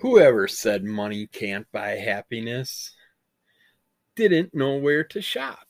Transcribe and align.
Whoever 0.00 0.46
said 0.46 0.84
money 0.84 1.26
can't 1.26 1.66
buy 1.72 1.96
happiness 1.96 2.94
didn't 4.14 4.54
know 4.54 4.76
where 4.76 5.02
to 5.02 5.20
shop. 5.20 5.66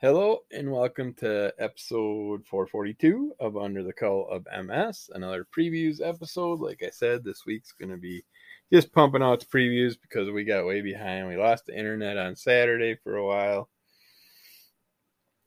Hello 0.00 0.38
and 0.50 0.72
welcome 0.72 1.12
to 1.18 1.52
episode 1.58 2.46
442 2.46 3.34
of 3.38 3.58
Under 3.58 3.82
the 3.82 3.92
Cull 3.92 4.26
of 4.30 4.46
MS, 4.64 5.10
another 5.12 5.46
previews 5.54 6.00
episode. 6.02 6.60
Like 6.60 6.82
I 6.82 6.88
said, 6.88 7.22
this 7.22 7.44
week's 7.46 7.72
going 7.72 7.90
to 7.90 7.98
be 7.98 8.24
just 8.72 8.94
pumping 8.94 9.22
out 9.22 9.40
the 9.40 9.46
previews 9.46 9.96
because 10.00 10.30
we 10.30 10.44
got 10.44 10.64
way 10.64 10.80
behind. 10.80 11.28
We 11.28 11.36
lost 11.36 11.66
the 11.66 11.76
internet 11.76 12.16
on 12.16 12.34
Saturday 12.34 12.96
for 13.04 13.16
a 13.16 13.26
while. 13.26 13.68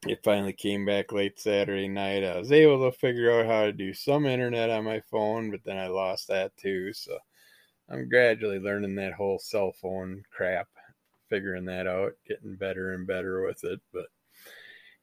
It 0.06 0.24
finally 0.24 0.54
came 0.54 0.86
back 0.86 1.12
late 1.12 1.40
Saturday 1.40 1.88
night. 1.88 2.24
I 2.24 2.38
was 2.38 2.52
able 2.52 2.92
to 2.92 2.96
figure 2.96 3.32
out 3.32 3.48
how 3.48 3.64
to 3.64 3.74
do 3.74 3.92
some 3.92 4.28
internet 4.28 4.70
on 4.70 4.84
my 4.84 5.02
phone, 5.10 5.50
but 5.50 5.62
then 5.66 5.80
I 5.80 5.88
lost 5.88 6.28
that 6.28 6.56
too. 6.58 6.94
So 6.94 7.18
I'm 7.90 8.10
gradually 8.10 8.60
learning 8.60 8.96
that 8.96 9.14
whole 9.14 9.40
cell 9.40 9.72
phone 9.72 10.24
crap, 10.32 10.68
figuring 11.30 11.66
that 11.66 11.88
out, 11.88 12.14
getting 12.28 12.56
better 12.56 12.94
and 12.94 13.06
better 13.06 13.46
with 13.46 13.64
it. 13.64 13.80
But 13.94 14.06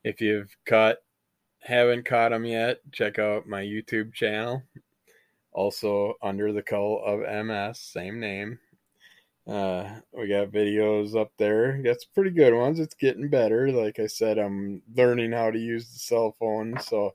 if 0.05 0.21
you've 0.21 0.55
caught, 0.67 0.97
haven't 1.61 2.05
caught 2.05 2.31
them 2.31 2.45
yet, 2.45 2.81
check 2.91 3.19
out 3.19 3.47
my 3.47 3.63
YouTube 3.63 4.13
channel. 4.13 4.63
Also 5.53 6.15
under 6.23 6.53
the 6.53 6.63
cull 6.63 7.03
of 7.05 7.21
MS, 7.21 7.79
same 7.79 8.19
name. 8.19 8.59
Uh, 9.47 9.89
we 10.13 10.29
got 10.29 10.53
videos 10.53 11.17
up 11.21 11.33
there. 11.37 11.81
That's 11.85 12.05
pretty 12.05 12.31
good 12.31 12.55
ones. 12.55 12.79
It's 12.79 12.95
getting 12.95 13.29
better. 13.29 13.71
Like 13.73 13.99
I 13.99 14.07
said, 14.07 14.39
I'm 14.39 14.83
learning 14.95 15.33
how 15.33 15.51
to 15.51 15.59
use 15.59 15.93
the 15.93 15.99
cell 15.99 16.35
phone. 16.39 16.79
So 16.81 17.15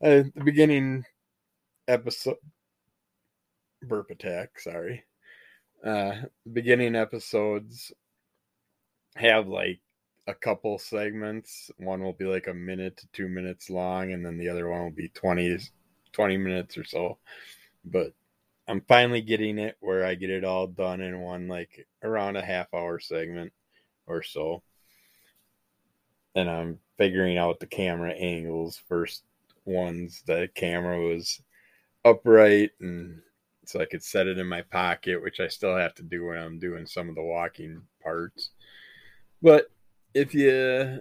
at 0.00 0.32
the 0.34 0.44
beginning 0.44 1.04
episode, 1.88 2.36
burp 3.88 4.10
attack. 4.10 4.58
Sorry. 4.60 5.04
Uh, 5.84 6.14
beginning 6.52 6.96
episodes 6.96 7.92
have 9.16 9.46
like 9.48 9.80
a 10.26 10.34
couple 10.34 10.78
segments. 10.78 11.70
One 11.78 12.02
will 12.02 12.14
be 12.14 12.24
like 12.24 12.46
a 12.46 12.54
minute 12.54 12.96
to 12.98 13.06
two 13.12 13.28
minutes 13.28 13.70
long, 13.70 14.12
and 14.12 14.24
then 14.24 14.38
the 14.38 14.48
other 14.48 14.68
one 14.68 14.82
will 14.82 14.90
be 14.90 15.08
20, 15.08 15.58
20 16.12 16.36
minutes 16.36 16.78
or 16.78 16.84
so. 16.84 17.18
But 17.84 18.12
I'm 18.66 18.80
finally 18.88 19.20
getting 19.20 19.58
it 19.58 19.76
where 19.80 20.06
I 20.06 20.14
get 20.14 20.30
it 20.30 20.44
all 20.44 20.66
done 20.66 21.00
in 21.00 21.20
one, 21.20 21.48
like 21.48 21.86
around 22.02 22.36
a 22.36 22.44
half 22.44 22.72
hour 22.72 22.98
segment 22.98 23.52
or 24.06 24.22
so. 24.22 24.62
And 26.34 26.48
I'm 26.48 26.78
figuring 26.96 27.36
out 27.36 27.60
the 27.60 27.66
camera 27.66 28.12
angles. 28.12 28.80
First 28.88 29.24
ones, 29.64 30.22
the 30.26 30.48
camera 30.54 31.00
was 31.00 31.40
upright 32.04 32.70
and 32.80 33.20
so 33.68 33.80
I 33.80 33.86
could 33.86 34.02
set 34.02 34.26
it 34.26 34.38
in 34.38 34.46
my 34.46 34.62
pocket, 34.62 35.22
which 35.22 35.40
I 35.40 35.48
still 35.48 35.76
have 35.76 35.94
to 35.96 36.02
do 36.02 36.26
when 36.26 36.38
I'm 36.38 36.58
doing 36.58 36.86
some 36.86 37.08
of 37.08 37.14
the 37.14 37.22
walking 37.22 37.82
parts. 38.02 38.50
But 39.42 39.70
if 40.14 40.34
you 40.34 41.00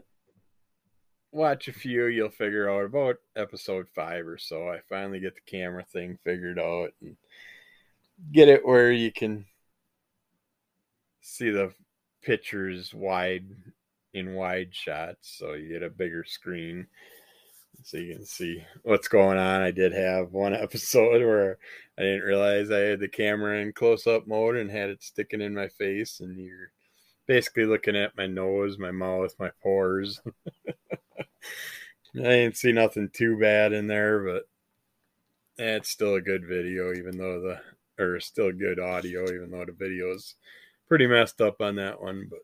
watch 1.31 1.67
a 1.67 1.73
few, 1.73 2.05
you'll 2.05 2.29
figure 2.29 2.69
out 2.69 2.85
about 2.85 3.17
episode 3.35 3.87
five 3.93 4.27
or 4.27 4.37
so. 4.37 4.69
I 4.69 4.79
finally 4.87 5.19
get 5.19 5.35
the 5.35 5.41
camera 5.49 5.83
thing 5.83 6.17
figured 6.23 6.59
out 6.59 6.91
and 7.01 7.15
get 8.31 8.47
it 8.47 8.65
where 8.65 8.91
you 8.91 9.11
can 9.11 9.45
see 11.21 11.49
the 11.49 11.73
pictures 12.21 12.93
wide 12.93 13.45
in 14.13 14.35
wide 14.35 14.69
shots 14.71 15.35
so 15.37 15.53
you 15.53 15.69
get 15.69 15.83
a 15.83 15.89
bigger 15.89 16.23
screen 16.23 16.85
so 17.83 17.97
you 17.97 18.15
can 18.15 18.25
see 18.25 18.63
what's 18.83 19.07
going 19.07 19.37
on. 19.37 19.61
I 19.61 19.71
did 19.71 19.93
have 19.93 20.31
one 20.31 20.53
episode 20.53 21.21
where 21.21 21.57
I 21.97 22.01
didn't 22.01 22.23
realize 22.23 22.71
I 22.71 22.79
had 22.79 22.99
the 22.99 23.07
camera 23.07 23.59
in 23.59 23.73
close 23.73 24.07
up 24.07 24.27
mode 24.27 24.55
and 24.55 24.71
had 24.71 24.89
it 24.89 25.03
sticking 25.03 25.41
in 25.41 25.53
my 25.53 25.67
face, 25.67 26.19
and 26.19 26.39
you're 26.39 26.71
basically 27.27 27.65
looking 27.65 27.95
at 27.95 28.17
my 28.17 28.27
nose, 28.27 28.77
my 28.77 28.91
mouth, 28.91 29.33
my 29.39 29.51
pores. 29.61 30.21
I 32.15 32.19
didn't 32.21 32.57
see 32.57 32.71
nothing 32.71 33.09
too 33.11 33.37
bad 33.39 33.73
in 33.73 33.87
there, 33.87 34.23
but 34.23 34.43
it's 35.57 35.89
still 35.89 36.15
a 36.15 36.21
good 36.21 36.45
video, 36.45 36.93
even 36.93 37.17
though 37.17 37.41
the 37.41 38.03
or 38.03 38.19
still 38.19 38.51
good 38.51 38.79
audio, 38.79 39.23
even 39.23 39.51
though 39.51 39.65
the 39.65 39.71
video 39.71 40.13
is 40.13 40.35
pretty 40.87 41.05
messed 41.05 41.41
up 41.41 41.61
on 41.61 41.75
that 41.75 42.01
one, 42.01 42.27
but 42.29 42.39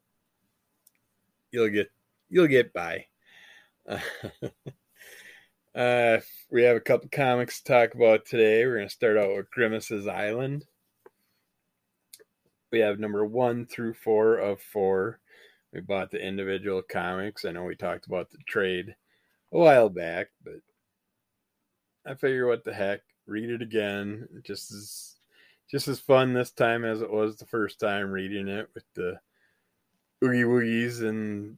you'll 1.52 1.70
get 1.70 1.90
you'll 2.30 2.48
get 2.48 2.74
by. 2.74 3.06
Uh, 5.76 6.18
we 6.50 6.64
have 6.64 6.76
a 6.76 6.82
couple 6.82 7.10
comics 7.12 7.62
to 7.62 7.72
talk 7.72 7.94
about 7.94 8.26
today. 8.26 8.66
We're 8.66 8.78
going 8.78 8.88
to 8.88 8.94
start 8.94 9.18
out 9.18 9.36
with 9.36 9.52
Grimace's 9.52 10.08
Island. 10.08 10.66
We 12.72 12.80
have 12.80 13.00
number 13.00 13.26
one 13.26 13.66
through 13.68 13.94
four 13.94 14.38
of 14.38 14.62
four. 14.62 15.20
We 15.72 15.82
bought 15.82 16.10
the 16.10 16.26
individual 16.26 16.82
comics. 16.82 17.46
I 17.46 17.52
know 17.52 17.64
we 17.64 17.76
talked 17.76 18.08
about 18.08 18.32
the 18.32 18.40
trade 18.48 18.96
a 19.52 19.58
while 19.58 19.90
back, 19.90 20.30
but 20.44 20.62
I 22.06 22.16
figure 22.16 22.48
what 22.48 22.64
the 22.64 22.74
heck, 22.74 23.02
read 23.28 23.52
it 23.52 23.62
again. 23.62 24.28
Just 24.44 24.72
as 24.72 25.16
just 25.70 25.88
as 25.88 26.00
fun 26.00 26.34
this 26.34 26.50
time 26.50 26.84
as 26.84 27.02
it 27.02 27.12
was 27.12 27.38
the 27.38 27.46
first 27.46 27.80
time 27.80 28.10
reading 28.10 28.48
it 28.48 28.68
with 28.74 28.86
the 28.96 29.20
oogie 30.24 30.44
woogies 30.44 31.08
and 31.08 31.58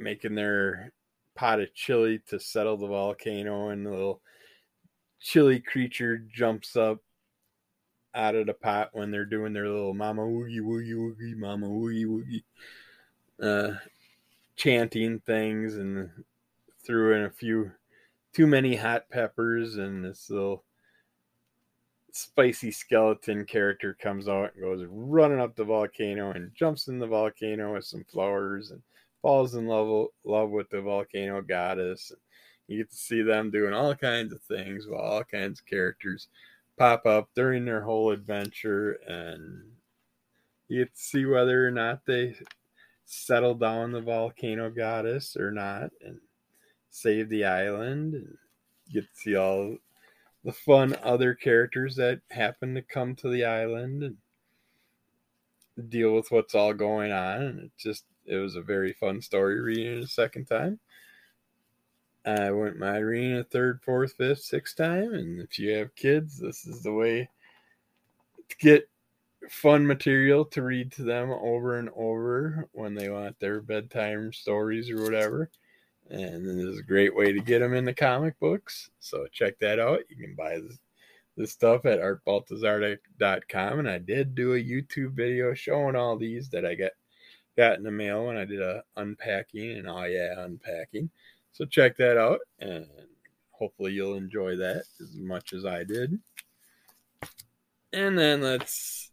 making 0.00 0.34
their 0.34 0.92
pot 1.40 1.58
of 1.58 1.72
chili 1.72 2.20
to 2.28 2.38
settle 2.38 2.76
the 2.76 2.86
volcano, 2.86 3.70
and 3.70 3.86
the 3.86 3.90
little 3.90 4.20
chili 5.20 5.58
creature 5.58 6.18
jumps 6.18 6.76
up 6.76 6.98
out 8.14 8.34
of 8.34 8.46
the 8.46 8.52
pot 8.52 8.90
when 8.92 9.10
they're 9.10 9.24
doing 9.24 9.54
their 9.54 9.66
little 9.66 9.94
mama 9.94 10.20
woogie 10.20 10.60
woogie 10.60 10.94
woogie 10.94 11.36
mama 11.36 11.66
woogie 11.66 12.04
woogie 12.04 12.42
uh, 13.42 13.74
chanting 14.54 15.18
things 15.20 15.76
and 15.76 16.10
threw 16.84 17.14
in 17.14 17.22
a 17.22 17.30
few 17.30 17.70
too 18.34 18.46
many 18.46 18.76
hot 18.76 19.08
peppers 19.08 19.76
and 19.76 20.04
this 20.04 20.28
little 20.28 20.64
spicy 22.12 22.70
skeleton 22.70 23.46
character 23.46 23.96
comes 23.98 24.28
out 24.28 24.52
and 24.54 24.62
goes 24.62 24.84
running 24.90 25.40
up 25.40 25.56
the 25.56 25.64
volcano 25.64 26.32
and 26.32 26.52
jumps 26.54 26.88
in 26.88 26.98
the 26.98 27.06
volcano 27.06 27.72
with 27.72 27.84
some 27.84 28.04
flowers 28.04 28.72
and 28.72 28.82
falls 29.22 29.54
in 29.54 29.66
love 29.66 30.08
love 30.24 30.50
with 30.50 30.70
the 30.70 30.80
volcano 30.80 31.42
goddess. 31.42 32.12
You 32.68 32.78
get 32.78 32.90
to 32.90 32.96
see 32.96 33.22
them 33.22 33.50
doing 33.50 33.74
all 33.74 33.94
kinds 33.94 34.32
of 34.32 34.42
things 34.42 34.86
while 34.86 35.00
all 35.00 35.24
kinds 35.24 35.60
of 35.60 35.66
characters 35.66 36.28
pop 36.78 37.04
up 37.04 37.28
during 37.34 37.64
their 37.64 37.82
whole 37.82 38.10
adventure, 38.10 38.92
and 39.06 39.62
you 40.68 40.84
get 40.84 40.94
to 40.94 41.00
see 41.00 41.24
whether 41.26 41.66
or 41.66 41.70
not 41.70 42.06
they 42.06 42.36
settle 43.06 43.54
down 43.54 43.90
the 43.92 44.00
volcano 44.00 44.70
goddess 44.70 45.36
or 45.36 45.50
not, 45.50 45.90
and 46.04 46.20
save 46.90 47.28
the 47.28 47.44
island. 47.44 48.14
And 48.14 48.36
get 48.92 49.02
to 49.02 49.20
see 49.20 49.36
all 49.36 49.76
the 50.44 50.52
fun 50.52 50.96
other 51.02 51.34
characters 51.34 51.96
that 51.96 52.20
happen 52.30 52.74
to 52.74 52.82
come 52.82 53.14
to 53.16 53.28
the 53.28 53.44
island 53.44 54.02
and 54.02 54.16
deal 55.90 56.14
with 56.14 56.30
what's 56.30 56.54
all 56.54 56.72
going 56.72 57.12
on. 57.12 57.42
And 57.42 57.70
just 57.78 58.04
it 58.30 58.36
was 58.36 58.56
a 58.56 58.62
very 58.62 58.92
fun 58.92 59.20
story 59.20 59.60
reading 59.60 59.98
it 59.98 60.04
a 60.04 60.06
second 60.06 60.46
time. 60.46 60.78
I 62.24 62.50
went 62.50 62.78
my 62.78 62.98
reading 62.98 63.38
a 63.38 63.44
third, 63.44 63.80
fourth, 63.82 64.12
fifth, 64.12 64.40
sixth 64.40 64.76
time, 64.76 65.14
and 65.14 65.40
if 65.40 65.58
you 65.58 65.72
have 65.72 65.94
kids, 65.96 66.38
this 66.38 66.66
is 66.66 66.82
the 66.82 66.92
way 66.92 67.28
to 68.48 68.56
get 68.58 68.88
fun 69.48 69.86
material 69.86 70.44
to 70.44 70.62
read 70.62 70.92
to 70.92 71.02
them 71.02 71.30
over 71.30 71.78
and 71.78 71.88
over 71.96 72.68
when 72.72 72.94
they 72.94 73.08
want 73.08 73.38
their 73.40 73.60
bedtime 73.60 74.32
stories 74.32 74.90
or 74.90 75.02
whatever. 75.02 75.50
And 76.10 76.44
this 76.44 76.56
is 76.56 76.78
a 76.78 76.84
great 76.84 77.14
way 77.14 77.32
to 77.32 77.40
get 77.40 77.60
them 77.60 77.72
into 77.72 77.94
comic 77.94 78.38
books. 78.38 78.90
So 79.00 79.26
check 79.32 79.58
that 79.60 79.78
out. 79.78 80.00
You 80.08 80.16
can 80.16 80.34
buy 80.34 80.58
this, 80.58 80.78
this 81.36 81.52
stuff 81.52 81.86
at 81.86 82.00
artbaltazar.com. 82.00 83.78
And 83.78 83.88
I 83.88 83.98
did 83.98 84.34
do 84.34 84.54
a 84.54 84.62
YouTube 84.62 85.12
video 85.12 85.54
showing 85.54 85.96
all 85.96 86.16
these 86.16 86.48
that 86.50 86.66
I 86.66 86.74
got 86.74 86.90
got 87.60 87.76
in 87.76 87.84
the 87.84 87.90
mail 87.90 88.24
when 88.24 88.38
I 88.38 88.46
did 88.46 88.62
a 88.62 88.82
unpacking 88.96 89.72
and 89.72 89.86
oh 89.86 90.04
yeah, 90.04 90.32
unpacking. 90.38 91.10
So 91.52 91.66
check 91.66 91.94
that 91.98 92.16
out 92.16 92.38
and 92.58 92.86
hopefully 93.50 93.92
you'll 93.92 94.14
enjoy 94.14 94.56
that 94.56 94.84
as 94.98 95.14
much 95.16 95.52
as 95.52 95.66
I 95.66 95.84
did. 95.84 96.18
And 97.92 98.18
then 98.18 98.40
let's 98.40 99.10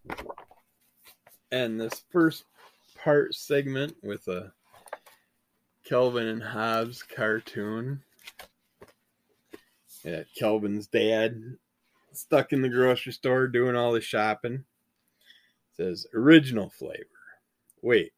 end 1.51 1.81
this 1.81 2.05
first 2.09 2.45
part 3.03 3.35
segment 3.35 3.97
with 4.01 4.25
a 4.29 4.53
Calvin 5.83 6.27
and 6.27 6.43
Hobbes 6.43 7.03
cartoon. 7.03 8.01
Yeah, 10.05 10.23
Calvin's 10.39 10.87
dad 10.87 11.57
stuck 12.13 12.53
in 12.53 12.61
the 12.61 12.69
grocery 12.69 13.11
store 13.11 13.49
doing 13.49 13.75
all 13.75 13.91
the 13.91 13.99
shopping. 13.99 14.63
Says 15.75 16.07
original 16.13 16.69
flavor. 16.69 17.07
Wait, 17.81 18.13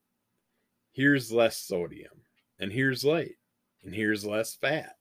here's 1.00 1.32
less 1.32 1.56
sodium, 1.56 2.12
and 2.60 2.74
here's 2.74 3.06
light, 3.06 3.38
and 3.86 3.96
here's 3.96 4.26
less 4.26 4.56
fat. 4.56 4.98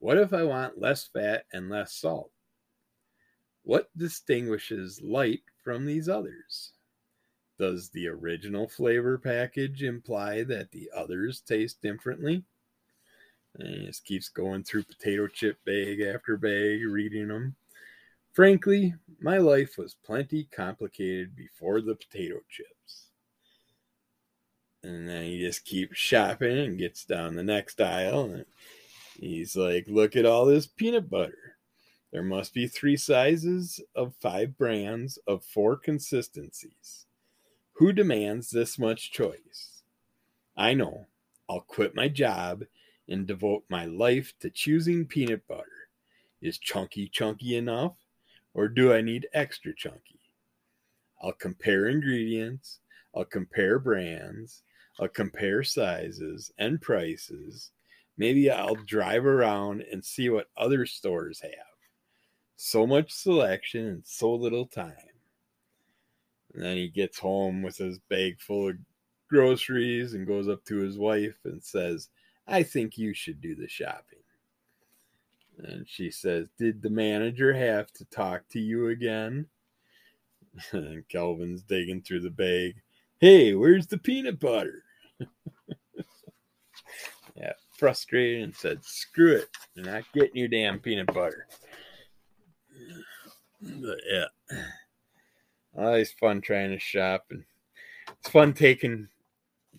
What 0.00 0.18
if 0.18 0.32
I 0.32 0.42
want 0.42 0.80
less 0.80 1.06
fat 1.06 1.44
and 1.52 1.70
less 1.70 1.94
salt? 1.94 2.32
What 3.62 3.96
distinguishes 3.96 5.00
light 5.00 5.42
from 5.62 5.86
these 5.86 6.08
others? 6.08 6.72
Does 7.60 7.90
the 7.90 8.08
original 8.08 8.66
flavor 8.66 9.18
package 9.18 9.84
imply 9.84 10.42
that 10.42 10.72
the 10.72 10.90
others 10.92 11.42
taste 11.42 11.80
differently? 11.80 12.42
And 13.54 13.68
he 13.68 13.86
just 13.86 14.04
keeps 14.04 14.28
going 14.28 14.64
through 14.64 14.82
potato 14.82 15.28
chip 15.28 15.64
bag 15.64 16.00
after 16.00 16.36
bag, 16.36 16.84
reading 16.84 17.28
them. 17.28 17.54
Frankly, 18.32 18.94
my 19.20 19.38
life 19.38 19.78
was 19.78 19.94
plenty 20.04 20.48
complicated 20.50 21.36
before 21.36 21.82
the 21.82 21.94
potato 21.94 22.40
chips. 22.48 23.07
And 24.82 25.08
then 25.08 25.24
he 25.24 25.40
just 25.40 25.64
keeps 25.64 25.98
shopping 25.98 26.56
and 26.58 26.78
gets 26.78 27.04
down 27.04 27.34
the 27.34 27.42
next 27.42 27.80
aisle. 27.80 28.30
And 28.32 28.44
he's 29.18 29.56
like, 29.56 29.86
Look 29.88 30.16
at 30.16 30.26
all 30.26 30.46
this 30.46 30.66
peanut 30.66 31.10
butter. 31.10 31.56
There 32.12 32.22
must 32.22 32.54
be 32.54 32.66
three 32.66 32.96
sizes 32.96 33.80
of 33.94 34.14
five 34.20 34.56
brands 34.56 35.18
of 35.26 35.44
four 35.44 35.76
consistencies. 35.76 37.06
Who 37.74 37.92
demands 37.92 38.50
this 38.50 38.78
much 38.78 39.12
choice? 39.12 39.82
I 40.56 40.74
know. 40.74 41.06
I'll 41.48 41.60
quit 41.60 41.94
my 41.94 42.08
job 42.08 42.64
and 43.08 43.26
devote 43.26 43.64
my 43.68 43.84
life 43.84 44.34
to 44.40 44.50
choosing 44.50 45.06
peanut 45.06 45.46
butter. 45.46 45.88
Is 46.40 46.58
chunky 46.58 47.08
chunky 47.08 47.56
enough? 47.56 47.96
Or 48.54 48.68
do 48.68 48.92
I 48.92 49.00
need 49.00 49.28
extra 49.32 49.74
chunky? 49.74 50.18
I'll 51.22 51.32
compare 51.32 51.88
ingredients, 51.88 52.80
I'll 53.14 53.24
compare 53.24 53.78
brands, 53.78 54.62
I'll 55.00 55.08
compare 55.08 55.62
sizes 55.62 56.52
and 56.58 56.80
prices. 56.80 57.70
Maybe 58.16 58.50
I'll 58.50 58.74
drive 58.74 59.24
around 59.24 59.84
and 59.92 60.04
see 60.04 60.28
what 60.28 60.50
other 60.56 60.86
stores 60.86 61.40
have. 61.40 61.52
So 62.56 62.86
much 62.86 63.12
selection 63.12 63.86
and 63.86 64.02
so 64.04 64.34
little 64.34 64.66
time. 64.66 64.94
And 66.52 66.62
then 66.62 66.76
he 66.76 66.88
gets 66.88 67.18
home 67.18 67.62
with 67.62 67.76
his 67.76 68.00
bag 68.10 68.40
full 68.40 68.70
of 68.70 68.76
groceries 69.28 70.14
and 70.14 70.26
goes 70.26 70.48
up 70.48 70.64
to 70.64 70.78
his 70.78 70.98
wife 70.98 71.36
and 71.44 71.62
says, 71.62 72.08
I 72.48 72.62
think 72.62 72.98
you 72.98 73.14
should 73.14 73.40
do 73.40 73.54
the 73.54 73.68
shopping. 73.68 74.18
And 75.58 75.86
she 75.88 76.10
says, 76.10 76.48
Did 76.58 76.82
the 76.82 76.90
manager 76.90 77.52
have 77.52 77.92
to 77.92 78.04
talk 78.06 78.48
to 78.50 78.60
you 78.60 78.88
again? 78.88 79.46
And 80.72 81.06
Calvin's 81.08 81.62
digging 81.62 82.02
through 82.02 82.20
the 82.20 82.30
bag. 82.30 82.82
Hey, 83.20 83.54
where's 83.54 83.86
the 83.86 83.98
peanut 83.98 84.40
butter? 84.40 84.82
Yeah, 87.36 87.52
frustrated 87.76 88.42
and 88.42 88.54
said, 88.54 88.84
Screw 88.84 89.36
it. 89.36 89.48
You're 89.74 89.86
not 89.86 90.04
getting 90.14 90.36
your 90.36 90.48
damn 90.48 90.78
peanut 90.78 91.06
butter. 91.06 91.46
But 93.60 93.98
yeah. 94.08 94.58
Always 95.76 96.12
fun 96.12 96.40
trying 96.40 96.70
to 96.70 96.78
shop 96.78 97.26
and 97.30 97.44
it's 98.08 98.30
fun 98.30 98.52
taking 98.52 99.08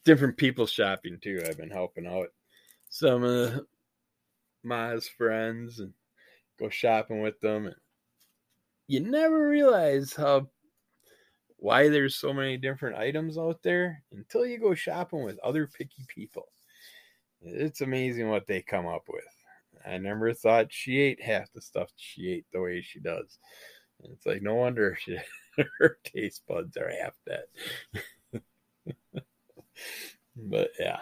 different 0.06 0.38
people 0.38 0.65
shopping 0.65 1.18
too. 1.21 1.42
I've 1.45 1.57
been 1.57 1.69
helping 1.69 2.07
out 2.07 2.27
some 2.89 3.24
of 3.24 3.65
Ma's 4.63 5.07
friends 5.07 5.80
and 5.80 5.94
go 6.59 6.69
shopping 6.69 7.21
with 7.21 7.39
them. 7.39 7.68
And 7.68 7.75
you 8.88 9.00
never 9.01 9.47
realize 9.47 10.13
how 10.13 10.50
why 11.59 11.89
there's 11.89 12.15
so 12.15 12.33
many 12.33 12.57
different 12.57 12.97
items 12.97 13.38
out 13.38 13.61
there 13.61 14.01
until 14.13 14.45
you 14.45 14.57
go 14.59 14.73
shopping 14.73 15.23
with 15.23 15.39
other 15.39 15.67
picky 15.67 16.06
people. 16.07 16.47
It's 17.41 17.81
amazing 17.81 18.29
what 18.29 18.47
they 18.47 18.61
come 18.61 18.88
up 18.88 19.03
with. 19.09 19.23
I 19.85 19.97
never 19.97 20.33
thought 20.33 20.71
she 20.71 21.00
ate 21.00 21.21
half 21.21 21.51
the 21.53 21.61
stuff 21.61 21.89
she 21.95 22.31
ate 22.31 22.45
the 22.51 22.61
way 22.61 22.81
she 22.81 23.00
does. 23.00 23.39
It's 24.03 24.25
like 24.25 24.41
no 24.41 24.56
wonder 24.56 24.97
she, 25.00 25.17
her 25.79 25.97
taste 26.03 26.44
buds 26.47 26.77
are 26.77 26.89
half 26.89 27.13
that. 27.27 28.41
but 30.35 30.71
yeah. 30.79 31.00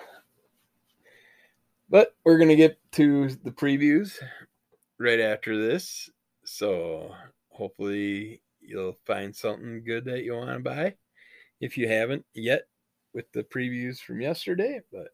But 1.89 2.15
we're 2.23 2.37
going 2.37 2.49
to 2.49 2.55
get 2.55 2.79
to 2.93 3.29
the 3.29 3.51
previews 3.51 4.17
right 4.99 5.19
after 5.19 5.57
this. 5.57 6.09
So 6.43 7.11
hopefully 7.49 8.41
you'll 8.67 8.97
find 9.05 9.35
something 9.35 9.83
good 9.83 10.05
that 10.05 10.23
you 10.23 10.33
want 10.33 10.49
to 10.49 10.59
buy 10.59 10.95
if 11.59 11.77
you 11.77 11.87
haven't 11.87 12.25
yet 12.33 12.67
with 13.13 13.31
the 13.31 13.43
previews 13.43 13.99
from 13.99 14.21
yesterday. 14.21 14.81
But 14.91 15.09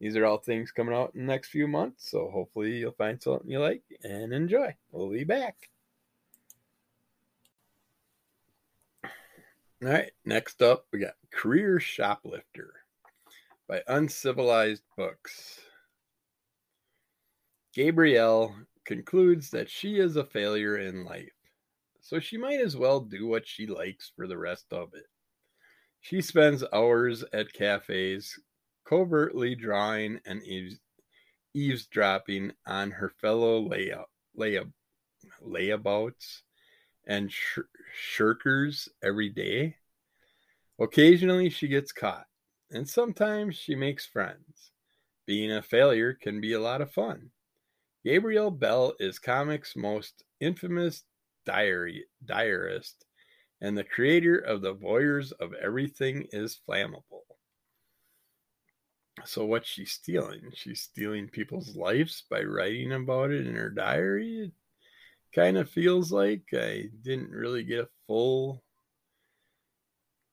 these 0.00 0.16
are 0.16 0.26
all 0.26 0.38
things 0.38 0.70
coming 0.70 0.94
out 0.94 1.12
in 1.14 1.20
the 1.20 1.32
next 1.32 1.48
few 1.48 1.66
months. 1.66 2.10
So 2.10 2.28
hopefully 2.30 2.76
you'll 2.76 2.92
find 2.92 3.22
something 3.22 3.50
you 3.50 3.60
like 3.60 3.82
and 4.02 4.32
enjoy. 4.32 4.74
We'll 4.90 5.10
be 5.10 5.24
back. 5.24 5.56
All 9.04 9.90
right, 9.90 10.10
next 10.24 10.60
up, 10.60 10.86
we 10.92 10.98
got 10.98 11.14
Career 11.30 11.78
Shoplifter 11.78 12.74
by 13.68 13.80
Uncivilized 13.86 14.82
Books. 14.96 15.60
Gabrielle 17.72 18.56
concludes 18.84 19.50
that 19.50 19.70
she 19.70 20.00
is 20.00 20.16
a 20.16 20.24
failure 20.24 20.78
in 20.78 21.04
life, 21.04 21.30
so 22.08 22.18
she 22.18 22.38
might 22.38 22.58
as 22.58 22.74
well 22.74 23.00
do 23.00 23.26
what 23.26 23.46
she 23.46 23.66
likes 23.66 24.10
for 24.16 24.26
the 24.26 24.38
rest 24.38 24.72
of 24.72 24.94
it. 24.94 25.04
She 26.00 26.22
spends 26.22 26.64
hours 26.72 27.22
at 27.34 27.52
cafes, 27.52 28.40
covertly 28.88 29.54
drawing 29.54 30.18
and 30.24 30.42
eaves- 30.42 30.80
eavesdropping 31.52 32.52
on 32.64 32.92
her 32.92 33.10
fellow 33.10 33.60
layup, 33.60 34.06
layup, 34.34 34.72
layabouts 35.42 36.44
and 37.06 37.30
sh- 37.30 37.58
shirkers 37.94 38.88
every 39.02 39.28
day. 39.28 39.76
Occasionally, 40.78 41.50
she 41.50 41.68
gets 41.68 41.92
caught, 41.92 42.26
and 42.70 42.88
sometimes 42.88 43.54
she 43.54 43.74
makes 43.74 44.06
friends. 44.06 44.72
Being 45.26 45.52
a 45.52 45.60
failure 45.60 46.14
can 46.14 46.40
be 46.40 46.54
a 46.54 46.60
lot 46.60 46.80
of 46.80 46.90
fun. 46.90 47.32
Gabrielle 48.02 48.50
Bell 48.50 48.94
is 48.98 49.18
comics' 49.18 49.76
most 49.76 50.24
infamous 50.40 51.04
diary 51.48 52.04
diarist 52.24 53.06
and 53.60 53.76
the 53.76 53.84
creator 53.84 54.38
of 54.38 54.60
the 54.60 54.74
Voyeurs 54.74 55.32
of 55.40 55.52
Everything 55.54 56.26
is 56.32 56.60
Flammable. 56.68 57.24
So 59.24 59.44
what's 59.44 59.68
she 59.68 59.84
stealing? 59.84 60.52
She's 60.54 60.82
stealing 60.82 61.28
people's 61.28 61.74
lives 61.74 62.22
by 62.30 62.42
writing 62.42 62.92
about 62.92 63.32
it 63.32 63.46
in 63.46 63.56
her 63.56 63.70
diary. 63.70 64.44
It 64.44 64.52
kind 65.34 65.56
of 65.56 65.68
feels 65.68 66.12
like 66.12 66.44
I 66.52 66.84
didn't 67.02 67.30
really 67.30 67.64
get 67.64 67.80
a 67.80 67.88
full 68.06 68.62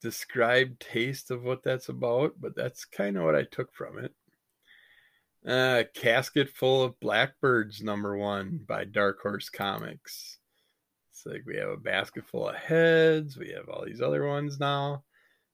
described 0.01 0.79
taste 0.79 1.31
of 1.31 1.43
what 1.43 1.63
that's 1.63 1.89
about, 1.89 2.33
but 2.39 2.55
that's 2.55 2.85
kind 2.85 3.17
of 3.17 3.23
what 3.23 3.35
I 3.35 3.43
took 3.43 3.73
from 3.73 3.97
it. 3.97 4.13
Uh, 5.47 5.83
Casket 5.95 6.49
Full 6.49 6.83
of 6.83 6.99
Blackbirds, 6.99 7.81
number 7.81 8.15
one 8.15 8.59
by 8.67 8.83
Dark 8.83 9.19
Horse 9.21 9.49
Comics. 9.49 10.37
Like 11.25 11.43
we 11.45 11.57
have 11.57 11.69
a 11.69 11.77
basket 11.77 12.25
full 12.27 12.49
of 12.49 12.55
heads. 12.55 13.37
We 13.37 13.49
have 13.49 13.67
all 13.69 13.83
these 13.85 14.01
other 14.01 14.27
ones 14.27 14.59
now. 14.59 15.03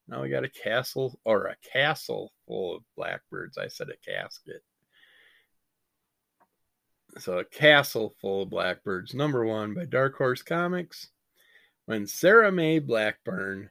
Now 0.07 0.21
we 0.21 0.29
got 0.29 0.43
a 0.43 0.49
castle 0.49 1.19
or 1.23 1.45
a 1.45 1.55
castle 1.71 2.33
full 2.45 2.75
of 2.75 2.83
blackbirds. 2.97 3.57
I 3.57 3.67
said 3.67 3.87
a 3.89 4.11
casket. 4.11 4.63
So 7.19 7.39
a 7.39 7.45
castle 7.45 8.13
full 8.21 8.43
of 8.43 8.49
blackbirds, 8.49 9.13
number 9.13 9.45
one 9.45 9.73
by 9.73 9.85
Dark 9.85 10.17
Horse 10.17 10.41
Comics. 10.41 11.09
When 11.85 12.07
Sarah 12.07 12.51
Mae 12.51 12.79
Blackburn 12.79 13.69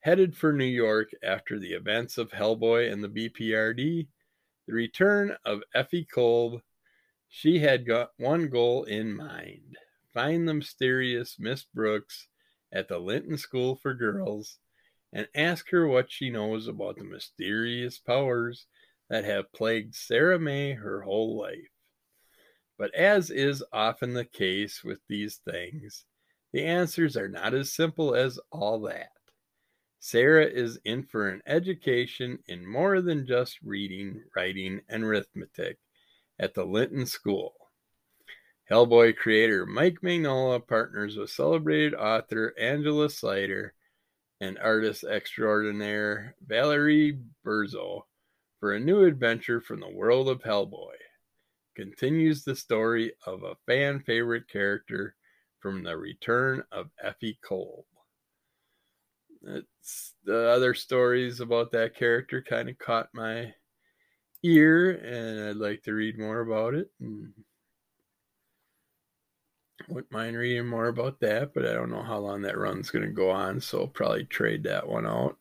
headed 0.00 0.36
for 0.36 0.52
New 0.52 0.64
York 0.64 1.10
after 1.22 1.58
the 1.58 1.72
events 1.72 2.18
of 2.18 2.30
Hellboy 2.30 2.90
and 2.90 3.02
the 3.02 3.08
BPRD, 3.08 4.08
the 4.66 4.72
return 4.72 5.36
of 5.44 5.62
Effie 5.74 6.06
Kolb, 6.06 6.60
she 7.28 7.58
had 7.58 7.86
got 7.86 8.10
one 8.16 8.48
goal 8.48 8.84
in 8.84 9.14
mind 9.14 9.76
find 10.12 10.48
the 10.48 10.54
mysterious 10.54 11.36
Miss 11.38 11.64
Brooks 11.64 12.28
at 12.72 12.88
the 12.88 12.98
Linton 12.98 13.38
School 13.38 13.76
for 13.76 13.94
Girls 13.94 14.58
and 15.12 15.28
ask 15.34 15.70
her 15.70 15.86
what 15.86 16.10
she 16.10 16.30
knows 16.30 16.68
about 16.68 16.96
the 16.96 17.04
mysterious 17.04 17.98
powers 17.98 18.66
that 19.08 19.24
have 19.24 19.52
plagued 19.52 19.94
Sarah 19.94 20.38
May 20.38 20.72
her 20.74 21.02
whole 21.02 21.38
life. 21.38 21.70
But 22.78 22.94
as 22.94 23.30
is 23.30 23.64
often 23.72 24.14
the 24.14 24.24
case 24.24 24.84
with 24.84 25.00
these 25.08 25.40
things, 25.50 26.04
the 26.52 26.64
answers 26.64 27.16
are 27.16 27.28
not 27.28 27.54
as 27.54 27.72
simple 27.72 28.14
as 28.14 28.38
all 28.50 28.80
that. 28.82 29.10
Sarah 29.98 30.46
is 30.46 30.78
in 30.84 31.02
for 31.02 31.28
an 31.28 31.42
education 31.46 32.38
in 32.46 32.64
more 32.64 33.00
than 33.00 33.26
just 33.26 33.58
reading, 33.62 34.22
writing, 34.36 34.80
and 34.88 35.02
arithmetic 35.02 35.78
at 36.38 36.54
the 36.54 36.64
Linton 36.64 37.04
School. 37.04 37.57
Hellboy 38.70 39.16
creator 39.16 39.64
Mike 39.64 39.98
Mignola 40.02 40.66
partners 40.66 41.16
with 41.16 41.30
celebrated 41.30 41.94
author 41.94 42.54
Angela 42.58 43.08
Slatter 43.08 43.72
and 44.40 44.58
artist 44.58 45.04
extraordinaire 45.04 46.36
Valerie 46.46 47.18
Burzo 47.44 48.02
for 48.60 48.74
a 48.74 48.80
new 48.80 49.04
adventure 49.04 49.60
from 49.60 49.80
the 49.80 49.88
world 49.88 50.28
of 50.28 50.42
Hellboy. 50.42 50.96
Continues 51.76 52.44
the 52.44 52.54
story 52.54 53.12
of 53.26 53.42
a 53.42 53.56
fan 53.66 54.00
favorite 54.00 54.48
character 54.48 55.14
from 55.60 55.82
the 55.82 55.96
return 55.96 56.62
of 56.70 56.90
Effie 57.02 57.38
Kolb. 57.42 57.84
It's 59.42 60.14
the 60.24 60.50
other 60.50 60.74
stories 60.74 61.40
about 61.40 61.72
that 61.72 61.96
character 61.96 62.42
kind 62.42 62.68
of 62.68 62.78
caught 62.78 63.08
my 63.14 63.54
ear, 64.42 64.90
and 64.90 65.48
I'd 65.48 65.56
like 65.56 65.82
to 65.84 65.94
read 65.94 66.18
more 66.18 66.40
about 66.40 66.74
it. 66.74 66.90
And 67.00 67.32
wouldn't 69.88 70.12
mind 70.12 70.36
reading 70.36 70.66
more 70.66 70.88
about 70.88 71.20
that, 71.20 71.54
but 71.54 71.66
I 71.66 71.72
don't 71.72 71.90
know 71.90 72.02
how 72.02 72.18
long 72.18 72.42
that 72.42 72.58
run's 72.58 72.90
going 72.90 73.04
to 73.04 73.12
go 73.12 73.30
on, 73.30 73.60
so 73.60 73.80
I'll 73.80 73.86
probably 73.86 74.24
trade 74.24 74.64
that 74.64 74.88
one 74.88 75.06
out. 75.06 75.36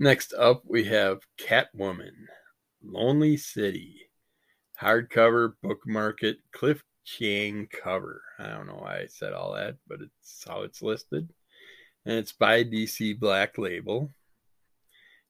Next 0.00 0.32
up, 0.34 0.62
we 0.64 0.84
have 0.84 1.20
Catwoman, 1.38 2.26
Lonely 2.82 3.36
City, 3.36 4.10
hardcover 4.80 5.54
book 5.62 5.80
market 5.86 6.38
Cliff 6.52 6.82
Chiang 7.04 7.68
cover. 7.82 8.22
I 8.38 8.48
don't 8.48 8.66
know 8.66 8.80
why 8.80 9.00
I 9.00 9.06
said 9.06 9.32
all 9.32 9.54
that, 9.54 9.76
but 9.86 10.00
it's 10.00 10.44
how 10.46 10.62
it's 10.62 10.82
listed. 10.82 11.28
And 12.04 12.16
it's 12.16 12.32
by 12.32 12.64
DC 12.64 13.18
Black 13.18 13.58
Label. 13.58 14.10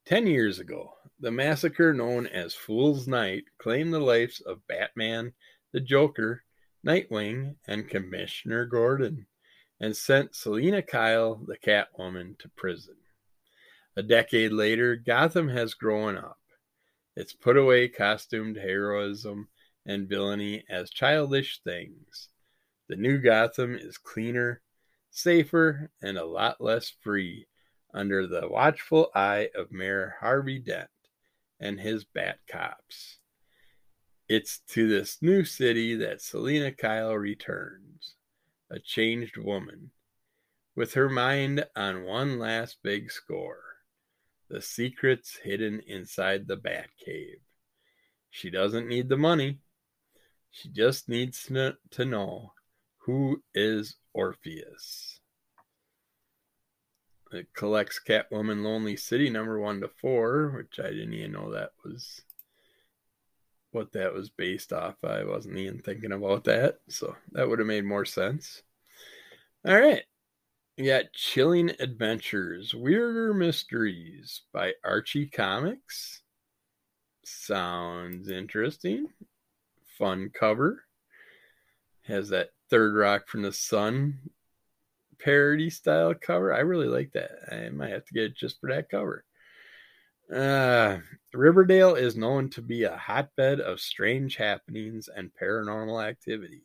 Ten 0.05 0.27
years 0.27 0.59
ago, 0.59 0.93
the 1.21 1.31
massacre 1.31 1.93
known 1.93 2.27
as 2.27 2.55
Fool's 2.55 3.07
Night 3.07 3.45
claimed 3.59 3.93
the 3.93 4.01
lives 4.01 4.41
of 4.41 4.67
Batman, 4.67 5.33
the 5.73 5.81
Joker, 5.81 6.43
Nightwing, 6.87 7.57
and 7.67 7.89
Commissioner 7.89 8.65
Gordon, 8.65 9.27
and 9.81 9.97
sent 9.97 10.35
Selina 10.35 10.83
Kyle, 10.83 11.37
the 11.47 11.59
Catwoman, 11.59 12.39
to 12.39 12.49
prison. 12.51 12.97
A 13.97 14.03
decade 14.03 14.53
later, 14.53 14.97
Gotham 14.97 15.49
has 15.49 15.75
grown 15.75 16.17
up. 16.17 16.39
It's 17.17 17.33
put 17.33 17.57
away 17.57 17.89
costumed 17.89 18.57
heroism 18.57 19.49
and 19.85 20.09
villainy 20.09 20.65
as 20.69 20.91
childish 20.91 21.61
things. 21.65 22.29
The 22.89 22.97
new 22.97 23.19
Gotham 23.19 23.75
is 23.75 23.99
cleaner, 23.99 24.63
safer, 25.11 25.91
and 26.01 26.17
a 26.17 26.25
lot 26.25 26.61
less 26.61 26.93
free 27.01 27.49
under 27.93 28.27
the 28.27 28.49
watchful 28.49 29.11
eye 29.15 29.51
of 29.55 29.73
Mayor 29.73 30.15
Harvey 30.21 30.59
Dent 30.59 30.91
and 31.59 31.81
his 31.81 32.05
Bat 32.05 32.39
Cops. 32.49 33.18
It's 34.29 34.59
to 34.69 34.87
this 34.87 35.23
new 35.23 35.45
city 35.45 35.95
that 35.97 36.21
Selina 36.21 36.71
Kyle 36.71 37.15
returns, 37.15 38.15
a 38.71 38.79
changed 38.79 39.39
woman, 39.39 39.91
with 40.75 40.95
her 40.95 41.09
mind 41.09 41.65
on 41.75 42.05
one 42.05 42.39
last 42.39 42.79
big 42.83 43.11
score 43.11 43.63
the 44.51 44.63
secrets 44.63 45.39
hidden 45.45 45.81
inside 45.87 46.47
the 46.47 46.57
Bat 46.57 46.89
Cave. 47.05 47.41
She 48.31 48.49
doesn't 48.49 48.89
need 48.89 49.09
the 49.09 49.17
money, 49.17 49.59
she 50.51 50.69
just 50.69 51.09
needs 51.09 51.45
to 51.45 52.05
know 52.05 52.53
who 52.99 53.43
is 53.55 53.97
Orpheus. 54.13 55.21
It 57.33 57.53
collects 57.55 58.01
Catwoman 58.07 58.63
Lonely 58.63 58.97
City 58.97 59.29
number 59.29 59.61
one 59.61 59.81
to 59.81 59.89
four, 59.89 60.51
which 60.51 60.81
I 60.81 60.91
didn't 60.91 61.13
even 61.13 61.33
know 61.33 61.51
that 61.53 61.73
was 61.85 62.23
what 63.73 63.93
that 63.93 64.13
was 64.13 64.31
based 64.31 64.73
off. 64.73 64.97
I 65.05 65.25
wasn't 65.25 65.59
even 65.59 65.79
thinking 65.79 66.13
about 66.13 66.45
that, 66.45 66.79
so 66.89 67.17
that 67.33 67.49
would 67.49 67.59
have 67.59 67.69
made 67.69 67.85
more 67.85 68.05
sense. 68.05 68.63
All 69.67 69.79
right. 69.79 70.03
We 70.77 70.87
got 70.87 71.13
Chilling 71.13 71.73
Adventures, 71.81 72.73
Weirder 72.73 73.35
Mysteries 73.35 74.43
by 74.53 74.75
Archie 74.85 75.27
Comics. 75.27 76.23
Sounds 77.25 78.31
interesting. 78.31 79.09
Fun 79.99 80.31
cover. 80.33 80.85
Has 82.03 82.29
that 82.29 82.51
third 82.71 82.95
rock 82.95 83.27
from 83.27 83.43
the 83.43 83.53
sun 83.53 84.21
parody 85.19 85.69
style 85.69 86.15
cover. 86.15 86.55
I 86.55 86.61
really 86.61 86.87
like 86.87 87.13
that. 87.13 87.33
I 87.53 87.69
might 87.71 87.91
have 87.91 88.05
to 88.07 88.15
get 88.15 88.25
it 88.25 88.37
just 88.37 88.61
for 88.61 88.71
that 88.71 88.89
cover. 88.89 89.25
Uh, 90.33 90.99
Riverdale 91.33 91.95
is 91.95 92.17
known 92.17 92.51
to 92.51 92.61
be 92.61 92.85
a 92.85 92.97
hotbed 92.97 93.61
of 93.61 93.81
strange 93.81 94.37
happenings 94.37 95.09
and 95.09 95.31
paranormal 95.41 96.07
activity. 96.07 96.65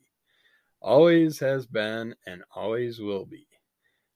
Always 0.82 1.40
has 1.40 1.66
been 1.66 2.16
and 2.28 2.44
always 2.54 3.00
will 3.00 3.26
be. 3.26 3.48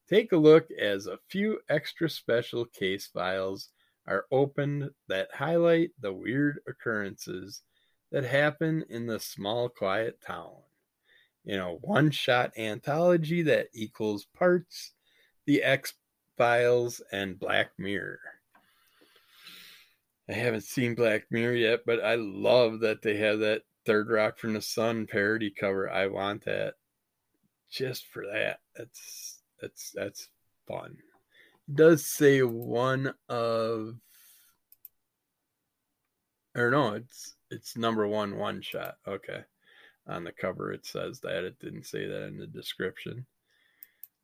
Take 0.09 0.31
a 0.31 0.37
look 0.37 0.69
as 0.71 1.07
a 1.07 1.19
few 1.29 1.59
extra 1.69 2.09
special 2.09 2.65
case 2.65 3.07
files 3.07 3.69
are 4.05 4.25
opened 4.31 4.89
that 5.07 5.33
highlight 5.33 5.91
the 5.99 6.13
weird 6.13 6.59
occurrences 6.67 7.61
that 8.11 8.23
happen 8.23 8.85
in 8.89 9.05
the 9.05 9.19
small, 9.19 9.69
quiet 9.69 10.19
town. 10.25 10.55
In 11.45 11.59
a 11.59 11.73
one 11.73 12.11
shot 12.11 12.51
anthology 12.57 13.41
that 13.43 13.67
equals 13.73 14.25
parts 14.37 14.93
The 15.45 15.63
X 15.63 15.93
Files 16.37 17.01
and 17.11 17.39
Black 17.39 17.71
Mirror. 17.77 18.19
I 20.29 20.33
haven't 20.33 20.63
seen 20.63 20.95
Black 20.95 21.23
Mirror 21.31 21.55
yet, 21.55 21.79
but 21.85 22.03
I 22.03 22.15
love 22.15 22.81
that 22.81 23.01
they 23.01 23.17
have 23.17 23.39
that 23.39 23.61
Third 23.85 24.09
Rock 24.09 24.37
from 24.37 24.53
the 24.53 24.61
Sun 24.61 25.07
parody 25.07 25.49
cover. 25.49 25.89
I 25.89 26.07
want 26.07 26.43
that 26.45 26.73
just 27.71 28.05
for 28.07 28.25
that. 28.25 28.59
That's 28.75 29.41
that's 29.61 29.91
that's 29.91 30.29
fun. 30.67 30.97
It 31.69 31.75
does 31.75 32.05
say 32.05 32.41
one 32.41 33.13
of 33.29 33.95
or 36.55 36.71
no, 36.71 36.95
it's 36.95 37.35
it's 37.49 37.77
number 37.77 38.05
one 38.05 38.37
one 38.37 38.61
shot. 38.61 38.97
Okay. 39.07 39.41
On 40.07 40.23
the 40.23 40.31
cover 40.33 40.73
it 40.73 40.85
says 40.85 41.21
that. 41.21 41.45
It 41.45 41.59
didn't 41.59 41.85
say 41.85 42.05
that 42.05 42.27
in 42.27 42.37
the 42.37 42.47
description. 42.47 43.25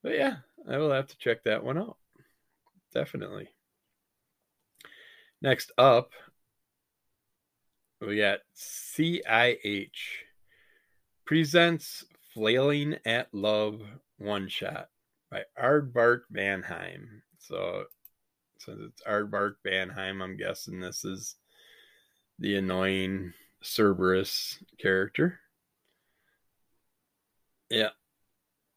But 0.01 0.15
yeah, 0.15 0.37
I 0.69 0.77
will 0.77 0.91
have 0.91 1.07
to 1.07 1.17
check 1.17 1.43
that 1.43 1.63
one 1.63 1.77
out. 1.77 1.95
Definitely. 2.93 3.47
Next 5.43 5.73
up, 5.77 6.13
we 7.99 8.15
got 8.15 8.39
CIH 8.55 9.89
presents 11.25 12.05
Flailing 12.33 12.95
at 13.05 13.27
Love 13.33 13.81
One 14.19 14.47
Shot 14.47 14.87
by 15.29 15.43
Aardvark 15.61 16.21
Vanheim. 16.33 17.23
So, 17.39 17.83
since 18.57 18.79
it's 18.83 19.03
Aardvark 19.03 19.55
Vanheim, 19.67 20.23
I'm 20.23 20.37
guessing 20.37 20.79
this 20.79 21.03
is 21.03 21.35
the 22.39 22.55
annoying 22.55 23.33
Cerebus 23.61 24.63
character. 24.79 25.41
Yeah, 27.69 27.89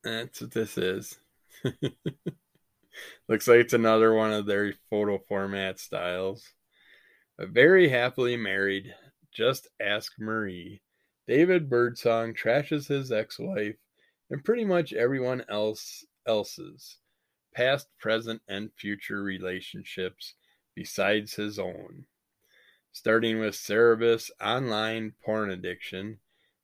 that's 0.03 0.41
what 0.41 0.51
this 0.51 0.77
is. 0.77 1.17
Looks 3.29 3.47
like 3.47 3.59
it's 3.59 3.73
another 3.73 4.13
one 4.13 4.33
of 4.33 4.47
their 4.47 4.75
photo 4.91 5.19
format 5.29 5.79
styles. 5.79 6.55
A 7.39 7.47
very 7.47 7.91
happily 7.91 8.35
married, 8.39 8.95
just 9.31 9.69
ask 9.79 10.13
Marie. 10.19 10.81
David 11.29 11.69
Birdsong 11.69 12.33
trashes 12.33 12.89
his 12.89 13.13
ex-wife 13.13 13.77
and 14.31 14.43
pretty 14.43 14.65
much 14.65 14.95
everyone 14.95 15.45
else 15.51 16.07
else's 16.27 16.99
past, 17.55 17.89
present, 17.99 18.41
and 18.49 18.73
future 18.73 19.23
relationships 19.23 20.35
besides 20.75 21.35
his 21.35 21.59
own. 21.59 22.07
Starting 22.93 23.39
with 23.39 23.55
Cerebus 23.55 24.31
online 24.41 25.13
porn 25.23 25.51
addiction 25.51 26.21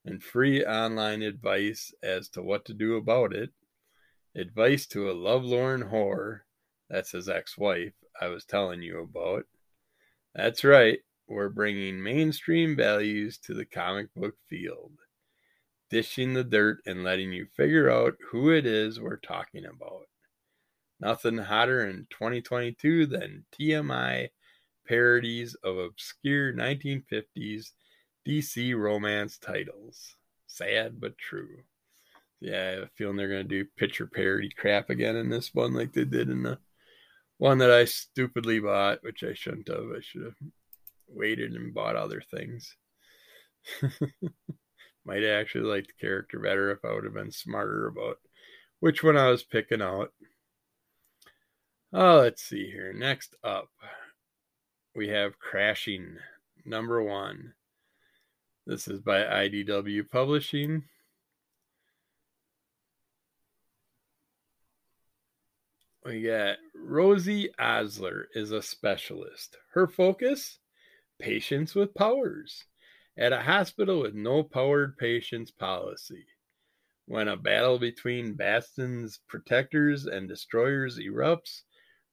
and 0.06 0.22
free 0.22 0.64
online 0.64 1.20
advice 1.20 1.92
as 2.02 2.30
to 2.30 2.42
what 2.42 2.64
to 2.64 2.72
do 2.72 2.96
about 2.96 3.34
it, 3.34 3.50
advice 4.34 4.86
to 4.86 5.10
a 5.10 5.12
lovelorn 5.12 5.90
whore, 5.90 6.40
that's 6.88 7.10
his 7.10 7.28
ex 7.28 7.58
wife, 7.58 7.92
I 8.18 8.28
was 8.28 8.46
telling 8.46 8.80
you 8.80 9.00
about, 9.00 9.44
that's 10.34 10.64
right, 10.64 10.98
we're 11.28 11.48
bringing 11.48 12.02
mainstream 12.02 12.76
values 12.76 13.38
to 13.38 13.54
the 13.54 13.64
comic 13.64 14.12
book 14.14 14.34
field, 14.48 14.92
dishing 15.90 16.34
the 16.34 16.44
dirt 16.44 16.78
and 16.86 17.04
letting 17.04 17.32
you 17.32 17.46
figure 17.56 17.90
out 17.90 18.14
who 18.30 18.50
it 18.50 18.66
is 18.66 19.00
we're 19.00 19.16
talking 19.16 19.64
about. 19.64 20.06
Nothing 21.00 21.38
hotter 21.38 21.86
in 21.86 22.06
2022 22.10 23.06
than 23.06 23.44
TMI 23.58 24.28
parodies 24.86 25.54
of 25.64 25.76
obscure 25.76 26.52
1950s 26.52 27.72
DC 28.26 28.76
romance 28.76 29.38
titles. 29.38 30.16
Sad 30.46 31.00
but 31.00 31.18
true. 31.18 31.62
Yeah, 32.40 32.60
I 32.60 32.70
have 32.72 32.82
a 32.82 32.90
feeling 32.96 33.16
they're 33.16 33.28
going 33.28 33.48
to 33.48 33.64
do 33.64 33.70
picture 33.76 34.06
parody 34.06 34.50
crap 34.56 34.90
again 34.90 35.16
in 35.16 35.28
this 35.28 35.54
one, 35.54 35.74
like 35.74 35.92
they 35.92 36.04
did 36.04 36.28
in 36.28 36.42
the 36.42 36.58
one 37.42 37.58
that 37.58 37.72
I 37.72 37.86
stupidly 37.86 38.60
bought, 38.60 39.02
which 39.02 39.24
I 39.24 39.34
shouldn't 39.34 39.66
have. 39.66 39.90
I 39.96 40.00
should 40.00 40.22
have 40.22 40.36
waited 41.08 41.54
and 41.54 41.74
bought 41.74 41.96
other 41.96 42.22
things. 42.30 42.76
Might 45.04 45.24
actually 45.24 45.64
like 45.64 45.88
the 45.88 45.92
character 46.00 46.38
better 46.38 46.70
if 46.70 46.84
I 46.84 46.94
would 46.94 47.02
have 47.02 47.14
been 47.14 47.32
smarter 47.32 47.88
about 47.88 48.18
which 48.78 49.02
one 49.02 49.16
I 49.16 49.28
was 49.28 49.42
picking 49.42 49.82
out. 49.82 50.12
Oh, 51.92 52.20
let's 52.20 52.44
see 52.44 52.70
here. 52.70 52.92
Next 52.92 53.34
up, 53.42 53.70
we 54.94 55.08
have 55.08 55.40
Crashing, 55.40 56.18
number 56.64 57.02
one. 57.02 57.54
This 58.68 58.86
is 58.86 59.00
by 59.00 59.18
IDW 59.18 60.08
Publishing. 60.08 60.84
We 66.04 66.22
got 66.22 66.56
Rosie 66.74 67.50
Osler 67.58 68.28
is 68.34 68.50
a 68.50 68.62
specialist. 68.62 69.56
Her 69.72 69.86
focus 69.86 70.58
patients 71.20 71.74
with 71.74 71.94
powers 71.94 72.64
at 73.16 73.32
a 73.32 73.40
hospital 73.40 74.00
with 74.00 74.14
no 74.14 74.42
powered 74.42 74.96
patients 74.96 75.52
policy. 75.52 76.26
When 77.06 77.28
a 77.28 77.36
battle 77.36 77.78
between 77.78 78.34
Bastion's 78.34 79.20
protectors 79.28 80.06
and 80.06 80.28
destroyers 80.28 80.98
erupts, 80.98 81.62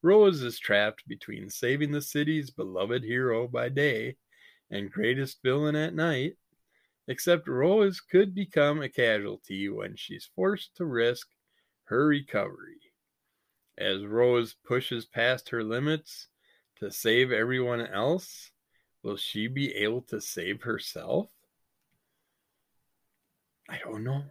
Rose 0.04 0.44
is 0.44 0.60
trapped 0.60 1.08
between 1.08 1.50
saving 1.50 1.92
the 1.92 2.02
city's 2.02 2.52
beloved 2.52 3.04
hero 3.04 3.48
by 3.48 3.70
day 3.70 4.18
and 4.70 4.92
greatest 4.92 5.42
villain 5.44 5.76
at 5.76 5.96
night. 5.96 6.34
Except 7.08 7.48
Rose 7.48 8.02
could 8.02 8.36
become 8.36 8.82
a 8.82 8.90
casualty 8.90 9.68
when 9.68 9.96
she's 9.96 10.30
forced 10.36 10.76
to 10.76 10.86
risk 10.86 11.28
her 11.86 12.06
recovery. 12.06 12.89
As 13.80 14.06
Rose 14.06 14.56
pushes 14.66 15.06
past 15.06 15.50
her 15.50 15.64
limits 15.64 16.28
to 16.80 16.92
save 16.92 17.32
everyone 17.32 17.86
else, 17.86 18.52
will 19.04 19.18
she 19.18 19.48
be 19.48 19.74
able 19.76 20.02
to 20.04 20.20
save 20.20 20.64
herself? 20.64 21.30
I 23.70 23.80
don't 23.84 24.04
know. 24.04 24.24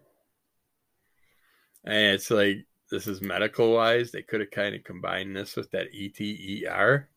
And 1.84 2.14
it's 2.14 2.30
like 2.30 2.66
this 2.90 3.06
is 3.06 3.22
medical 3.22 3.72
wise. 3.72 4.10
They 4.10 4.22
could 4.22 4.40
have 4.40 4.50
kind 4.50 4.74
of 4.74 4.84
combined 4.84 5.34
this 5.34 5.56
with 5.56 5.70
that 5.70 5.88
ETER 5.94 7.08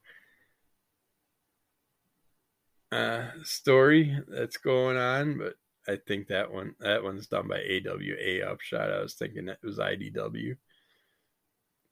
uh, 2.92 3.28
story 3.44 4.18
that's 4.28 4.58
going 4.58 4.98
on, 4.98 5.38
but 5.38 5.56
I 5.88 5.98
think 6.08 6.28
that 6.28 6.52
one 6.52 6.76
that 6.80 7.04
one's 7.04 7.28
done 7.28 7.48
by 7.48 7.60
AWA 7.60 8.50
Upshot. 8.52 8.92
I 8.92 9.02
was 9.02 9.16
thinking 9.16 9.48
it 9.48 9.60
was 9.64 9.80
IDW, 9.80 10.56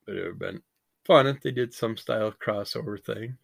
it 0.09 0.15
would 0.15 0.25
have 0.25 0.39
been 0.39 0.61
fun 1.05 1.27
if 1.27 1.41
they 1.41 1.51
did 1.51 1.73
some 1.73 1.97
style 1.97 2.33
crossover 2.45 3.03
thing. 3.03 3.37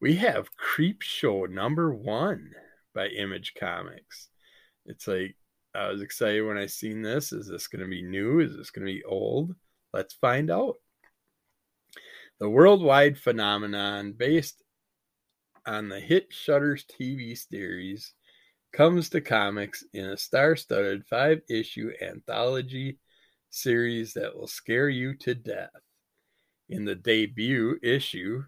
We 0.00 0.16
have 0.16 0.56
Creep 0.56 1.02
Show 1.02 1.44
number 1.44 1.94
one 1.94 2.52
by 2.94 3.08
Image 3.08 3.54
Comics. 3.58 4.28
It's 4.86 5.06
like 5.06 5.36
I 5.74 5.88
was 5.88 6.02
excited 6.02 6.42
when 6.42 6.58
I 6.58 6.66
seen 6.66 7.02
this. 7.02 7.32
Is 7.32 7.48
this 7.48 7.68
going 7.68 7.82
to 7.82 7.88
be 7.88 8.02
new? 8.02 8.40
Is 8.40 8.56
this 8.56 8.70
going 8.70 8.86
to 8.86 8.92
be 8.92 9.04
old? 9.04 9.54
Let's 9.92 10.14
find 10.14 10.50
out. 10.50 10.76
The 12.38 12.48
worldwide 12.48 13.18
phenomenon 13.18 14.12
based 14.16 14.62
on 15.66 15.88
the 15.88 16.00
hit 16.00 16.30
Shudders 16.30 16.84
TV 16.86 17.36
series 17.36 18.14
comes 18.72 19.10
to 19.10 19.20
comics 19.20 19.84
in 19.92 20.06
a 20.06 20.16
star 20.16 20.56
studded 20.56 21.04
five 21.06 21.42
issue 21.50 21.90
anthology 22.00 22.98
series 23.50 24.14
that 24.14 24.34
will 24.34 24.46
scare 24.46 24.88
you 24.88 25.14
to 25.18 25.34
death. 25.34 25.70
In 26.68 26.84
the 26.84 26.94
debut 26.94 27.78
issue, 27.82 28.44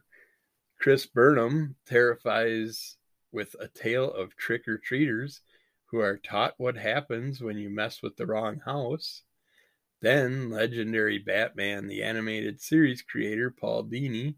Chris 0.78 1.06
Burnham 1.06 1.76
terrifies 1.86 2.96
with 3.32 3.54
a 3.60 3.68
tale 3.68 4.12
of 4.12 4.36
trick 4.36 4.66
or 4.68 4.78
treaters 4.78 5.42
who 5.86 6.00
are 6.00 6.16
taught 6.16 6.54
what 6.56 6.76
happens 6.76 7.40
when 7.40 7.58
you 7.58 7.68
mess 7.68 8.02
with 8.02 8.16
the 8.16 8.26
wrong 8.26 8.60
house. 8.64 9.22
Then, 10.00 10.50
legendary 10.50 11.18
Batman 11.18 11.86
the 11.86 12.02
Animated 12.02 12.60
Series 12.60 13.02
creator 13.02 13.50
Paul 13.50 13.84
Dini, 13.84 14.34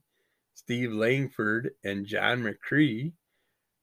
Steve 0.55 0.93
Langford, 0.93 1.71
and 1.83 2.07
John 2.07 2.43
McCrea 2.43 3.13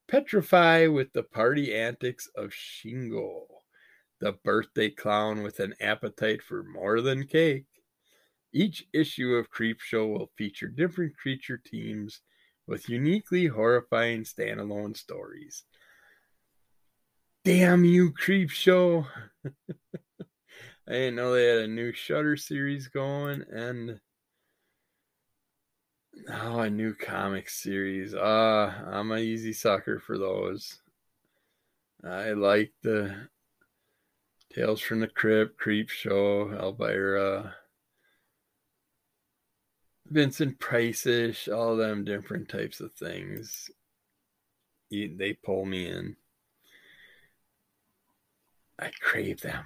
petrify 0.07 0.87
with 0.87 1.13
the 1.13 1.23
party 1.23 1.73
antics 1.73 2.27
of 2.35 2.51
Shingo, 2.51 3.45
the 4.21 4.33
birthday 4.43 4.89
clown 4.89 5.41
with 5.41 5.59
an 5.59 5.73
appetite 5.81 6.41
for 6.41 6.63
more 6.63 7.01
than 7.01 7.25
cake. 7.25 7.65
Each 8.53 8.85
issue 8.93 9.33
of 9.33 9.51
Creepshow 9.51 10.07
will 10.07 10.31
feature 10.37 10.67
different 10.67 11.17
creature 11.17 11.57
teams 11.57 12.21
with 12.67 12.87
uniquely 12.87 13.47
horrifying 13.47 14.23
standalone 14.23 14.95
stories. 14.95 15.63
Damn 17.43 17.83
you, 17.83 18.11
Creep 18.11 18.51
Show. 18.51 19.07
I 20.87 20.91
didn't 20.91 21.15
know 21.15 21.33
they 21.33 21.45
had 21.45 21.59
a 21.59 21.67
new 21.67 21.91
Shudder 21.91 22.37
series 22.37 22.87
going 22.87 23.43
and 23.51 23.99
now 26.27 26.59
a 26.59 26.69
new 26.69 26.93
comic 26.93 27.49
series. 27.49 28.13
Ah, 28.13 28.19
uh, 28.19 28.89
I'm 28.91 29.11
an 29.11 29.19
easy 29.19 29.53
sucker 29.53 29.99
for 29.99 30.17
those. 30.17 30.79
I 32.03 32.31
like 32.31 32.73
the 32.83 33.27
Tales 34.53 34.81
from 34.81 34.99
the 34.99 35.07
Crypt, 35.07 35.57
Creep 35.57 35.89
Show, 35.89 36.51
Elvira, 36.51 37.55
Vincent 40.09 40.59
Price-ish, 40.59 41.47
all 41.47 41.77
them 41.77 42.03
different 42.03 42.49
types 42.49 42.81
of 42.81 42.91
things. 42.93 43.69
They 44.89 45.37
pull 45.41 45.63
me 45.65 45.87
in. 45.87 46.17
I 48.77 48.91
crave 48.99 49.39
them. 49.41 49.63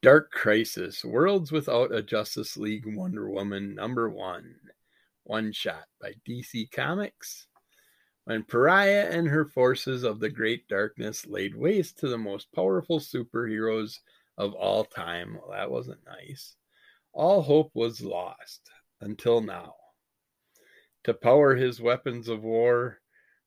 Dark 0.00 0.30
Crisis 0.30 1.04
Worlds 1.04 1.50
Without 1.52 1.92
a 1.92 2.02
Justice 2.02 2.56
League 2.56 2.86
Wonder 2.86 3.28
Woman 3.28 3.74
number 3.74 4.08
one. 4.08 4.54
One 5.24 5.52
shot 5.52 5.84
by 6.00 6.14
DC 6.26 6.70
Comics. 6.70 7.47
When 8.28 8.44
Pariah 8.44 9.08
and 9.10 9.26
her 9.26 9.46
forces 9.46 10.04
of 10.04 10.20
the 10.20 10.28
Great 10.28 10.68
Darkness 10.68 11.26
laid 11.26 11.54
waste 11.54 11.98
to 12.00 12.08
the 12.08 12.18
most 12.18 12.52
powerful 12.52 13.00
superheroes 13.00 14.00
of 14.36 14.52
all 14.52 14.84
time, 14.84 15.38
well, 15.38 15.52
that 15.52 15.70
wasn't 15.70 16.04
nice. 16.04 16.54
All 17.14 17.40
hope 17.40 17.70
was 17.72 18.02
lost 18.02 18.68
until 19.00 19.40
now. 19.40 19.76
To 21.04 21.14
power 21.14 21.54
his 21.54 21.80
weapons 21.80 22.28
of 22.28 22.42
war, 22.42 23.00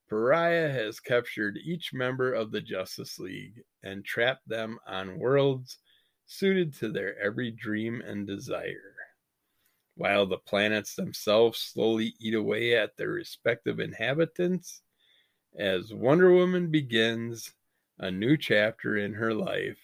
Pariah 0.10 0.72
has 0.72 1.00
captured 1.00 1.60
each 1.64 1.94
member 1.94 2.34
of 2.34 2.50
the 2.50 2.62
Justice 2.62 3.20
League 3.20 3.62
and 3.84 4.04
trapped 4.04 4.50
them 4.50 4.80
on 4.88 5.20
worlds 5.20 5.78
suited 6.26 6.74
to 6.80 6.90
their 6.90 7.20
every 7.20 7.52
dream 7.52 8.02
and 8.02 8.26
desire. 8.26 8.91
While 9.96 10.26
the 10.26 10.38
planets 10.38 10.96
themselves 10.96 11.60
slowly 11.60 12.16
eat 12.20 12.34
away 12.34 12.76
at 12.76 12.98
their 12.98 13.10
respective 13.10 13.80
inhabitants, 13.80 14.82
as 15.58 15.94
Wonder 15.94 16.32
Woman 16.32 16.72
begins 16.72 17.54
a 18.00 18.10
new 18.10 18.38
chapter 18.38 18.98
in 18.98 19.14
her 19.14 19.34
life, 19.34 19.80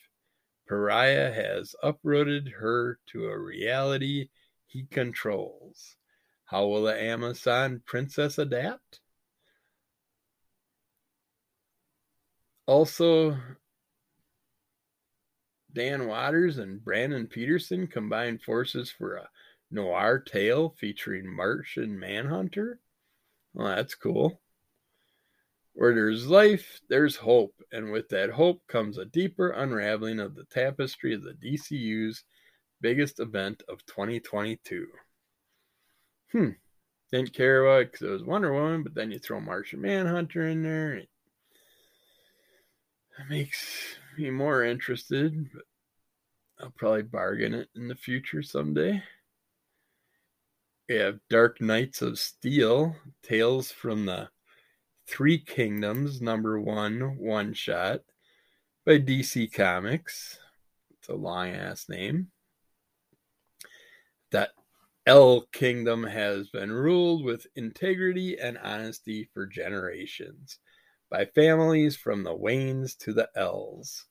Pariah 0.68 1.32
has 1.32 1.76
uprooted 1.84 2.48
her 2.60 3.00
to 3.08 3.28
a 3.28 3.38
reality 3.38 4.30
he 4.66 4.86
controls. 4.86 5.96
How 6.46 6.66
will 6.68 6.84
the 6.84 7.02
Amazon 7.02 7.82
princess 7.86 8.38
adapt? 8.38 9.02
Also, 12.66 13.38
Dan 15.74 16.08
Watters 16.08 16.58
and 16.58 16.84
Brandon 16.84 17.28
Peterson 17.28 17.88
combined 17.88 18.42
forces 18.42 18.90
for 18.90 19.16
a 19.16 19.30
noir 19.70 20.20
tale 20.20 20.76
featuring 20.78 21.34
Martian 21.34 22.00
Manhunter. 22.00 22.80
Well, 23.54 23.68
that's 23.68 23.96
cool. 23.96 24.42
Where 25.74 25.94
there's 25.94 26.28
life, 26.28 26.82
there's 26.90 27.18
hope, 27.18 27.54
and 27.72 27.92
with 27.92 28.10
that 28.10 28.32
hope 28.32 28.66
comes 28.68 28.98
a 28.98 29.06
deeper 29.06 29.50
unraveling 29.50 30.20
of 30.20 30.36
the 30.36 30.46
tapestry 30.46 31.14
of 31.14 31.24
the 31.24 31.34
DCU's 31.34 32.24
biggest 32.82 33.20
event 33.20 33.64
of 33.70 33.86
2022. 33.86 34.88
Hmm. 36.32 36.50
Didn't 37.12 37.34
care 37.34 37.64
about 37.64 37.82
it 37.82 37.92
because 37.92 38.08
it 38.08 38.12
was 38.12 38.24
Wonder 38.24 38.54
Woman, 38.54 38.84
but 38.84 38.94
then 38.94 39.12
you 39.12 39.20
throw 39.20 39.40
Martian 39.40 39.82
Manhunter 39.82 40.48
in 40.48 40.64
there. 40.64 41.04
That 43.18 43.30
makes 43.30 43.98
me 44.18 44.30
more 44.30 44.64
interested, 44.64 45.50
but 45.54 45.64
I'll 46.60 46.72
probably 46.72 47.04
bargain 47.04 47.54
it 47.54 47.70
in 47.76 47.88
the 47.88 47.96
future 47.96 48.44
someday. 48.44 49.04
We 50.90 50.96
have 50.96 51.20
Dark 51.30 51.60
Knights 51.60 52.02
of 52.02 52.18
Steel, 52.18 52.96
Tales 53.22 53.72
from 53.72 54.06
the 54.06 54.30
Three 55.06 55.38
Kingdoms, 55.38 56.22
number 56.22 56.62
one, 56.62 57.18
one 57.18 57.54
shot 57.54 58.04
by 58.86 59.00
DC 59.00 59.52
Comics. 59.52 60.40
It's 60.92 61.10
a 61.10 61.14
long 61.14 61.50
ass 61.50 61.90
name. 61.90 62.32
That 64.32 64.52
El 65.06 65.42
Kingdom 65.52 66.06
has 66.06 66.48
been 66.52 66.72
ruled 66.72 67.26
with 67.26 67.48
integrity 67.58 68.40
and 68.40 68.58
honesty 68.58 69.30
for 69.34 69.46
generations 69.46 70.60
by 71.12 71.26
families 71.26 71.98
from 71.98 72.24
the 72.24 72.34
Waynes 72.38 72.98
to 73.00 73.12
the 73.12 73.28
Els. 73.36 74.06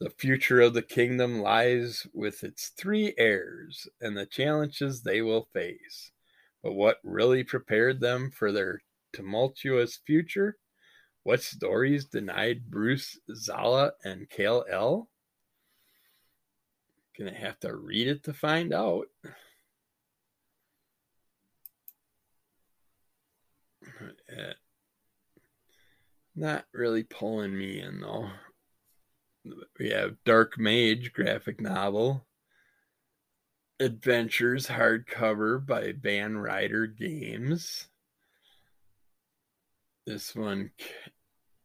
The 0.00 0.10
future 0.10 0.60
of 0.60 0.74
the 0.74 0.82
kingdom 0.82 1.40
lies 1.40 2.06
with 2.12 2.42
its 2.42 2.68
three 2.76 3.14
heirs 3.16 3.88
and 4.00 4.16
the 4.16 4.26
challenges 4.26 5.02
they 5.02 5.22
will 5.22 5.48
face. 5.52 6.10
But 6.62 6.72
what 6.72 6.98
really 7.04 7.44
prepared 7.44 8.00
them 8.00 8.30
for 8.30 8.50
their 8.50 8.82
tumultuous 9.12 9.96
future? 9.96 10.58
What 11.22 11.42
stories 11.42 12.06
denied 12.06 12.70
Bruce 12.70 13.18
Zala 13.34 13.92
and 14.04 14.28
Kal-El? 14.28 15.08
Gonna 17.16 17.32
have 17.32 17.60
to 17.60 17.74
read 17.76 18.08
it 18.08 18.24
to 18.24 18.32
find 18.34 18.74
out. 18.74 19.06
Not 26.34 26.66
really 26.72 27.04
pulling 27.04 27.56
me 27.56 27.80
in 27.80 28.00
though. 28.00 28.28
We 29.78 29.90
have 29.90 30.16
Dark 30.24 30.58
Mage 30.58 31.12
graphic 31.12 31.60
novel. 31.60 32.26
Adventures 33.80 34.66
hardcover 34.66 35.64
by 35.64 35.92
Van 35.92 36.38
Ryder 36.38 36.86
Games. 36.86 37.88
This 40.06 40.34
one 40.34 40.70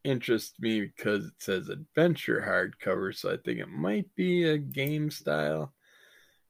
interests 0.04 0.58
me 0.58 0.80
because 0.82 1.26
it 1.26 1.34
says 1.38 1.68
adventure 1.68 2.44
hardcover, 2.46 3.14
so 3.14 3.32
I 3.32 3.36
think 3.36 3.60
it 3.60 3.68
might 3.68 4.14
be 4.14 4.44
a 4.44 4.58
game 4.58 5.10
style. 5.10 5.72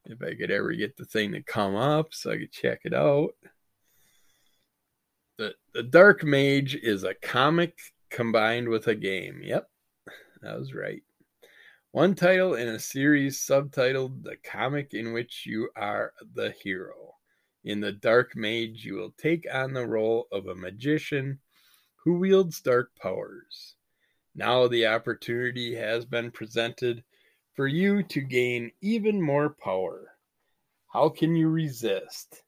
If 0.07 0.23
I 0.23 0.35
could 0.35 0.51
ever 0.51 0.73
get 0.73 0.97
the 0.97 1.05
thing 1.05 1.33
to 1.33 1.43
come 1.43 1.77
up 1.77 2.15
so 2.15 2.31
I 2.31 2.39
could 2.39 2.53
check 2.53 2.81
it 2.85 2.95
out. 2.95 3.35
The, 5.37 5.55
the 5.75 5.83
Dark 5.83 6.25
Mage 6.25 6.75
is 6.75 7.05
a 7.05 7.15
comic 7.15 7.79
combined 8.09 8.69
with 8.69 8.87
a 8.89 8.95
game. 8.95 9.41
Yep, 9.43 9.69
that 10.43 10.59
was 10.59 10.75
right. 10.75 11.03
One 11.93 12.15
title 12.15 12.55
in 12.55 12.69
a 12.69 12.79
series 12.79 13.41
subtitled 13.41 14.23
The 14.23 14.37
Comic 14.37 14.95
in 14.95 15.13
Which 15.13 15.45
You 15.45 15.71
Are 15.75 16.13
the 16.37 16.53
Hero. 16.63 17.17
In 17.65 17.81
The 17.81 17.91
Dark 17.91 18.37
Mage, 18.37 18.85
you 18.85 18.95
will 18.95 19.11
take 19.19 19.45
on 19.53 19.73
the 19.73 19.89
role 19.89 20.29
of 20.31 20.47
a 20.47 20.55
magician 20.55 21.41
who 21.97 22.21
wields 22.21 22.61
dark 22.61 22.93
powers. 22.95 23.75
Now 24.37 24.69
the 24.69 24.87
opportunity 24.87 25.75
has 25.75 26.05
been 26.05 26.31
presented 26.31 27.03
for 27.55 27.67
you 27.67 28.05
to 28.05 28.21
gain 28.21 28.71
even 28.81 29.21
more 29.21 29.51
power. 29.51 30.17
How 30.93 31.09
can 31.09 31.35
you 31.35 31.49
resist? 31.49 32.45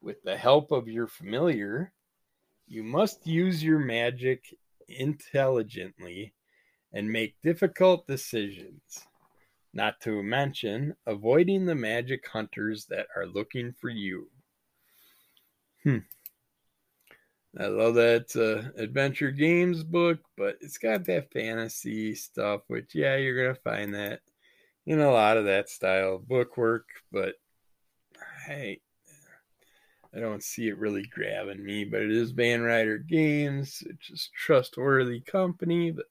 With 0.00 0.22
the 0.22 0.36
help 0.36 0.70
of 0.70 0.86
your 0.86 1.08
familiar, 1.08 1.92
you 2.68 2.84
must 2.84 3.26
use 3.26 3.64
your 3.64 3.80
magic 3.80 4.44
intelligently 4.86 6.34
and 6.96 7.12
make 7.12 7.34
difficult 7.42 8.06
decisions. 8.06 9.06
Not 9.74 10.00
to 10.00 10.22
mention 10.22 10.96
avoiding 11.06 11.66
the 11.66 11.74
magic 11.74 12.26
hunters 12.26 12.86
that 12.86 13.06
are 13.14 13.26
looking 13.26 13.74
for 13.78 13.90
you. 13.90 14.30
Hmm. 15.84 15.98
I 17.60 17.66
love 17.66 17.96
that 17.96 18.34
a 18.34 18.72
adventure 18.80 19.30
games 19.30 19.84
book, 19.84 20.20
but 20.38 20.56
it's 20.62 20.78
got 20.78 21.04
that 21.04 21.30
fantasy 21.32 22.14
stuff, 22.14 22.62
which 22.68 22.94
yeah, 22.94 23.16
you're 23.16 23.44
gonna 23.44 23.60
find 23.60 23.94
that 23.94 24.20
in 24.86 25.00
a 25.00 25.12
lot 25.12 25.36
of 25.36 25.44
that 25.44 25.68
style 25.68 26.14
of 26.14 26.28
book 26.28 26.56
work, 26.56 26.88
but 27.12 27.34
hey, 28.46 28.80
I 30.14 30.20
don't 30.20 30.42
see 30.42 30.68
it 30.68 30.78
really 30.78 31.04
grabbing 31.04 31.62
me, 31.62 31.84
but 31.84 32.00
it 32.00 32.10
is 32.10 32.30
Van 32.30 32.62
Ryder 32.62 32.98
Games. 32.98 33.82
It's 33.86 34.06
just 34.06 34.32
trustworthy 34.32 35.20
company, 35.20 35.90
but 35.90 36.06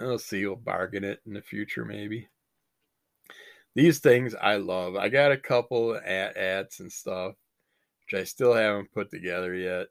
I'll 0.00 0.18
see. 0.18 0.46
We'll 0.46 0.56
bargain 0.56 1.04
it 1.04 1.20
in 1.26 1.34
the 1.34 1.42
future, 1.42 1.84
maybe. 1.84 2.28
These 3.74 3.98
things 4.00 4.34
I 4.34 4.56
love. 4.56 4.96
I 4.96 5.08
got 5.08 5.32
a 5.32 5.36
couple 5.36 5.94
at 5.96 6.36
ads 6.36 6.80
and 6.80 6.90
stuff, 6.90 7.34
which 8.04 8.20
I 8.20 8.24
still 8.24 8.54
haven't 8.54 8.92
put 8.92 9.10
together 9.10 9.54
yet 9.54 9.88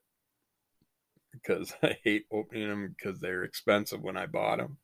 because 1.31 1.73
I 1.83 1.97
hate 2.03 2.25
opening 2.31 2.69
them 2.69 2.95
because 2.97 3.19
they're 3.19 3.43
expensive 3.43 4.01
when 4.01 4.17
I 4.17 4.25
bought 4.25 4.57
them. 4.59 4.77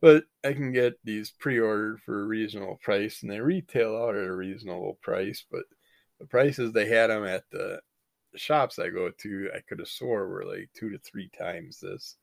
But 0.00 0.24
I 0.44 0.54
can 0.54 0.72
get 0.72 0.98
these 1.04 1.30
pre-ordered 1.30 2.00
for 2.00 2.22
a 2.22 2.26
reasonable 2.26 2.78
price, 2.82 3.22
and 3.22 3.30
they 3.30 3.40
retail 3.40 3.96
out 3.96 4.16
at 4.16 4.24
a 4.24 4.34
reasonable 4.34 4.98
price. 5.02 5.44
But 5.50 5.64
the 6.18 6.26
prices 6.26 6.72
they 6.72 6.88
had 6.88 7.10
them 7.10 7.24
at 7.24 7.44
the 7.50 7.80
shops 8.36 8.78
I 8.78 8.88
go 8.88 9.10
to, 9.10 9.50
I 9.54 9.60
could 9.60 9.78
have 9.78 9.88
swore 9.88 10.26
were 10.28 10.44
like 10.44 10.70
two 10.74 10.90
to 10.90 10.98
three 10.98 11.28
times 11.38 11.80
this. 11.80 12.16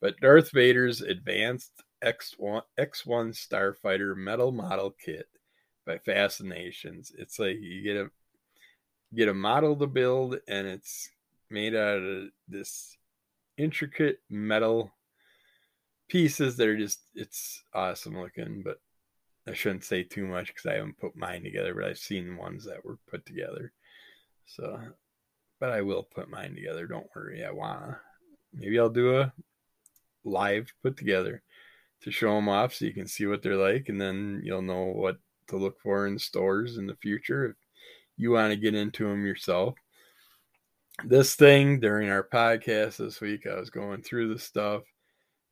But 0.00 0.20
Darth 0.20 0.50
Vader's 0.52 1.00
advanced 1.00 1.82
X1 2.04 2.62
X1 2.78 3.32
Starfighter 3.34 4.16
metal 4.16 4.52
model 4.52 4.94
kit 5.02 5.26
by 5.86 5.98
Fascinations. 5.98 7.12
It's 7.16 7.38
like 7.38 7.56
you 7.60 7.82
get 7.82 7.96
a 7.96 8.10
get 9.14 9.28
a 9.28 9.34
model 9.34 9.76
to 9.76 9.86
build, 9.86 10.38
and 10.48 10.66
it's 10.66 11.08
made 11.50 11.74
out 11.74 11.98
of 11.98 12.28
this 12.48 12.96
intricate 13.56 14.20
metal 14.28 14.92
pieces 16.08 16.56
that 16.56 16.68
are 16.68 16.76
just 16.76 17.00
it's 17.14 17.62
awesome 17.74 18.20
looking 18.20 18.62
but 18.62 18.80
i 19.48 19.52
shouldn't 19.52 19.82
say 19.82 20.02
too 20.02 20.26
much 20.26 20.48
because 20.48 20.66
i 20.66 20.74
haven't 20.74 20.98
put 20.98 21.16
mine 21.16 21.42
together 21.42 21.74
but 21.74 21.84
i've 21.84 21.98
seen 21.98 22.36
ones 22.36 22.64
that 22.64 22.84
were 22.84 22.98
put 23.10 23.24
together 23.26 23.72
so 24.44 24.78
but 25.58 25.70
i 25.70 25.80
will 25.80 26.02
put 26.02 26.30
mine 26.30 26.54
together 26.54 26.86
don't 26.86 27.08
worry 27.14 27.44
i 27.44 27.50
wanna 27.50 27.98
maybe 28.52 28.78
i'll 28.78 28.88
do 28.88 29.16
a 29.16 29.32
live 30.26 30.72
put 30.82 30.96
together 30.96 31.42
to 32.02 32.10
show 32.10 32.34
them 32.34 32.48
off 32.48 32.74
so 32.74 32.84
you 32.84 32.92
can 32.92 33.06
see 33.06 33.26
what 33.26 33.42
they're 33.42 33.56
like 33.56 33.88
and 33.88 34.00
then 34.00 34.40
you'll 34.44 34.62
know 34.62 34.84
what 34.84 35.16
to 35.48 35.56
look 35.56 35.80
for 35.80 36.06
in 36.06 36.18
stores 36.18 36.76
in 36.76 36.86
the 36.86 36.96
future 36.96 37.46
if 37.46 37.56
you 38.16 38.32
want 38.32 38.50
to 38.50 38.56
get 38.56 38.74
into 38.74 39.08
them 39.08 39.24
yourself 39.24 39.74
this 41.04 41.34
thing 41.34 41.80
during 41.80 42.10
our 42.10 42.22
podcast 42.22 42.96
this 42.96 43.20
week. 43.20 43.46
I 43.46 43.58
was 43.58 43.70
going 43.70 44.02
through 44.02 44.32
the 44.32 44.40
stuff 44.40 44.82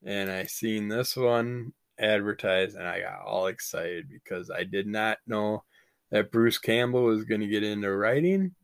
and 0.05 0.31
I 0.31 0.45
seen 0.45 0.89
this 0.89 1.17
one 1.17 1.73
advertised 1.99 2.77
and 2.77 2.87
I 2.87 3.01
got 3.01 3.23
all 3.25 3.47
excited 3.47 4.09
because 4.09 4.51
I 4.51 4.65
did 4.65 4.87
not 4.87 5.19
know 5.27 5.65
that 6.11 6.33
Bruce 6.33 6.59
Campbell 6.59 7.05
was 7.05 7.25
going 7.25 7.41
to 7.41 7.47
get 7.47 7.63
into 7.63 7.95
writing 7.95 8.55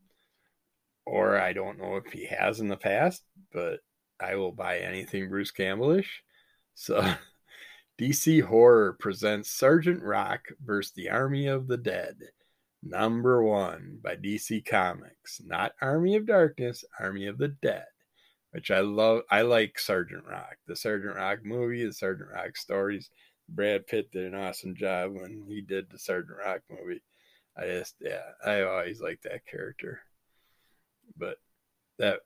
or 1.07 1.39
I 1.39 1.53
don't 1.53 1.79
know 1.79 1.97
if 1.97 2.13
he 2.13 2.27
has 2.27 2.61
in 2.61 2.69
the 2.69 2.77
past, 2.77 3.23
but 3.53 3.81
I 4.21 4.37
will 4.37 4.53
buy 4.53 4.79
anything 4.79 5.29
Bruce 5.29 5.51
Campbellish. 5.51 6.23
So 6.75 7.15
DC 8.01 8.43
Horror 8.43 8.97
presents 8.99 9.51
Sergeant 9.51 10.03
Rock 10.03 10.49
versus 10.65 10.93
the 10.93 11.11
Army 11.11 11.47
of 11.47 11.67
the 11.67 11.77
Dead 11.77 12.17
number 12.83 13.43
one 13.43 13.99
by 14.03 14.17
DC 14.17 14.65
Comics, 14.65 15.41
not 15.45 15.75
Army 15.81 16.17
of 16.17 16.27
Darkness, 16.27 16.85
Army 16.99 17.27
of 17.27 17.39
the 17.39 17.49
Dead, 17.49 17.87
which 18.53 18.71
I 18.71 18.81
love. 18.81 19.23
I 19.31 19.43
like 19.43 19.79
Sergeant 19.79 20.25
Rock, 20.27 20.57
the 20.67 20.77
Sergeant 20.77 21.17
Rock 21.17 21.41
movie, 21.45 21.85
the 21.85 21.93
Sergeant 21.93 22.31
Rock 22.33 22.57
stories. 22.57 23.11
Brad 23.49 23.87
Pitt 23.87 24.13
did 24.13 24.27
an 24.27 24.35
awesome 24.35 24.77
job 24.77 25.13
when 25.15 25.45
he 25.49 25.61
did 25.61 25.91
the 25.91 25.99
Sergeant 25.99 26.39
Rock 26.45 26.61
movie. 26.71 27.03
I 27.57 27.67
just, 27.67 27.97
yeah, 28.01 28.23
I 28.45 28.63
always 28.63 29.01
liked 29.01 29.25
that 29.25 29.47
character. 29.47 30.01
But 31.17 31.37
that 31.99 32.21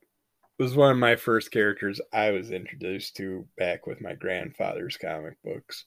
was 0.59 0.77
one 0.77 0.93
of 0.93 0.99
my 0.99 1.17
first 1.17 1.51
characters 1.51 2.01
I 2.12 2.31
was 2.31 2.51
introduced 2.51 3.17
to 3.17 3.47
back 3.57 3.87
with 3.87 4.01
my 4.01 4.14
grandfather's 4.14 4.97
comic 4.97 5.37
books 5.43 5.87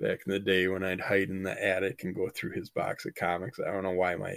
back 0.00 0.20
in 0.26 0.32
the 0.32 0.38
day 0.38 0.68
when 0.68 0.84
I'd 0.84 1.00
hide 1.00 1.28
in 1.28 1.42
the 1.42 1.64
attic 1.64 2.04
and 2.04 2.14
go 2.14 2.28
through 2.28 2.52
his 2.52 2.70
box 2.70 3.04
of 3.04 3.14
comics. 3.14 3.58
I 3.58 3.72
don't 3.72 3.82
know 3.82 3.90
why 3.90 4.14
my 4.14 4.36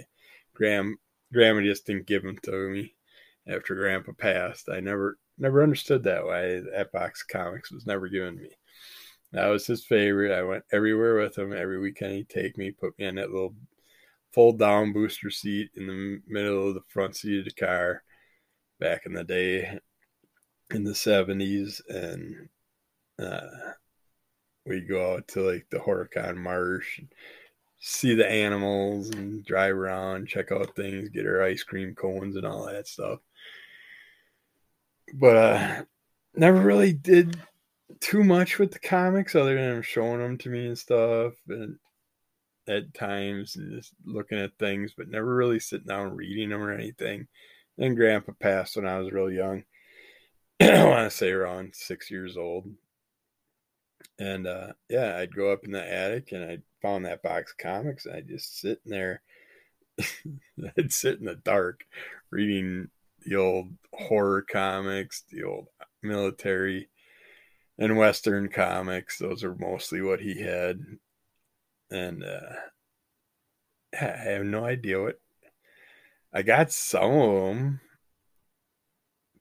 grand 0.54 0.96
grandma 1.32 1.60
just 1.60 1.86
didn't 1.86 2.06
give 2.06 2.22
them 2.22 2.38
to 2.42 2.68
me 2.68 2.94
after 3.46 3.74
grandpa 3.76 4.12
passed. 4.18 4.68
I 4.68 4.80
never 4.80 5.18
never 5.38 5.62
understood 5.62 6.02
that 6.04 6.24
why 6.24 6.60
that 6.74 6.92
box 6.92 7.22
of 7.22 7.28
comics 7.28 7.70
was 7.70 7.86
never 7.86 8.08
given 8.08 8.36
to 8.36 8.42
me. 8.42 8.50
That 9.32 9.46
was 9.46 9.66
his 9.66 9.84
favorite. 9.84 10.32
I 10.36 10.42
went 10.42 10.64
everywhere 10.72 11.14
with 11.14 11.38
him. 11.38 11.52
Every 11.52 11.78
weekend 11.78 12.14
he'd 12.14 12.28
take 12.28 12.58
me, 12.58 12.72
put 12.72 12.98
me 12.98 13.06
in 13.06 13.14
that 13.14 13.30
little 13.30 13.54
fold 14.32 14.58
down 14.58 14.92
booster 14.92 15.30
seat 15.30 15.70
in 15.76 15.86
the 15.86 16.20
middle 16.26 16.68
of 16.68 16.74
the 16.74 16.82
front 16.88 17.14
seat 17.14 17.38
of 17.38 17.44
the 17.44 17.52
car 17.52 18.02
back 18.80 19.06
in 19.06 19.12
the 19.12 19.24
day 19.24 19.78
in 20.70 20.84
the 20.84 20.92
70s 20.92 21.80
and 21.88 22.48
uh, 23.18 23.72
we 24.66 24.80
go 24.80 25.14
out 25.14 25.28
to 25.28 25.42
like 25.42 25.66
the 25.70 25.78
Horicon 25.78 26.36
Marsh, 26.36 27.00
see 27.78 28.14
the 28.14 28.28
animals, 28.28 29.10
and 29.10 29.44
drive 29.44 29.74
around, 29.74 30.28
check 30.28 30.52
out 30.52 30.74
things, 30.76 31.08
get 31.08 31.26
our 31.26 31.42
ice 31.42 31.62
cream 31.62 31.94
cones 31.94 32.36
and 32.36 32.46
all 32.46 32.66
that 32.66 32.86
stuff. 32.86 33.20
But 35.14 35.36
uh, 35.36 35.82
never 36.34 36.60
really 36.60 36.92
did 36.92 37.36
too 38.00 38.22
much 38.22 38.58
with 38.58 38.70
the 38.72 38.78
comics 38.78 39.34
other 39.34 39.56
than 39.56 39.82
showing 39.82 40.20
them 40.20 40.38
to 40.38 40.48
me 40.48 40.66
and 40.66 40.78
stuff, 40.78 41.34
and 41.48 41.76
at 42.68 42.94
times 42.94 43.56
and 43.56 43.72
just 43.72 43.92
looking 44.04 44.38
at 44.38 44.56
things, 44.58 44.94
but 44.96 45.08
never 45.08 45.34
really 45.34 45.58
sitting 45.58 45.86
down 45.86 46.14
reading 46.14 46.50
them 46.50 46.62
or 46.62 46.72
anything. 46.72 47.26
Then 47.78 47.94
Grandpa 47.94 48.32
passed 48.38 48.76
when 48.76 48.86
I 48.86 48.98
was 48.98 49.12
real 49.12 49.30
young. 49.30 49.64
I 50.60 50.84
want 50.84 51.10
to 51.10 51.16
say 51.16 51.30
around 51.30 51.74
six 51.74 52.10
years 52.10 52.36
old. 52.36 52.66
And 54.18 54.46
uh, 54.46 54.72
yeah, 54.88 55.16
I'd 55.16 55.34
go 55.34 55.52
up 55.52 55.64
in 55.64 55.72
the 55.72 55.82
attic 55.82 56.32
and 56.32 56.44
I 56.44 56.58
found 56.82 57.04
that 57.04 57.22
box 57.22 57.52
of 57.52 57.58
comics 57.58 58.04
and 58.04 58.14
I'd 58.16 58.28
just 58.28 58.60
sit 58.60 58.80
in 58.84 58.90
there. 58.90 59.22
I'd 60.78 60.92
sit 60.92 61.18
in 61.18 61.24
the 61.24 61.36
dark 61.36 61.84
reading 62.30 62.88
the 63.24 63.36
old 63.36 63.68
horror 63.92 64.42
comics, 64.42 65.24
the 65.30 65.44
old 65.44 65.68
military 66.02 66.88
and 67.78 67.96
western 67.96 68.48
comics. 68.48 69.18
Those 69.18 69.42
are 69.42 69.54
mostly 69.54 70.02
what 70.02 70.20
he 70.20 70.42
had. 70.42 70.80
And 71.90 72.22
uh, 72.22 72.56
I 73.98 74.04
have 74.04 74.44
no 74.44 74.64
idea 74.64 75.02
what. 75.02 75.20
I 76.32 76.42
got 76.42 76.70
some 76.70 77.12
of 77.12 77.44
them, 77.44 77.80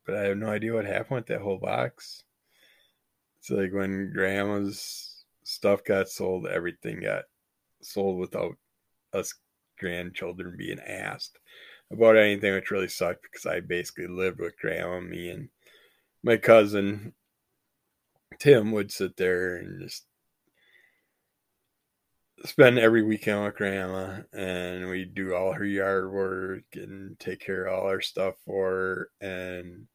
but 0.05 0.15
I 0.15 0.23
have 0.23 0.37
no 0.37 0.47
idea 0.47 0.73
what 0.73 0.85
happened 0.85 1.17
with 1.17 1.27
that 1.27 1.41
whole 1.41 1.59
box. 1.59 2.23
It's 3.39 3.51
like 3.51 3.71
when 3.71 4.11
grandma's 4.11 5.23
stuff 5.43 5.83
got 5.83 6.09
sold, 6.09 6.47
everything 6.47 7.01
got 7.01 7.25
sold 7.81 8.19
without 8.19 8.55
us 9.13 9.33
grandchildren 9.77 10.55
being 10.57 10.79
asked 10.79 11.37
about 11.91 12.17
anything, 12.17 12.53
which 12.53 12.71
really 12.71 12.87
sucked 12.87 13.23
because 13.23 13.45
I 13.45 13.59
basically 13.59 14.07
lived 14.07 14.39
with 14.39 14.57
grandma, 14.57 14.99
me 14.99 15.29
and 15.29 15.49
my 16.23 16.37
cousin 16.37 17.13
Tim 18.39 18.71
would 18.71 18.91
sit 18.91 19.17
there 19.17 19.57
and 19.57 19.81
just 19.81 20.05
spend 22.45 22.79
every 22.79 23.03
weekend 23.03 23.43
with 23.43 23.55
grandma 23.55 24.21
and 24.33 24.89
we 24.89 25.05
do 25.05 25.35
all 25.35 25.51
her 25.53 25.65
yard 25.65 26.11
work 26.11 26.63
and 26.73 27.19
take 27.19 27.39
care 27.39 27.65
of 27.65 27.73
all 27.83 27.89
her 27.89 28.01
stuff 28.01 28.35
for 28.45 28.69
her 28.69 29.09
and 29.21 29.87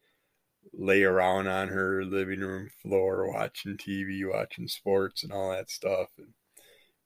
lay 0.72 1.02
around 1.02 1.46
on 1.46 1.68
her 1.68 2.04
living 2.04 2.40
room 2.40 2.68
floor 2.83 3.30
watching 3.33 3.76
TV, 3.76 4.28
watching 4.30 4.68
sports 4.68 5.22
and 5.22 5.33
all 5.33 5.50
that 5.50 5.70
stuff. 5.70 6.09
And 6.18 6.28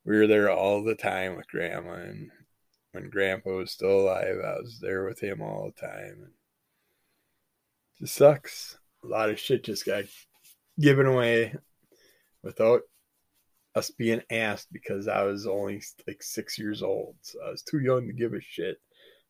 we 0.05 0.17
were 0.17 0.27
there 0.27 0.51
all 0.51 0.83
the 0.83 0.95
time 0.95 1.37
with 1.37 1.49
grandma 1.49 1.95
and 1.95 2.31
when 2.93 3.11
grandpa 3.11 3.51
was 3.51 3.71
still 3.71 4.01
alive, 4.01 4.37
I 4.45 4.61
was 4.61 4.79
there 4.81 5.05
with 5.05 5.21
him 5.21 5.43
all 5.43 5.71
the 5.71 5.87
time. 5.87 6.17
And 6.23 6.33
it 7.97 8.01
just 8.01 8.15
sucks. 8.15 8.79
A 9.05 9.07
lot 9.07 9.31
of 9.31 9.39
shit 9.39 9.65
just 9.65 9.87
got 9.87 10.05
given 10.81 11.07
away 11.07 11.55
without 12.43 12.81
us 13.79 13.91
being 13.91 14.23
asked 14.31 14.69
because 14.73 15.09
I 15.09 15.23
was 15.23 15.47
only 15.47 15.83
like 16.07 16.23
six 16.23 16.59
years 16.59 16.83
old. 16.83 17.17
So 17.23 17.39
I 17.47 17.51
was 17.51 17.63
too 17.63 17.79
young 17.79 18.07
to 18.07 18.13
give 18.13 18.35
a 18.35 18.41
shit 18.41 18.79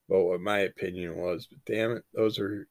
about 0.09 0.25
what 0.25 0.41
my 0.41 0.61
opinion 0.61 1.17
was. 1.17 1.47
But 1.47 1.73
damn 1.73 1.93
it, 1.93 2.05
those 2.15 2.39
are 2.39 2.67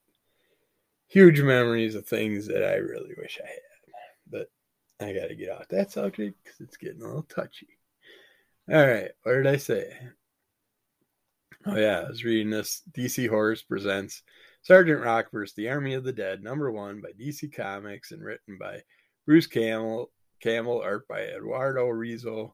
huge 1.07 1.41
memories 1.41 1.95
of 1.95 2.05
things 2.05 2.47
that 2.47 2.63
I 2.63 2.75
really 2.75 3.13
wish 3.17 3.39
I 3.43 3.47
had. 3.47 3.59
But 4.29 4.51
I 4.99 5.13
got 5.13 5.27
to 5.27 5.35
get 5.35 5.51
off 5.51 5.67
that 5.69 5.91
subject 5.91 6.37
because 6.43 6.59
it's 6.59 6.77
getting 6.77 7.01
a 7.01 7.05
little 7.05 7.23
touchy. 7.23 7.67
All 8.69 8.85
right, 8.85 9.11
what 9.23 9.33
did 9.33 9.47
I 9.47 9.57
say? 9.57 9.97
Oh, 11.65 11.77
yeah, 11.77 12.03
I 12.05 12.09
was 12.09 12.23
reading 12.23 12.49
this. 12.49 12.81
DC 12.91 13.29
Horrors 13.29 13.63
presents 13.63 14.23
Sergeant 14.61 15.01
Rock 15.01 15.31
vs. 15.31 15.55
the 15.55 15.69
Army 15.69 15.93
of 15.93 16.03
the 16.03 16.11
Dead, 16.11 16.43
number 16.43 16.71
one 16.71 17.01
by 17.01 17.09
DC 17.11 17.55
Comics 17.55 18.11
and 18.11 18.21
written 18.23 18.57
by 18.57 18.81
Bruce 19.25 19.47
Campbell, 19.47 20.11
Campbell 20.39 20.81
art 20.81 21.07
by 21.07 21.21
Eduardo 21.21 21.87
Risso. 21.87 22.53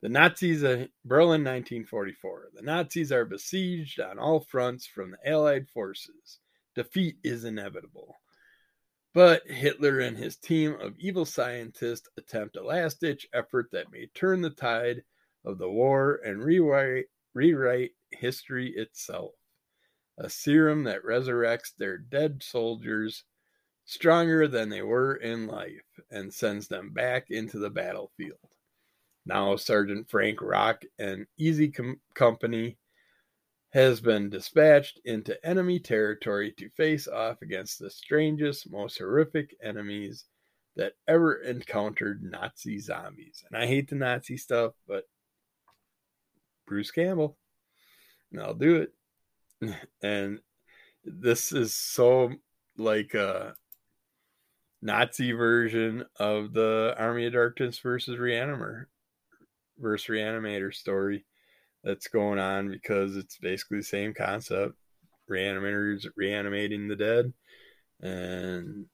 The 0.00 0.08
Nazis, 0.08 0.62
uh, 0.62 0.86
Berlin 1.04 1.42
1944. 1.42 2.50
The 2.54 2.62
Nazis 2.62 3.10
are 3.10 3.24
besieged 3.24 3.98
on 4.00 4.18
all 4.18 4.40
fronts 4.40 4.86
from 4.86 5.10
the 5.10 5.28
Allied 5.28 5.68
forces. 5.68 6.38
Defeat 6.74 7.16
is 7.24 7.44
inevitable. 7.44 8.16
But 9.12 9.46
Hitler 9.46 9.98
and 9.98 10.16
his 10.16 10.36
team 10.36 10.76
of 10.80 10.94
evil 10.98 11.24
scientists 11.24 12.08
attempt 12.16 12.56
a 12.56 12.62
last 12.62 13.00
ditch 13.00 13.26
effort 13.32 13.70
that 13.72 13.90
may 13.90 14.06
turn 14.14 14.42
the 14.42 14.50
tide 14.50 15.02
of 15.44 15.58
the 15.58 15.68
war 15.68 16.20
and 16.24 16.44
rewrite, 16.44 17.06
rewrite 17.34 17.92
history 18.12 18.72
itself. 18.76 19.32
A 20.18 20.30
serum 20.30 20.84
that 20.84 21.02
resurrects 21.02 21.74
their 21.76 21.98
dead 21.98 22.42
soldiers 22.42 23.24
stronger 23.88 24.46
than 24.46 24.68
they 24.68 24.82
were 24.82 25.14
in 25.14 25.46
life 25.46 25.80
and 26.10 26.32
sends 26.32 26.68
them 26.68 26.90
back 26.92 27.30
into 27.30 27.58
the 27.58 27.70
battlefield. 27.70 28.36
Now, 29.24 29.56
Sergeant 29.56 30.10
Frank 30.10 30.42
Rock 30.42 30.82
and 30.98 31.26
Easy 31.38 31.68
Com- 31.68 31.98
Company 32.12 32.76
has 33.70 34.02
been 34.02 34.28
dispatched 34.28 35.00
into 35.06 35.42
enemy 35.44 35.78
territory 35.78 36.52
to 36.58 36.68
face 36.68 37.08
off 37.08 37.40
against 37.40 37.78
the 37.78 37.88
strangest, 37.88 38.70
most 38.70 38.98
horrific 38.98 39.56
enemies 39.62 40.26
that 40.76 40.92
ever 41.08 41.36
encountered 41.36 42.22
Nazi 42.22 42.78
zombies. 42.78 43.42
And 43.46 43.56
I 43.56 43.66
hate 43.66 43.88
the 43.88 43.96
Nazi 43.96 44.36
stuff, 44.36 44.74
but 44.86 45.04
Bruce 46.66 46.90
Campbell, 46.90 47.38
and 48.32 48.42
I'll 48.42 48.52
do 48.52 48.86
it. 49.62 49.74
and 50.02 50.40
this 51.04 51.52
is 51.52 51.74
so 51.74 52.32
like 52.76 53.14
uh 53.14 53.52
Nazi 54.80 55.32
version 55.32 56.04
of 56.18 56.52
the 56.52 56.94
Army 56.96 57.26
of 57.26 57.32
Darkness 57.32 57.78
versus 57.78 58.18
Reanimator 58.18 58.84
versus 59.78 60.08
Reanimator 60.08 60.72
story 60.72 61.24
that's 61.82 62.08
going 62.08 62.38
on 62.38 62.70
because 62.70 63.16
it's 63.16 63.38
basically 63.38 63.78
the 63.78 63.84
same 63.84 64.14
concept. 64.14 64.74
Reanimators 65.30 66.06
reanimating 66.16 66.88
the 66.88 66.96
dead, 66.96 67.32
and 68.00 68.86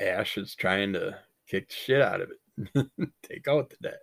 Ash 0.00 0.38
is 0.38 0.54
trying 0.54 0.92
to 0.92 1.18
kick 1.48 1.68
the 1.68 1.74
shit 1.74 2.00
out 2.00 2.20
of 2.20 2.30
it, 2.30 2.86
take 3.22 3.48
out 3.48 3.70
the 3.70 3.76
dead. 3.82 3.98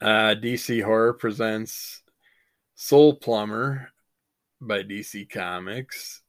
Uh, 0.00 0.34
DC 0.40 0.82
Horror 0.82 1.14
presents 1.14 2.02
Soul 2.74 3.14
Plumber 3.14 3.90
by 4.60 4.82
DC 4.82 5.28
Comics 5.28 6.22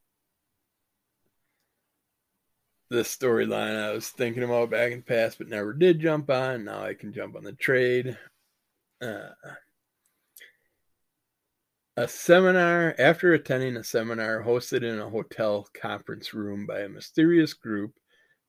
this 2.91 3.15
storyline 3.15 3.81
I 3.81 3.93
was 3.93 4.09
thinking 4.09 4.43
about 4.43 4.69
back 4.69 4.91
in 4.91 4.97
the 4.97 5.03
past, 5.03 5.37
but 5.37 5.47
never 5.47 5.71
did 5.71 6.01
jump 6.01 6.29
on. 6.29 6.65
Now 6.65 6.83
I 6.83 6.93
can 6.93 7.13
jump 7.13 7.37
on 7.37 7.43
the 7.45 7.53
trade. 7.53 8.17
Uh, 9.01 9.29
a 11.95 12.05
seminar, 12.05 12.93
after 12.99 13.33
attending 13.33 13.77
a 13.77 13.83
seminar 13.83 14.43
hosted 14.43 14.83
in 14.83 14.99
a 14.99 15.09
hotel 15.09 15.69
conference 15.73 16.33
room 16.33 16.65
by 16.65 16.81
a 16.81 16.89
mysterious 16.89 17.53
group 17.53 17.93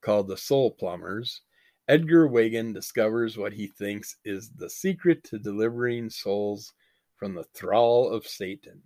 called 0.00 0.26
the 0.26 0.36
Soul 0.36 0.72
Plumbers, 0.72 1.42
Edgar 1.86 2.26
Wagan 2.26 2.72
discovers 2.72 3.38
what 3.38 3.52
he 3.52 3.68
thinks 3.68 4.16
is 4.24 4.50
the 4.56 4.68
secret 4.68 5.22
to 5.24 5.38
delivering 5.38 6.10
souls 6.10 6.72
from 7.16 7.34
the 7.34 7.46
thrall 7.54 8.10
of 8.10 8.26
Satan. 8.26 8.82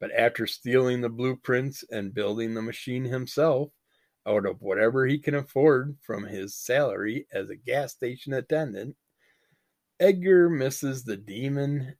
But 0.00 0.10
after 0.18 0.48
stealing 0.48 1.00
the 1.00 1.08
blueprints 1.08 1.84
and 1.92 2.12
building 2.12 2.54
the 2.54 2.62
machine 2.62 3.04
himself, 3.04 3.70
out 4.26 4.46
of 4.46 4.62
whatever 4.62 5.06
he 5.06 5.18
can 5.18 5.34
afford 5.34 5.96
from 6.02 6.24
his 6.24 6.54
salary 6.54 7.26
as 7.32 7.50
a 7.50 7.56
gas 7.56 7.92
station 7.92 8.32
attendant, 8.32 8.96
Edgar 10.00 10.48
misses 10.48 11.04
the 11.04 11.16
demon 11.16 11.96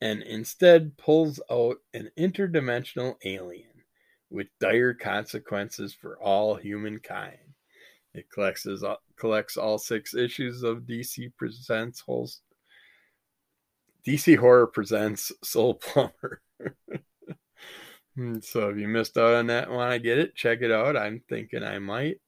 and 0.00 0.22
instead 0.22 0.96
pulls 0.96 1.40
out 1.50 1.76
an 1.94 2.10
interdimensional 2.18 3.14
alien 3.24 3.70
with 4.30 4.48
dire 4.60 4.94
consequences 4.94 5.94
for 5.94 6.20
all 6.20 6.56
humankind. 6.56 7.38
It 8.14 8.26
collects, 8.30 8.66
collects 9.16 9.56
all 9.56 9.78
six 9.78 10.14
issues 10.14 10.62
of 10.64 10.80
DC 10.80 11.32
Presents. 11.36 12.02
DC 14.06 14.36
Horror 14.36 14.66
Presents 14.66 15.30
Soul 15.44 15.74
Plumber. 15.74 16.42
Hmm, 18.16 18.40
so 18.42 18.68
if 18.68 18.76
you 18.76 18.88
missed 18.88 19.16
out 19.16 19.34
on 19.34 19.46
that 19.46 19.70
want 19.70 19.92
to 19.92 19.98
get 19.98 20.18
it, 20.18 20.34
check 20.34 20.60
it 20.60 20.70
out. 20.70 20.96
I'm 20.96 21.22
thinking 21.28 21.62
I 21.62 21.78
might. 21.78 22.20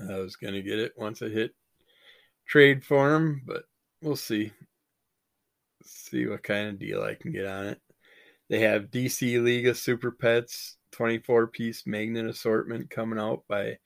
I 0.00 0.18
was 0.18 0.36
going 0.36 0.54
to 0.54 0.62
get 0.62 0.78
it 0.78 0.92
once 0.96 1.20
I 1.22 1.28
hit 1.28 1.54
trade 2.46 2.84
form, 2.84 3.42
but 3.44 3.64
we'll 4.00 4.16
see. 4.16 4.52
See 5.84 6.26
what 6.26 6.42
kind 6.42 6.68
of 6.68 6.78
deal 6.78 7.02
I 7.02 7.14
can 7.14 7.32
get 7.32 7.46
on 7.46 7.66
it. 7.66 7.80
They 8.48 8.60
have 8.60 8.90
DC 8.90 9.42
League 9.42 9.66
of 9.66 9.76
Super 9.76 10.10
Pets 10.10 10.78
24 10.92 11.48
piece 11.48 11.86
magnet 11.86 12.26
assortment 12.26 12.88
coming 12.88 13.18
out 13.18 13.44
by 13.46 13.78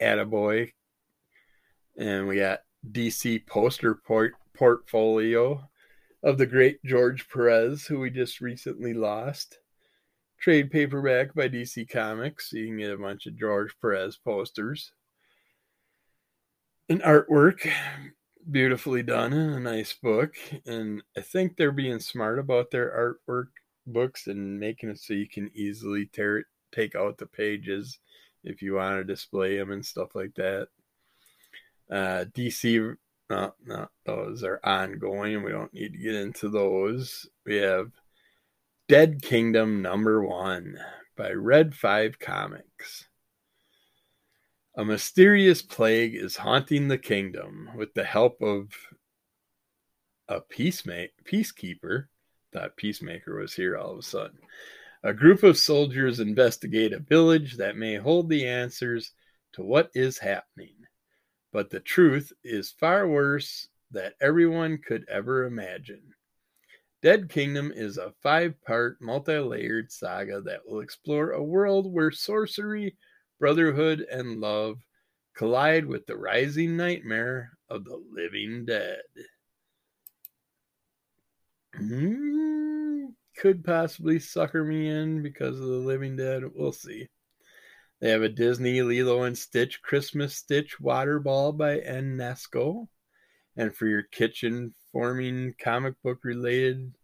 Ata-Boy. 0.00 0.72
And 1.98 2.26
we 2.26 2.36
got 2.36 2.60
DC 2.90 3.46
poster 3.46 3.94
port- 3.94 4.34
portfolio 4.54 5.68
of 6.22 6.38
the 6.38 6.46
great 6.46 6.82
George 6.84 7.28
Perez, 7.28 7.86
who 7.86 8.00
we 8.00 8.10
just 8.10 8.40
recently 8.40 8.94
lost. 8.94 9.58
Trade 10.40 10.70
paperback 10.70 11.34
by 11.34 11.48
DC 11.48 11.88
Comics. 11.90 12.52
You 12.52 12.66
can 12.66 12.78
get 12.78 12.92
a 12.92 12.98
bunch 12.98 13.26
of 13.26 13.36
George 13.36 13.74
Perez 13.80 14.16
posters. 14.16 14.92
An 16.88 17.00
artwork, 17.00 17.68
beautifully 18.50 19.02
done, 19.02 19.32
and 19.32 19.54
a 19.54 19.60
nice 19.60 19.92
book. 19.92 20.34
And 20.64 21.02
I 21.16 21.20
think 21.20 21.56
they're 21.56 21.72
being 21.72 22.00
smart 22.00 22.38
about 22.38 22.70
their 22.70 23.18
artwork 23.28 23.48
books 23.86 24.26
and 24.26 24.60
making 24.60 24.90
it 24.90 24.98
so 24.98 25.14
you 25.14 25.28
can 25.28 25.50
easily 25.54 26.06
tear 26.06 26.38
it, 26.38 26.46
take 26.72 26.94
out 26.94 27.18
the 27.18 27.26
pages 27.26 27.98
if 28.44 28.62
you 28.62 28.74
want 28.74 28.96
to 28.96 29.04
display 29.04 29.56
them 29.56 29.72
and 29.72 29.84
stuff 29.84 30.14
like 30.14 30.34
that. 30.36 30.68
Uh, 31.90 32.24
DC 32.36 32.96
no, 33.30 33.54
no, 33.66 33.88
those 34.06 34.42
are 34.42 34.60
ongoing. 34.64 35.42
We 35.42 35.52
don't 35.52 35.72
need 35.74 35.92
to 35.92 35.98
get 35.98 36.14
into 36.14 36.48
those. 36.48 37.28
We 37.44 37.56
have 37.56 37.90
Dead 38.88 39.20
Kingdom 39.20 39.82
number 39.82 40.24
one 40.24 40.78
by 41.16 41.32
Red 41.32 41.74
5 41.74 42.18
Comics. 42.18 43.06
A 44.76 44.84
mysterious 44.84 45.60
plague 45.60 46.14
is 46.14 46.36
haunting 46.36 46.88
the 46.88 46.98
kingdom 46.98 47.70
with 47.76 47.92
the 47.94 48.04
help 48.04 48.40
of 48.40 48.68
a 50.28 50.40
peacemaker, 50.40 51.12
peacekeeper. 51.24 52.06
That 52.52 52.76
peacemaker 52.76 53.40
was 53.40 53.52
here 53.52 53.76
all 53.76 53.92
of 53.92 53.98
a 53.98 54.02
sudden. 54.02 54.38
A 55.02 55.12
group 55.12 55.42
of 55.42 55.58
soldiers 55.58 56.20
investigate 56.20 56.92
a 56.92 56.98
village 56.98 57.56
that 57.58 57.76
may 57.76 57.96
hold 57.96 58.28
the 58.28 58.46
answers 58.46 59.12
to 59.52 59.62
what 59.62 59.90
is 59.94 60.18
happening. 60.18 60.77
But 61.52 61.70
the 61.70 61.80
truth 61.80 62.32
is 62.44 62.70
far 62.70 63.08
worse 63.08 63.68
than 63.90 64.12
everyone 64.20 64.78
could 64.78 65.06
ever 65.08 65.44
imagine. 65.44 66.14
Dead 67.00 67.30
Kingdom 67.30 67.72
is 67.74 67.96
a 67.96 68.12
five 68.22 68.60
part, 68.62 69.00
multi 69.00 69.38
layered 69.38 69.90
saga 69.92 70.40
that 70.42 70.66
will 70.66 70.80
explore 70.80 71.30
a 71.30 71.42
world 71.42 71.92
where 71.92 72.10
sorcery, 72.10 72.96
brotherhood, 73.38 74.00
and 74.00 74.40
love 74.40 74.78
collide 75.34 75.86
with 75.86 76.04
the 76.06 76.16
rising 76.16 76.76
nightmare 76.76 77.52
of 77.68 77.84
the 77.84 78.02
living 78.10 78.64
dead. 78.64 79.02
Mm, 81.80 83.14
could 83.36 83.64
possibly 83.64 84.18
sucker 84.18 84.64
me 84.64 84.88
in 84.88 85.22
because 85.22 85.60
of 85.60 85.66
the 85.66 85.76
living 85.76 86.16
dead. 86.16 86.42
We'll 86.52 86.72
see. 86.72 87.08
They 88.00 88.10
have 88.10 88.22
a 88.22 88.28
Disney 88.28 88.80
Lilo 88.82 89.24
and 89.24 89.36
Stitch 89.36 89.82
Christmas 89.82 90.36
Stitch 90.36 90.78
water 90.78 91.18
ball 91.18 91.52
by 91.52 91.80
Enesco. 91.80 92.86
And 93.56 93.74
for 93.74 93.86
your 93.86 94.04
kitchen 94.04 94.74
forming 94.92 95.54
comic 95.60 95.94
book 96.04 96.18
related 96.22 96.94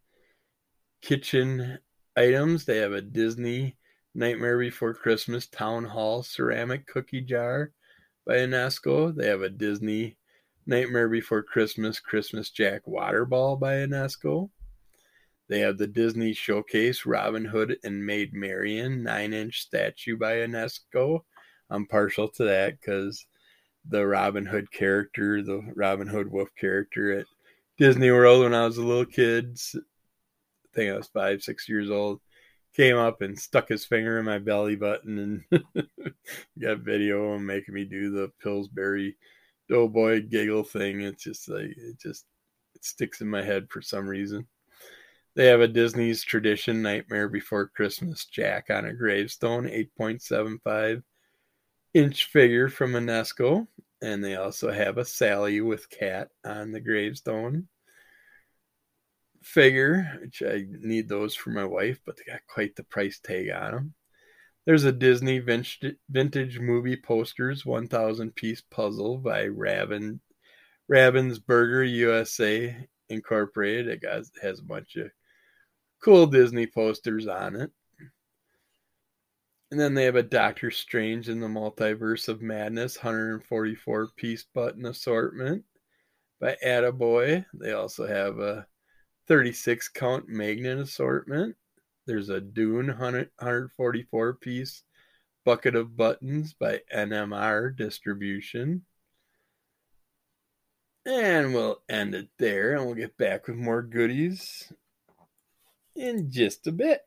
kitchen 1.03 1.79
items, 2.17 2.65
they 2.65 2.79
have 2.79 2.93
a 2.93 3.01
Disney 3.01 3.77
Nightmare 4.15 4.59
Before 4.59 4.95
Christmas 4.95 5.49
Town 5.49 5.85
Hall 5.85 6.23
ceramic 6.23 6.87
cookie 6.87 7.23
jar 7.23 7.73
by 8.25 8.37
Enesco. 8.37 9.13
They 9.13 9.27
have 9.27 9.43
a 9.43 9.49
Disney 9.49 10.17
Nightmare 10.65 11.09
Before 11.09 11.43
Christmas 11.43 11.99
Christmas 11.99 12.51
Jack 12.51 12.87
water 12.87 13.25
ball 13.25 13.57
by 13.57 13.75
Enesco. 13.75 14.51
They 15.49 15.61
have 15.61 15.77
the 15.77 15.87
Disney 15.87 16.33
Showcase 16.33 17.05
Robin 17.05 17.45
Hood 17.45 17.77
and 17.85 18.05
Maid 18.05 18.33
Marian 18.33 19.03
9 19.03 19.33
inch 19.33 19.61
statue 19.61 20.17
by 20.17 20.37
Enesco. 20.37 21.21
I'm 21.71 21.87
partial 21.87 22.29
to 22.29 22.45
that 22.45 22.81
because 22.81 23.27
the 23.87 24.07
Robin 24.07 24.47
Hood 24.47 24.71
character, 24.73 25.43
the 25.43 25.61
Robin 25.75 26.07
Hood 26.07 26.31
Wolf 26.31 26.49
character 26.59 27.19
at 27.19 27.27
Disney 27.77 28.11
World 28.11 28.45
when 28.45 28.55
I 28.55 28.65
was 28.65 28.79
a 28.79 28.83
little 28.83 29.05
kid, 29.05 29.59
I 29.75 29.79
think 30.75 30.93
I 30.93 30.97
was 30.97 31.09
five, 31.09 31.43
six 31.43 31.69
years 31.69 31.91
old, 31.91 32.21
came 32.75 32.97
up 32.97 33.21
and 33.21 33.39
stuck 33.39 33.69
his 33.69 33.85
finger 33.85 34.19
in 34.19 34.25
my 34.25 34.39
belly 34.39 34.77
button 34.77 35.45
and 35.53 35.65
got 36.59 36.79
video 36.79 37.25
of 37.25 37.37
him 37.37 37.47
making 37.47 37.75
me 37.75 37.85
do 37.85 38.11
the 38.11 38.31
Pillsbury 38.43 39.17
Doughboy 39.69 40.23
giggle 40.29 40.65
thing. 40.65 41.03
It's 41.03 41.23
just 41.23 41.49
like, 41.49 41.75
it 41.77 41.99
just, 42.01 42.25
it 42.75 42.85
sticks 42.85 43.21
in 43.21 43.29
my 43.29 43.43
head 43.43 43.67
for 43.71 43.83
some 43.83 44.07
reason. 44.07 44.47
They 45.37 45.47
have 45.47 45.61
a 45.61 45.69
Disney's 45.69 46.23
tradition 46.23 46.81
Nightmare 46.81 47.29
Before 47.29 47.67
Christmas 47.67 48.25
Jack 48.27 48.67
on 48.71 48.85
a 48.85 48.93
gravestone, 48.93 49.67
8.75 49.67 51.03
inch 51.93 52.27
figure 52.27 52.69
from 52.69 52.93
Enesco. 52.93 53.67
And 54.01 54.23
they 54.23 54.37
also 54.37 54.71
have 54.71 54.99
a 54.99 55.05
Sally 55.05 55.61
with 55.61 55.91
cat 55.91 56.29
on 56.45 56.71
the 56.71 56.81
gravestone 56.81 57.67
figure, 59.43 60.19
which 60.21 60.43
I 60.43 60.67
need 60.69 61.09
those 61.09 61.35
for 61.35 61.51
my 61.51 61.65
wife, 61.65 61.99
but 62.07 62.17
they 62.17 62.31
got 62.31 62.47
quite 62.47 62.77
the 62.77 62.85
price 62.85 63.19
tag 63.19 63.51
on 63.51 63.73
them. 63.73 63.95
There's 64.67 64.85
a 64.85 64.93
Disney 64.93 65.41
vintage 65.41 66.59
movie 66.61 66.97
posters 66.97 67.67
1000 67.67 68.35
piece 68.37 68.63
puzzle 68.63 69.19
by 69.19 69.43
Raven 69.43 70.21
Ravensburger 70.91 71.91
USA 71.91 72.89
Incorporated. 73.09 73.89
It 73.89 74.09
has 74.43 74.61
a 74.61 74.63
bunch 74.63 74.97
of 74.97 75.11
cool 76.05 76.27
Disney 76.27 76.67
posters 76.67 77.27
on 77.27 77.57
it. 77.57 77.71
And 79.71 79.81
then 79.81 79.95
they 79.95 80.05
have 80.05 80.17
a 80.17 80.23
Doctor 80.23 80.71
Strange 80.71 81.31
in 81.31 81.41
the 81.41 81.49
Multiverse 81.49 82.29
of 82.29 82.43
Madness 82.43 82.99
144 82.99 84.09
piece 84.15 84.45
button 84.55 84.85
assortment 84.85 85.65
by 86.41 86.57
Ata-Boy. 86.63 87.47
They 87.55 87.73
also 87.73 88.07
have 88.07 88.39
a 88.39 88.67
36 89.29 89.89
count 89.89 90.29
magnet 90.29 90.79
assortment. 90.79 91.57
There's 92.07 92.29
a 92.29 92.41
Dune 92.41 92.89
144 92.89 94.35
piece 94.35 94.83
bucket 95.47 95.75
of 95.75 95.97
buttons 95.97 96.53
by 96.53 96.83
NMR 96.95 97.75
Distribution. 97.75 98.85
And 101.07 101.55
we'll 101.55 101.83
end 101.89 102.15
it 102.15 102.29
there 102.39 102.75
and 102.75 102.85
we'll 102.85 102.95
get 102.95 103.17
back 103.17 103.49
with 103.49 103.57
more 103.57 103.83
goodies 103.83 104.71
in 105.95 106.31
just 106.31 106.67
a 106.67 106.73
bit. 106.73 107.03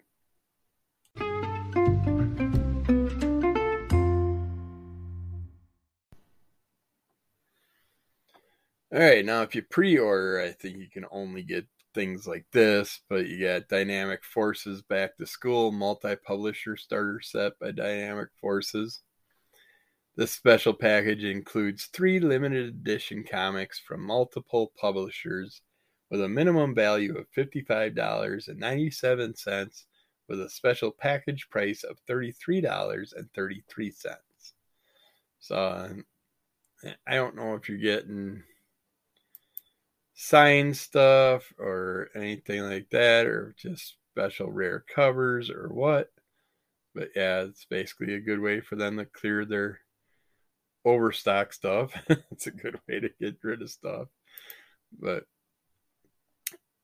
All 8.90 9.04
right, 9.04 9.26
now 9.26 9.42
if 9.42 9.54
you 9.54 9.62
pre-order, 9.64 10.40
I 10.40 10.52
think 10.54 10.78
you 10.78 10.90
can 10.90 11.06
only 11.12 11.44
get 11.44 11.68
things 11.94 12.26
like 12.26 12.46
this, 12.52 13.02
but 13.10 13.28
you 13.28 13.46
got 13.46 13.68
Dynamic 13.68 14.24
Forces 14.24 14.82
Back 14.82 15.18
to 15.18 15.26
School 15.26 15.72
multi-publisher 15.72 16.78
starter 16.78 17.20
set 17.22 17.60
by 17.60 17.72
Dynamic 17.72 18.30
Forces. 18.40 19.02
This 20.16 20.32
special 20.32 20.74
package 20.74 21.24
includes 21.24 21.90
three 21.94 22.20
limited 22.20 22.70
edition 22.70 23.24
comics 23.30 23.78
from 23.80 24.02
multiple 24.02 24.72
publishers 24.80 25.62
with 26.10 26.22
a 26.22 26.30
minimum 26.30 26.74
value 26.74 27.18
of 27.18 27.30
$55.97 27.32 29.84
with 30.28 30.42
a 30.42 30.50
special 30.50 30.92
package 30.92 31.48
price 31.50 31.84
of 31.84 32.00
$33.33. 32.10 34.16
So 35.40 35.56
um, 35.56 36.04
I 37.08 37.16
don't 37.16 37.36
know 37.36 37.56
if 37.56 37.70
you're 37.70 37.78
getting 37.78 38.44
signed 40.14 40.76
stuff 40.76 41.54
or 41.60 42.10
anything 42.16 42.62
like 42.62 42.90
that 42.90 43.28
or 43.28 43.56
just 43.58 43.96
special 44.12 44.52
rare 44.52 44.84
covers 44.94 45.50
or 45.50 45.70
what. 45.70 46.12
But 46.96 47.10
yeah, 47.16 47.42
it's 47.42 47.66
basically 47.66 48.16
a 48.16 48.20
good 48.20 48.40
way 48.40 48.62
for 48.62 48.76
them 48.76 48.98
to 48.98 49.06
clear 49.06 49.46
their 49.46 49.80
overstock 50.84 51.54
stuff. 51.54 51.92
it's 52.32 52.48
a 52.48 52.52
good 52.52 52.80
way 52.88 53.00
to 53.00 53.10
get 53.22 53.38
rid 53.44 53.62
of 53.62 53.70
stuff. 53.70 54.08
But 55.00 55.26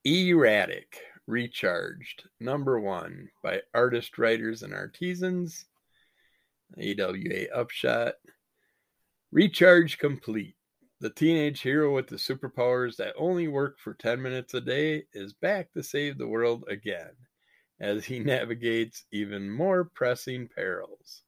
Erratic 0.05 0.99
Recharged, 1.27 2.27
number 2.41 2.77
one 2.77 3.29
by 3.41 3.61
Artist, 3.73 4.17
Writers, 4.17 4.61
and 4.61 4.73
Artisans. 4.73 5.65
AWA 6.77 7.47
Upshot. 7.55 8.15
Recharge 9.31 9.97
complete. 9.97 10.57
The 10.99 11.09
teenage 11.09 11.61
hero 11.61 11.95
with 11.95 12.07
the 12.07 12.17
superpowers 12.17 12.97
that 12.97 13.15
only 13.17 13.47
work 13.47 13.79
for 13.79 13.93
10 13.93 14.21
minutes 14.21 14.53
a 14.53 14.59
day 14.59 15.05
is 15.13 15.31
back 15.31 15.71
to 15.71 15.81
save 15.81 16.17
the 16.17 16.27
world 16.27 16.65
again 16.67 17.11
as 17.79 18.03
he 18.03 18.19
navigates 18.23 19.05
even 19.13 19.49
more 19.49 19.85
pressing 19.85 20.49
perils. 20.49 21.23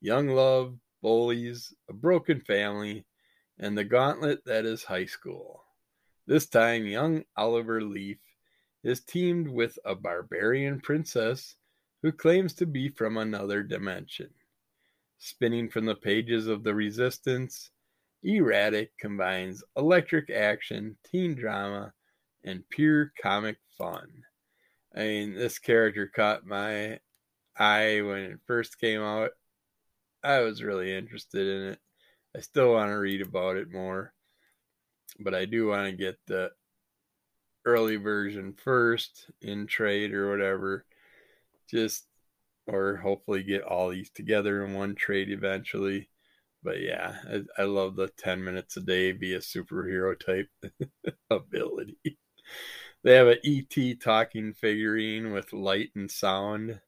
Young 0.00 0.28
love, 0.28 0.78
bullies, 1.02 1.74
a 1.90 1.92
broken 1.92 2.40
family, 2.40 3.04
and 3.58 3.76
the 3.76 3.84
gauntlet 3.84 4.42
that 4.46 4.64
is 4.64 4.82
high 4.82 5.06
school. 5.06 5.63
This 6.26 6.46
time, 6.46 6.86
young 6.86 7.24
Oliver 7.36 7.82
Leaf 7.82 8.16
is 8.82 9.00
teamed 9.00 9.46
with 9.46 9.78
a 9.84 9.94
barbarian 9.94 10.80
princess 10.80 11.56
who 12.00 12.12
claims 12.12 12.54
to 12.54 12.66
be 12.66 12.88
from 12.88 13.18
another 13.18 13.62
dimension. 13.62 14.30
Spinning 15.18 15.68
from 15.68 15.84
the 15.84 15.94
pages 15.94 16.46
of 16.46 16.64
The 16.64 16.74
Resistance, 16.74 17.70
Erratic 18.22 18.96
combines 18.96 19.62
electric 19.76 20.30
action, 20.30 20.96
teen 21.04 21.34
drama, 21.34 21.92
and 22.42 22.66
pure 22.70 23.12
comic 23.20 23.58
fun. 23.76 24.08
I 24.96 25.00
mean, 25.00 25.34
this 25.34 25.58
character 25.58 26.06
caught 26.06 26.46
my 26.46 27.00
eye 27.58 28.00
when 28.00 28.20
it 28.20 28.40
first 28.46 28.80
came 28.80 29.02
out. 29.02 29.32
I 30.22 30.38
was 30.38 30.62
really 30.62 30.96
interested 30.96 31.46
in 31.46 31.72
it. 31.72 31.80
I 32.34 32.40
still 32.40 32.72
want 32.72 32.90
to 32.90 32.94
read 32.94 33.20
about 33.20 33.58
it 33.58 33.70
more 33.70 34.14
but 35.18 35.34
I 35.34 35.44
do 35.44 35.68
want 35.68 35.86
to 35.86 35.96
get 35.96 36.18
the 36.26 36.52
early 37.64 37.96
version 37.96 38.52
first 38.52 39.30
in 39.40 39.66
trade 39.66 40.12
or 40.12 40.30
whatever. 40.30 40.86
Just 41.70 42.06
or 42.66 42.96
hopefully 42.96 43.42
get 43.42 43.62
all 43.62 43.90
these 43.90 44.10
together 44.10 44.64
in 44.64 44.74
one 44.74 44.94
trade 44.94 45.30
eventually. 45.30 46.08
But 46.62 46.80
yeah, 46.80 47.16
I, 47.28 47.62
I 47.62 47.64
love 47.64 47.96
the 47.96 48.08
10 48.08 48.42
minutes 48.42 48.76
a 48.76 48.80
day 48.80 49.12
be 49.12 49.34
a 49.34 49.40
superhero 49.40 50.18
type 50.18 50.48
ability. 51.30 52.18
They 53.02 53.16
have 53.16 53.28
an 53.28 53.38
ET 53.44 54.00
talking 54.00 54.54
figurine 54.54 55.32
with 55.32 55.52
light 55.52 55.90
and 55.94 56.10
sound 56.10 56.80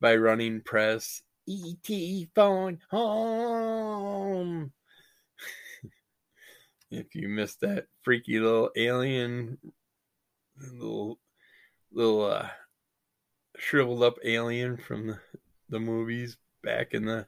by 0.00 0.16
Running 0.16 0.60
Press 0.60 1.22
E.T. 1.46 2.28
phone 2.34 2.80
home. 2.90 4.72
If 6.90 7.14
you 7.14 7.28
missed 7.28 7.60
that 7.60 7.86
freaky 8.02 8.38
little 8.40 8.70
alien, 8.76 9.58
little 10.56 11.18
little 11.92 12.24
uh, 12.24 12.48
shriveled 13.56 14.02
up 14.02 14.18
alien 14.24 14.76
from 14.76 15.08
the, 15.08 15.18
the 15.68 15.80
movies 15.80 16.36
back 16.62 16.92
in 16.92 17.04
the 17.04 17.26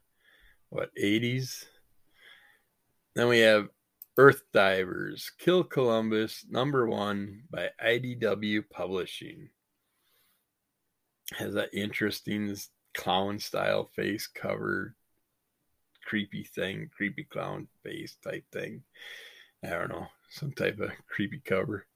what 0.68 0.90
80s. 0.96 1.64
Then 3.14 3.28
we 3.28 3.40
have 3.40 3.68
Earth 4.16 4.42
Divers 4.52 5.30
Kill 5.38 5.64
Columbus 5.64 6.46
number 6.48 6.86
1 6.88 7.42
by 7.50 7.70
IDW 7.84 8.64
Publishing. 8.70 9.50
Has 11.34 11.54
that 11.54 11.74
interesting 11.74 12.54
clown 12.94 13.38
style 13.38 13.90
face 13.94 14.26
cover 14.26 14.94
creepy 16.04 16.44
thing, 16.44 16.90
creepy 16.94 17.24
clown 17.24 17.68
face 17.82 18.16
type 18.22 18.44
thing. 18.52 18.82
I 19.64 19.70
don't 19.70 19.90
know, 19.90 20.08
some 20.30 20.52
type 20.52 20.80
of 20.80 20.90
creepy 21.06 21.40
cover. 21.44 21.86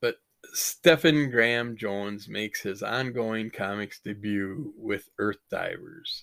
But 0.00 0.16
Stephen 0.52 1.30
Graham 1.30 1.76
Jones 1.76 2.28
makes 2.28 2.60
his 2.60 2.82
ongoing 2.82 3.50
comics 3.50 4.00
debut 4.00 4.72
with 4.76 5.08
Earth 5.18 5.40
Divers. 5.50 6.22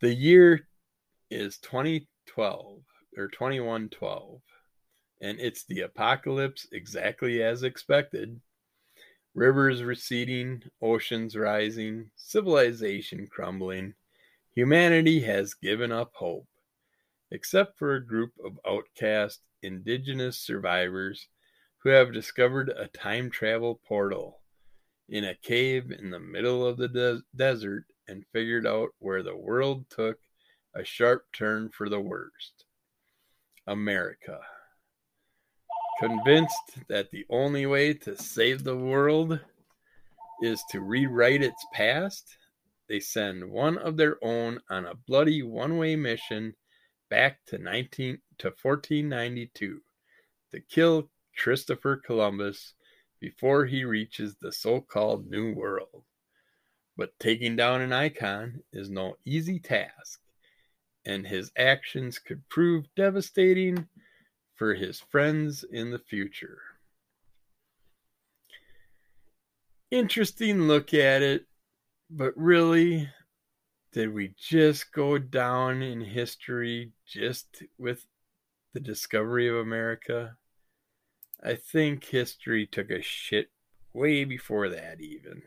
The 0.00 0.14
year 0.14 0.68
is 1.30 1.58
2012 1.58 2.82
or 3.16 3.28
2112, 3.28 4.40
and 5.20 5.40
it's 5.40 5.64
the 5.64 5.80
apocalypse 5.80 6.68
exactly 6.70 7.42
as 7.42 7.64
expected. 7.64 8.40
Rivers 9.34 9.82
receding, 9.82 10.62
oceans 10.80 11.36
rising, 11.36 12.10
civilization 12.14 13.26
crumbling. 13.26 13.94
Humanity 14.54 15.20
has 15.22 15.54
given 15.54 15.90
up 15.90 16.12
hope 16.14 16.46
except 17.30 17.78
for 17.78 17.94
a 17.94 18.06
group 18.06 18.32
of 18.44 18.58
outcast 18.66 19.40
indigenous 19.62 20.38
survivors 20.38 21.28
who 21.82 21.90
have 21.90 22.12
discovered 22.12 22.70
a 22.70 22.88
time 22.88 23.30
travel 23.30 23.80
portal 23.86 24.40
in 25.08 25.24
a 25.24 25.34
cave 25.34 25.90
in 25.90 26.10
the 26.10 26.18
middle 26.18 26.66
of 26.66 26.76
the 26.76 26.88
de- 26.88 27.22
desert 27.34 27.84
and 28.06 28.24
figured 28.32 28.66
out 28.66 28.90
where 28.98 29.22
the 29.22 29.36
world 29.36 29.84
took 29.90 30.18
a 30.74 30.84
sharp 30.84 31.26
turn 31.32 31.70
for 31.70 31.88
the 31.88 32.00
worst. 32.00 32.64
America. 33.66 34.40
Convinced 36.00 36.88
that 36.88 37.10
the 37.10 37.26
only 37.28 37.66
way 37.66 37.92
to 37.92 38.16
save 38.16 38.64
the 38.64 38.76
world 38.76 39.40
is 40.42 40.62
to 40.70 40.80
rewrite 40.80 41.42
its 41.42 41.66
past, 41.72 42.38
they 42.88 43.00
send 43.00 43.50
one 43.50 43.76
of 43.76 43.96
their 43.96 44.16
own 44.24 44.60
on 44.70 44.86
a 44.86 44.94
bloody 44.94 45.42
one 45.42 45.76
way 45.76 45.96
mission 45.96 46.54
back 47.10 47.38
to 47.46 47.58
19 47.58 48.18
to 48.38 48.48
1492 48.48 49.80
to 50.52 50.60
kill 50.60 51.10
Christopher 51.36 51.96
Columbus 51.96 52.74
before 53.20 53.66
he 53.66 53.84
reaches 53.84 54.36
the 54.36 54.52
so-called 54.52 55.28
New 55.28 55.54
World. 55.54 56.04
But 56.96 57.18
taking 57.20 57.56
down 57.56 57.80
an 57.80 57.92
icon 57.92 58.62
is 58.72 58.90
no 58.90 59.16
easy 59.24 59.58
task, 59.58 60.20
and 61.04 61.26
his 61.26 61.52
actions 61.56 62.18
could 62.18 62.48
prove 62.48 62.86
devastating 62.96 63.88
for 64.56 64.74
his 64.74 64.98
friends 64.98 65.64
in 65.70 65.90
the 65.90 65.98
future. 65.98 66.58
Interesting 69.90 70.62
look 70.62 70.92
at 70.92 71.22
it, 71.22 71.46
but 72.10 72.36
really, 72.36 73.08
did 73.92 74.12
we 74.12 74.34
just 74.36 74.92
go 74.92 75.18
down 75.18 75.82
in 75.82 76.00
history 76.00 76.92
just 77.06 77.62
with 77.78 78.06
the 78.74 78.80
discovery 78.80 79.48
of 79.48 79.56
America? 79.56 80.36
I 81.42 81.54
think 81.54 82.04
history 82.04 82.66
took 82.66 82.90
a 82.90 83.00
shit 83.00 83.50
way 83.92 84.24
before 84.24 84.68
that, 84.68 85.00
even. 85.00 85.42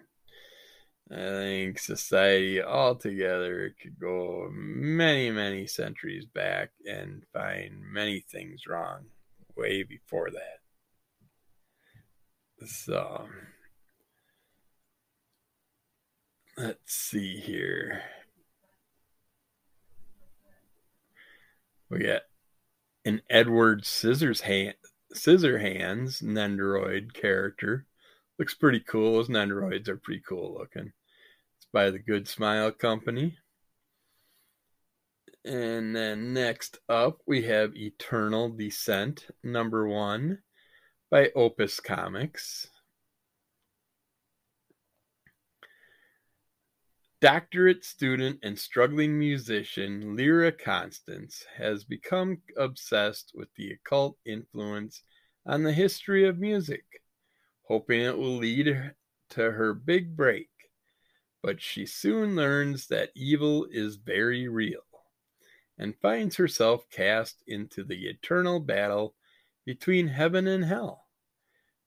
I 1.11 1.15
think 1.15 1.79
society 1.79 2.63
altogether 2.63 3.75
could 3.81 3.99
go 3.99 4.47
many, 4.51 5.29
many 5.29 5.67
centuries 5.67 6.25
back 6.25 6.71
and 6.89 7.23
find 7.33 7.81
many 7.81 8.21
things 8.21 8.65
wrong 8.65 9.07
way 9.57 9.83
before 9.83 10.29
that. 10.31 10.59
So, 12.65 13.27
let's 16.57 16.93
see 16.93 17.39
here. 17.41 18.01
We 21.91 21.99
get 21.99 22.23
an 23.03 23.21
Edward 23.29 23.85
Scissors 23.85 24.41
hand, 24.41 24.75
Scissorhands 25.13 26.23
Nendoroid 26.23 27.13
character. 27.13 27.85
Looks 28.39 28.53
pretty 28.53 28.79
cool. 28.79 29.15
Those 29.15 29.27
Nendoroids 29.27 29.89
are 29.89 29.97
pretty 29.97 30.23
cool 30.25 30.55
looking. 30.57 30.93
It's 31.57 31.67
by 31.73 31.89
the 31.89 31.99
Good 31.99 32.29
Smile 32.29 32.71
Company. 32.71 33.37
And 35.43 35.93
then 35.93 36.33
next 36.33 36.79
up, 36.87 37.19
we 37.27 37.41
have 37.43 37.75
Eternal 37.75 38.49
Descent 38.49 39.27
number 39.43 39.85
one 39.85 40.39
by 41.09 41.31
Opus 41.35 41.81
Comics. 41.81 42.67
Doctorate 47.21 47.85
student 47.85 48.39
and 48.41 48.57
struggling 48.57 49.19
musician 49.19 50.17
Lyra 50.17 50.51
Constance 50.51 51.45
has 51.55 51.83
become 51.83 52.41
obsessed 52.57 53.33
with 53.35 53.47
the 53.53 53.73
occult 53.73 54.17
influence 54.25 55.03
on 55.45 55.61
the 55.61 55.71
history 55.71 56.27
of 56.27 56.39
music, 56.39 56.83
hoping 57.67 58.01
it 58.01 58.17
will 58.17 58.37
lead 58.37 58.95
to 59.29 59.51
her 59.51 59.75
big 59.75 60.17
break. 60.17 60.49
But 61.43 61.61
she 61.61 61.85
soon 61.85 62.35
learns 62.35 62.87
that 62.87 63.11
evil 63.13 63.67
is 63.69 63.97
very 63.97 64.47
real 64.47 64.81
and 65.77 65.95
finds 66.01 66.37
herself 66.37 66.89
cast 66.89 67.43
into 67.45 67.83
the 67.83 68.07
eternal 68.07 68.59
battle 68.59 69.13
between 69.63 70.07
heaven 70.07 70.47
and 70.47 70.65
hell, 70.65 71.05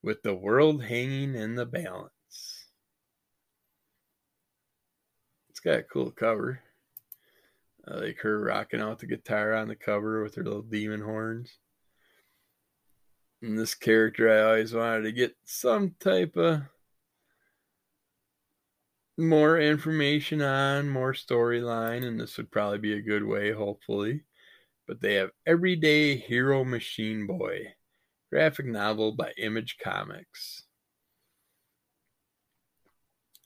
with 0.01 0.23
the 0.23 0.37
world 0.37 0.85
hanging 0.85 1.35
in 1.35 1.57
the 1.57 1.67
balance. 1.67 2.14
Got 5.65 5.79
a 5.79 5.83
cool 5.83 6.11
cover. 6.11 6.61
I 7.87 7.95
like 7.95 8.19
her 8.19 8.41
rocking 8.41 8.81
out 8.81 8.99
the 8.99 9.07
guitar 9.07 9.55
on 9.55 9.69
the 9.69 9.77
cover 9.77 10.23
with 10.23 10.35
her 10.37 10.45
little 10.45 10.63
demon 10.63 11.01
horns. 11.01 11.59
And 13.43 13.59
this 13.59 13.75
character, 13.75 14.31
I 14.31 14.43
always 14.43 14.75
wanted 14.75 15.03
to 15.03 15.13
get 15.13 15.37
some 15.45 15.95
type 16.01 16.37
of 16.37 16.63
more 19.17 19.59
information 19.59 20.43
on, 20.43 20.89
more 20.89 21.13
storyline, 21.13 22.05
and 22.05 22.19
this 22.19 22.37
would 22.37 22.51
probably 22.51 22.79
be 22.79 22.95
a 22.95 23.03
good 23.03 23.25
way, 23.25 23.53
hopefully. 23.53 24.23
But 24.87 25.01
they 25.01 25.15
have 25.15 25.31
Everyday 25.47 26.17
Hero 26.17 26.65
Machine 26.65 27.27
Boy, 27.27 27.75
graphic 28.31 28.67
novel 28.67 29.13
by 29.13 29.33
Image 29.39 29.77
Comics. 29.83 30.65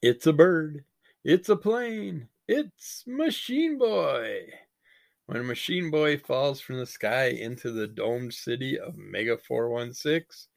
It's 0.00 0.26
a 0.26 0.32
bird. 0.32 0.84
It's 1.28 1.50
a 1.50 1.56
plane. 1.56 2.30
It's 2.48 3.04
Machine 3.06 3.76
Boy. 3.76 4.46
When 5.26 5.46
Machine 5.46 5.90
Boy 5.90 6.16
falls 6.16 6.58
from 6.58 6.78
the 6.78 6.86
sky 6.86 7.26
into 7.26 7.70
the 7.70 7.86
domed 7.86 8.32
city 8.32 8.78
of 8.78 8.96
Mega 8.96 9.36
416, 9.36 10.48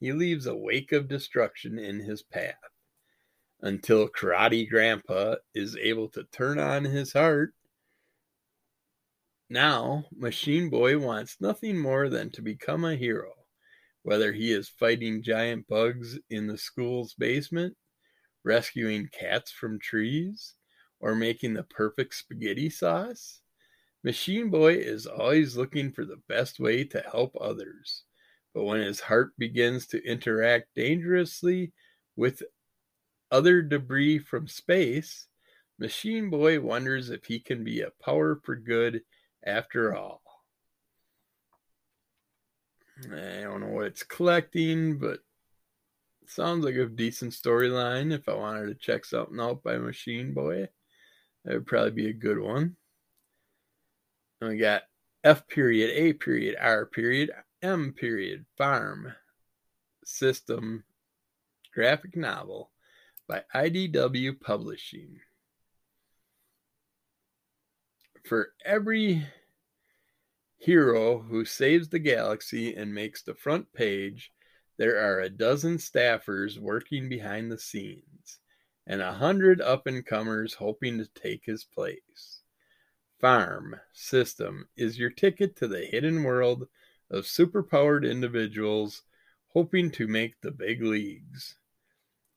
he 0.00 0.10
leaves 0.10 0.46
a 0.46 0.56
wake 0.56 0.90
of 0.90 1.06
destruction 1.06 1.78
in 1.78 2.00
his 2.00 2.24
path. 2.24 2.56
Until 3.60 4.08
Karate 4.08 4.68
Grandpa 4.68 5.36
is 5.54 5.76
able 5.76 6.08
to 6.08 6.24
turn 6.32 6.58
on 6.58 6.82
his 6.82 7.12
heart. 7.12 7.54
Now, 9.48 10.06
Machine 10.10 10.70
Boy 10.70 10.98
wants 10.98 11.36
nothing 11.38 11.78
more 11.78 12.08
than 12.08 12.32
to 12.32 12.42
become 12.42 12.84
a 12.84 12.96
hero, 12.96 13.30
whether 14.02 14.32
he 14.32 14.50
is 14.50 14.68
fighting 14.68 15.22
giant 15.22 15.68
bugs 15.68 16.18
in 16.30 16.48
the 16.48 16.58
school's 16.58 17.14
basement 17.14 17.76
rescuing 18.46 19.08
cats 19.08 19.50
from 19.50 19.78
trees, 19.78 20.54
or 21.00 21.14
making 21.14 21.52
the 21.52 21.64
perfect 21.64 22.14
spaghetti 22.14 22.70
sauce. 22.70 23.40
Machine 24.04 24.50
Boy 24.50 24.74
is 24.74 25.06
always 25.06 25.56
looking 25.56 25.90
for 25.90 26.04
the 26.04 26.22
best 26.28 26.60
way 26.60 26.84
to 26.84 27.00
help 27.00 27.36
others. 27.40 28.04
But 28.54 28.64
when 28.64 28.80
his 28.80 29.00
heart 29.00 29.32
begins 29.36 29.86
to 29.88 30.02
interact 30.02 30.68
dangerously 30.76 31.72
with 32.14 32.42
other 33.30 33.60
debris 33.62 34.20
from 34.20 34.46
space, 34.46 35.26
Machine 35.78 36.30
Boy 36.30 36.60
wonders 36.60 37.10
if 37.10 37.24
he 37.24 37.40
can 37.40 37.64
be 37.64 37.82
a 37.82 37.90
power 38.02 38.40
for 38.44 38.54
good 38.54 39.02
after 39.44 39.94
all. 39.94 40.22
I 43.04 43.42
don't 43.42 43.60
know 43.60 43.66
what 43.66 43.86
it's 43.86 44.04
collecting, 44.04 44.98
but 44.98 45.18
sounds 46.30 46.64
like 46.64 46.74
a 46.74 46.86
decent 46.86 47.32
storyline 47.32 48.12
if 48.12 48.28
I 48.28 48.34
wanted 48.34 48.66
to 48.66 48.74
check 48.74 49.04
something 49.04 49.40
out 49.40 49.62
by 49.62 49.78
Machine 49.78 50.34
Boy. 50.34 50.68
That 51.44 51.54
would 51.54 51.66
probably 51.66 51.92
be 51.92 52.08
a 52.08 52.12
good 52.12 52.38
one. 52.38 52.76
And 54.40 54.50
we 54.50 54.58
got 54.58 54.82
F 55.24 55.46
period, 55.48 55.90
A 55.90 56.12
period, 56.12 56.56
R 56.60 56.86
period, 56.86 57.30
M 57.62 57.92
period, 57.92 58.46
farm, 58.56 59.12
system, 60.04 60.84
graphic 61.74 62.16
novel 62.16 62.70
by 63.28 63.42
IDW 63.54 64.40
Publishing. 64.40 65.20
For 68.24 68.52
every 68.64 69.26
hero 70.58 71.18
who 71.18 71.44
saves 71.44 71.88
the 71.88 71.98
galaxy 71.98 72.74
and 72.74 72.94
makes 72.94 73.22
the 73.22 73.34
front 73.34 73.72
page, 73.72 74.32
there 74.76 74.98
are 74.98 75.20
a 75.20 75.30
dozen 75.30 75.78
staffers 75.78 76.58
working 76.58 77.08
behind 77.08 77.50
the 77.50 77.58
scenes 77.58 78.40
and 78.86 79.00
a 79.02 79.12
hundred 79.12 79.60
up 79.60 79.86
and 79.86 80.06
comers 80.06 80.54
hoping 80.54 80.98
to 80.98 81.06
take 81.20 81.44
his 81.44 81.64
place. 81.64 82.42
Farm 83.18 83.80
System 83.92 84.68
is 84.76 84.98
your 84.98 85.10
ticket 85.10 85.56
to 85.56 85.66
the 85.66 85.86
hidden 85.86 86.22
world 86.22 86.68
of 87.10 87.24
superpowered 87.24 88.08
individuals 88.08 89.02
hoping 89.48 89.90
to 89.90 90.06
make 90.06 90.40
the 90.40 90.50
big 90.50 90.82
leagues. 90.82 91.56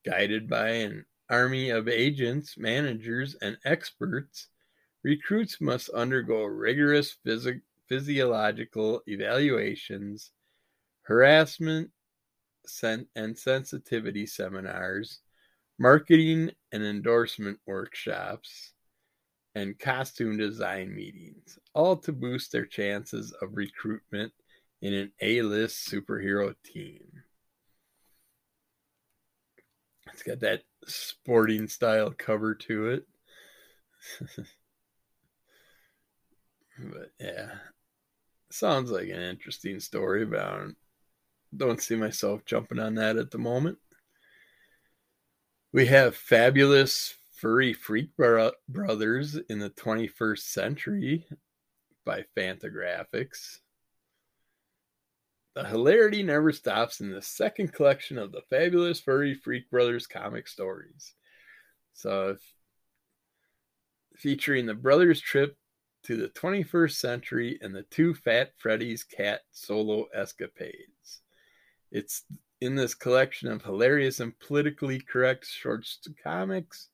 Guided 0.06 0.50
by 0.50 0.70
an 0.70 1.06
army 1.30 1.70
of 1.70 1.88
agents, 1.88 2.58
managers, 2.58 3.36
and 3.36 3.58
experts, 3.66 4.48
recruits 5.04 5.60
must 5.60 5.90
undergo 5.90 6.46
rigorous 6.46 7.18
phys- 7.26 7.62
physiological 7.88 9.02
evaluations, 9.08 10.32
harassment, 11.02 11.92
and 13.16 13.38
sensitivity 13.38 14.26
seminars, 14.26 15.20
marketing 15.78 16.51
and 16.72 16.84
endorsement 16.84 17.60
workshops, 17.66 18.74
and 19.55 19.78
costume 19.80 20.38
design 20.38 20.93
meetings, 20.95 21.57
all 21.74 21.97
to 21.97 22.14
boost 22.14 22.51
their 22.51 22.66
chances 22.66 23.34
of 23.41 23.57
recruitment 23.57 24.32
in 24.82 24.93
an 24.93 25.12
A 25.22 25.41
list 25.41 25.89
superhero 25.89 26.53
team. 26.64 27.24
It's 30.14 30.24
got 30.24 30.39
that 30.41 30.64
sporting 30.86 31.68
style 31.68 32.12
cover 32.12 32.55
to 32.55 32.88
it. 32.89 33.07
but 36.80 37.12
yeah, 37.20 37.49
sounds 38.51 38.91
like 38.91 39.10
an 39.10 39.22
interesting 39.22 39.80
story, 39.80 40.26
I 40.26 40.76
don't, 41.56 41.82
see 41.82 41.95
myself 41.95 42.45
jumping 42.45 42.80
on 42.80 42.95
that 42.95 43.18
at 43.18 43.32
the 43.32 43.38
moment. 43.38 43.78
We 45.72 45.86
have 45.88 46.16
fabulous 46.16 47.16
furry 47.36 47.74
freak 47.74 48.16
bro- 48.16 48.52
brothers 48.68 49.36
in 49.36 49.60
the 49.60 49.70
21st 49.70 50.39
century 50.39 51.28
by 52.06 52.26
Fantagraphics. 52.36 53.60
The 55.56 55.64
hilarity 55.66 56.24
never 56.24 56.52
stops 56.52 57.02
in 57.02 57.12
the 57.12 57.22
second 57.22 57.74
collection 57.74 58.18
of 58.18 58.32
the 58.32 58.41
fabulous 58.50 59.00
Furry 59.00 59.34
Freak 59.34 59.70
Brothers 59.70 60.08
comic 60.08 60.47
stories. 60.47 61.14
So, 61.93 62.38
featuring 64.16 64.66
the 64.66 64.74
brothers' 64.74 65.20
trip 65.20 65.58
to 66.04 66.16
the 66.16 66.30
21st 66.30 66.95
century 66.95 67.60
and 67.62 67.76
the 67.76 67.84
two 67.84 68.14
Fat 68.14 68.54
Freddy's 68.58 69.04
cat 69.04 69.41
solo 69.52 70.06
escapades. 70.14 70.99
It's 71.92 72.24
in 72.62 72.76
this 72.76 72.94
collection 72.94 73.50
of 73.50 73.64
hilarious 73.64 74.20
and 74.20 74.38
politically 74.40 75.00
correct 75.00 75.48
short 75.48 75.88
comics. 76.24 76.90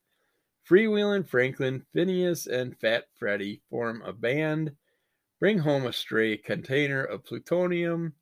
Freewheeling 0.70 1.28
Franklin, 1.28 1.86
Phineas, 1.94 2.48
and 2.48 2.78
Fat 2.80 3.06
Freddy 3.18 3.62
form 3.70 4.02
a 4.04 4.14
band, 4.14 4.76
bring 5.40 5.60
home 5.60 5.86
a 5.86 5.94
stray 5.94 6.38
container 6.38 7.04
of 7.04 7.24
plutonium 7.24 8.14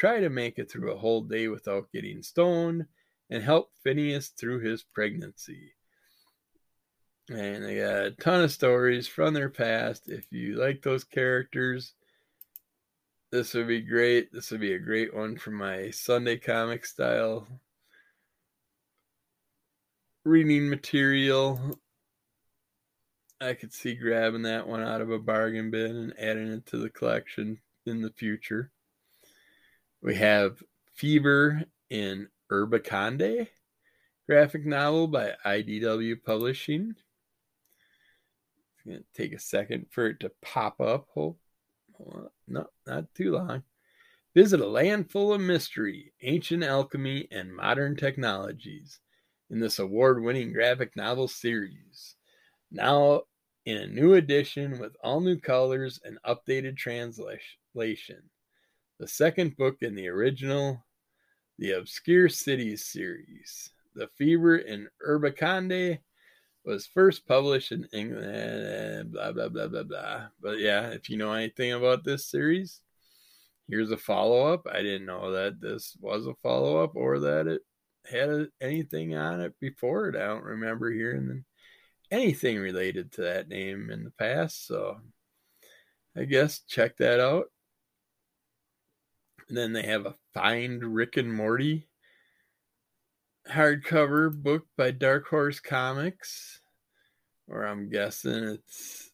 try 0.00 0.18
to 0.18 0.30
make 0.30 0.58
it 0.58 0.70
through 0.70 0.90
a 0.90 0.98
whole 0.98 1.20
day 1.20 1.46
without 1.46 1.92
getting 1.92 2.22
stoned, 2.22 2.86
and 3.28 3.42
help 3.42 3.70
Phineas 3.82 4.28
through 4.28 4.60
his 4.60 4.82
pregnancy. 4.82 5.74
And 7.28 7.62
they 7.62 7.76
got 7.76 8.06
a 8.06 8.10
ton 8.12 8.42
of 8.42 8.50
stories 8.50 9.06
from 9.06 9.34
their 9.34 9.50
past. 9.50 10.08
If 10.08 10.32
you 10.32 10.56
like 10.56 10.80
those 10.80 11.04
characters, 11.04 11.92
this 13.30 13.54
would 13.54 13.68
be 13.68 13.80
great. 13.80 14.32
This 14.32 14.50
would 14.50 14.60
be 14.60 14.74
a 14.74 14.78
great 14.78 15.14
one 15.14 15.36
for 15.36 15.50
my 15.50 15.90
Sunday 15.90 16.36
comic 16.36 16.84
style 16.84 17.46
reading 20.24 20.68
material. 20.68 21.78
I 23.40 23.54
could 23.54 23.72
see 23.72 23.94
grabbing 23.94 24.42
that 24.42 24.66
one 24.68 24.82
out 24.82 25.00
of 25.00 25.10
a 25.10 25.18
bargain 25.18 25.70
bin 25.70 25.96
and 25.96 26.14
adding 26.18 26.48
it 26.48 26.66
to 26.66 26.76
the 26.76 26.90
collection 26.90 27.60
in 27.86 28.02
the 28.02 28.10
future. 28.10 28.70
We 30.02 30.16
have 30.16 30.62
Fever 30.94 31.64
in 31.88 32.28
Urbicande, 32.50 33.48
graphic 34.28 34.66
novel 34.66 35.06
by 35.06 35.34
IDW 35.46 36.22
Publishing. 36.22 36.94
It's 38.74 38.84
going 38.86 38.98
to 38.98 39.04
take 39.14 39.32
a 39.32 39.38
second 39.38 39.86
for 39.90 40.06
it 40.08 40.20
to 40.20 40.32
pop 40.42 40.80
up. 40.80 41.06
Hold, 41.14 41.36
on. 42.06 42.28
No, 42.48 42.66
not 42.86 43.12
too 43.14 43.32
long. 43.32 43.62
Visit 44.34 44.60
a 44.60 44.66
land 44.66 45.10
full 45.10 45.32
of 45.32 45.40
mystery, 45.40 46.12
ancient 46.22 46.62
alchemy, 46.62 47.26
and 47.30 47.54
modern 47.54 47.96
technologies 47.96 49.00
in 49.50 49.58
this 49.58 49.78
award 49.78 50.22
winning 50.22 50.52
graphic 50.52 50.94
novel 50.96 51.28
series. 51.28 52.16
Now 52.70 53.22
in 53.66 53.76
a 53.76 53.86
new 53.86 54.14
edition 54.14 54.78
with 54.78 54.96
all 55.02 55.20
new 55.20 55.38
colors 55.38 56.00
and 56.04 56.18
updated 56.26 56.76
translation 56.76 58.22
the 59.00 59.08
second 59.08 59.56
book 59.56 59.78
in 59.80 59.94
the 59.94 60.08
original, 60.08 60.84
the 61.58 61.72
Obscure 61.72 62.28
Cities 62.28 62.84
series. 62.84 63.70
The 63.94 64.08
Fever 64.18 64.58
in 64.58 64.88
Urbicande 65.06 66.00
was 66.64 66.86
first 66.86 67.26
published 67.26 67.72
in 67.72 67.88
England, 67.92 69.12
blah, 69.12 69.32
blah, 69.32 69.48
blah, 69.48 69.68
blah, 69.68 69.82
blah. 69.82 70.26
But 70.40 70.58
yeah, 70.58 70.88
if 70.88 71.08
you 71.08 71.16
know 71.16 71.32
anything 71.32 71.72
about 71.72 72.04
this 72.04 72.26
series, 72.26 72.80
here's 73.68 73.90
a 73.90 73.96
follow 73.96 74.52
up. 74.52 74.66
I 74.70 74.82
didn't 74.82 75.06
know 75.06 75.32
that 75.32 75.60
this 75.60 75.96
was 76.00 76.26
a 76.26 76.34
follow 76.42 76.82
up 76.82 76.96
or 76.96 77.20
that 77.20 77.46
it 77.46 77.62
had 78.10 78.48
anything 78.60 79.14
on 79.16 79.40
it 79.40 79.54
before 79.60 80.08
it. 80.08 80.16
I 80.16 80.26
don't 80.26 80.44
remember 80.44 80.90
hearing 80.90 81.44
anything 82.10 82.58
related 82.58 83.12
to 83.12 83.22
that 83.22 83.48
name 83.48 83.90
in 83.90 84.04
the 84.04 84.10
past. 84.12 84.66
So 84.66 84.98
I 86.16 86.24
guess 86.24 86.60
check 86.60 86.96
that 86.98 87.20
out. 87.20 87.46
And 89.48 89.56
then 89.56 89.72
they 89.72 89.82
have 89.82 90.06
a 90.06 90.14
Find 90.32 90.82
Rick 90.82 91.16
and 91.16 91.32
Morty 91.32 91.88
hardcover 93.50 94.32
book 94.34 94.66
by 94.76 94.90
Dark 94.90 95.26
Horse 95.28 95.60
Comics, 95.60 96.60
or 97.48 97.66
I'm 97.66 97.90
guessing 97.90 98.44
it's, 98.44 99.10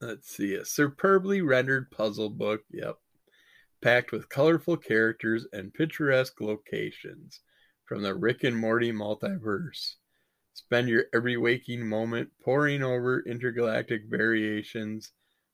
let's 0.00 0.34
see, 0.36 0.54
a 0.54 0.64
superbly 0.64 1.46
rendered 1.46 1.90
puzzle 1.90 2.30
book. 2.30 2.62
Yep. 2.70 2.96
Packed 3.82 4.12
with 4.12 4.28
colorful 4.28 4.76
characters 4.76 5.46
and 5.52 5.72
picturesque 5.72 6.40
locations 6.40 7.40
from 7.86 8.02
the 8.02 8.14
Rick 8.14 8.44
and 8.44 8.56
Morty 8.56 8.92
multiverse. 8.92 9.94
Spend 10.52 10.88
your 10.88 11.06
every 11.14 11.36
waking 11.36 11.88
moment 11.88 12.30
poring 12.42 12.82
over 12.82 13.24
intergalactic 13.26 14.02
variations 14.08 15.12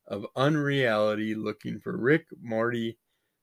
of 0.08 0.26
unreality 0.36 1.34
looking 1.34 1.80
for 1.80 1.96
Rick, 1.96 2.26
Morty, 2.42 2.98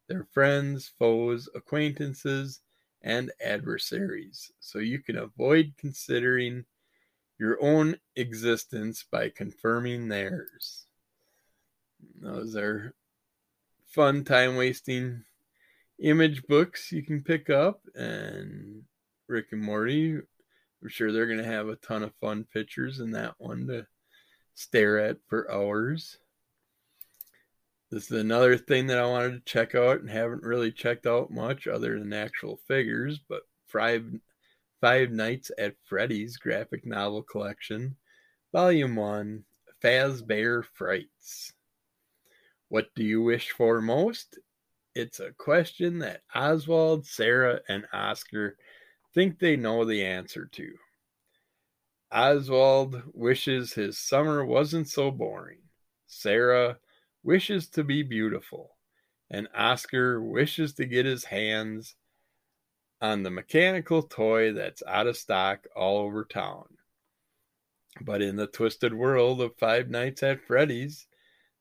their 0.10 0.28
friends, 0.34 0.92
foes, 1.00 1.50
acquaintances, 1.56 2.62
and 3.04 3.32
adversaries, 3.44 4.52
so 4.60 4.80
you 4.80 5.00
can 5.00 5.18
avoid 5.18 5.74
considering 5.78 6.66
your 7.38 7.62
own 7.62 7.98
existence 8.16 9.04
by 9.12 9.30
confirming 9.30 10.08
theirs. 10.08 10.86
Those 12.22 12.56
are 12.56 12.94
fun, 13.88 14.24
time 14.24 14.56
wasting 14.56 15.24
image 16.00 16.44
books 16.48 16.92
you 16.92 17.04
can 17.04 17.22
pick 17.22 17.50
up, 17.50 17.82
and 17.96 18.84
Rick 19.28 19.48
and 19.52 19.62
Morty. 19.62 20.16
I'm 20.16 20.90
sure 20.90 21.12
they're 21.12 21.28
going 21.28 21.38
to 21.38 21.44
have 21.44 21.68
a 21.68 21.76
ton 21.78 22.04
of 22.04 22.14
fun 22.16 22.46
pictures 22.54 23.00
in 23.00 23.12
that 23.12 23.36
one 23.38 23.68
to 23.68 23.86
stare 24.54 25.00
at 25.00 25.18
for 25.28 25.52
hours. 25.52 26.18
This 27.94 28.10
is 28.10 28.22
another 28.22 28.58
thing 28.58 28.88
that 28.88 28.98
I 28.98 29.06
wanted 29.06 29.34
to 29.34 29.52
check 29.54 29.76
out 29.76 30.00
and 30.00 30.10
haven't 30.10 30.42
really 30.42 30.72
checked 30.72 31.06
out 31.06 31.30
much 31.30 31.68
other 31.68 32.00
than 32.00 32.12
actual 32.12 32.60
figures, 32.68 33.20
but 33.30 33.44
Five, 33.68 34.06
Five 34.82 35.12
Nights 35.12 35.52
at 35.60 35.76
Freddy's 35.84 36.38
graphic 36.38 36.88
novel 36.88 37.22
collection, 37.22 37.96
Volume 38.52 38.96
1, 38.96 39.44
Fazbear 39.84 40.66
Frights. 40.74 41.54
What 42.70 42.88
do 42.96 43.04
you 43.04 43.22
wish 43.22 43.52
for 43.52 43.80
most? 43.80 44.40
It's 44.96 45.20
a 45.20 45.34
question 45.34 46.00
that 46.00 46.24
Oswald, 46.34 47.06
Sarah, 47.06 47.62
and 47.70 47.86
Oscar 47.94 48.58
think 49.14 49.38
they 49.38 49.56
know 49.56 49.86
the 49.86 50.04
answer 50.04 50.50
to. 50.54 50.74
Oswald 52.12 53.04
wishes 53.14 53.74
his 53.74 54.00
summer 54.00 54.44
wasn't 54.44 54.88
so 54.88 55.12
boring. 55.12 55.60
Sarah 56.08 56.80
wishes 57.24 57.68
to 57.70 57.84
be 57.84 58.04
beautiful. 58.04 58.76
And 59.30 59.48
Oscar 59.56 60.22
wishes 60.22 60.74
to 60.74 60.86
get 60.86 61.06
his 61.06 61.26
hands 61.26 61.96
on 63.02 63.24
the 63.24 63.32
mechanical 63.32 64.04
toy 64.04 64.54
that's 64.54 64.84
out 64.88 65.08
of 65.08 65.18
stock 65.18 65.66
all 65.76 65.98
over 65.98 66.24
town. 66.24 66.66
But 68.02 68.22
in 68.22 68.36
the 68.36 68.48
twisted 68.48 68.94
world 68.94 69.42
of 69.42 69.58
Five 69.58 69.90
Nights 69.90 70.24
at 70.24 70.46
Freddy's, 70.46 71.08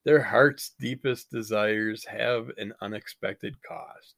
their 0.05 0.23
heart's 0.23 0.73
deepest 0.79 1.31
desires 1.31 2.05
have 2.07 2.51
an 2.59 2.75
unexpected 2.81 3.57
cost. 3.63 4.15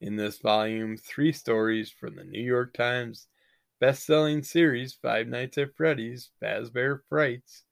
In 0.00 0.16
this 0.16 0.38
volume, 0.38 0.96
three 0.96 1.32
stories 1.32 1.90
from 1.90 2.16
the 2.16 2.24
New 2.24 2.42
York 2.42 2.74
Times 2.74 3.28
best-selling 3.80 4.42
series 4.42 4.94
Five 4.94 5.26
Nights 5.26 5.58
at 5.58 5.76
Freddy's 5.76 6.30
Fazbear 6.42 7.00
Frights 7.08 7.65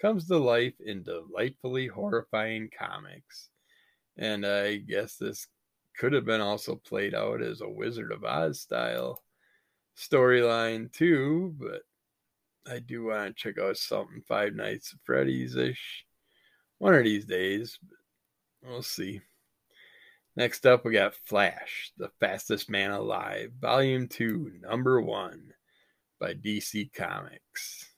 comes 0.00 0.26
to 0.28 0.38
life 0.38 0.74
in 0.84 1.02
delightfully 1.02 1.86
horrifying 1.86 2.70
comics. 2.76 3.50
And 4.16 4.46
I 4.46 4.76
guess 4.76 5.16
this 5.16 5.46
could 5.98 6.12
have 6.12 6.24
been 6.24 6.40
also 6.40 6.76
played 6.76 7.14
out 7.14 7.42
as 7.42 7.60
a 7.60 7.68
Wizard 7.68 8.12
of 8.12 8.24
Oz 8.24 8.60
style 8.60 9.22
storyline 9.96 10.92
too, 10.92 11.54
but 11.58 11.82
I 12.70 12.78
do 12.78 13.06
want 13.06 13.36
to 13.36 13.42
check 13.42 13.58
out 13.58 13.76
something 13.76 14.22
Five 14.26 14.54
Nights 14.54 14.92
at 14.92 15.00
Freddy's 15.04 15.56
ish 15.56 16.04
one 16.78 16.94
of 16.94 17.04
these 17.04 17.24
days. 17.24 17.78
We'll 18.62 18.82
see. 18.82 19.20
Next 20.36 20.66
up, 20.66 20.84
we 20.84 20.92
got 20.92 21.16
Flash, 21.24 21.92
the 21.96 22.10
fastest 22.20 22.70
man 22.70 22.92
alive, 22.92 23.50
Volume 23.60 24.06
2, 24.06 24.52
Number 24.60 25.00
1 25.00 25.52
by 26.20 26.34
DC 26.34 26.92
Comics. 26.92 27.97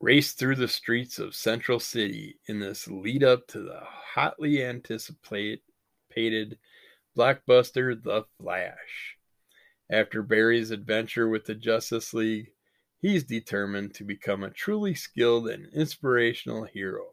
Race 0.00 0.34
through 0.34 0.56
the 0.56 0.68
streets 0.68 1.18
of 1.18 1.34
Central 1.34 1.80
City 1.80 2.38
in 2.46 2.60
this 2.60 2.86
lead 2.86 3.24
up 3.24 3.46
to 3.48 3.60
the 3.60 3.80
hotly 3.82 4.62
anticipated 4.62 5.60
blockbuster 7.16 8.02
The 8.02 8.26
Flash. 8.38 9.16
After 9.90 10.22
Barry's 10.22 10.70
adventure 10.70 11.28
with 11.28 11.46
the 11.46 11.54
Justice 11.54 12.12
League, 12.12 12.52
he's 12.98 13.24
determined 13.24 13.94
to 13.94 14.04
become 14.04 14.44
a 14.44 14.50
truly 14.50 14.94
skilled 14.94 15.48
and 15.48 15.72
inspirational 15.72 16.64
hero 16.64 17.06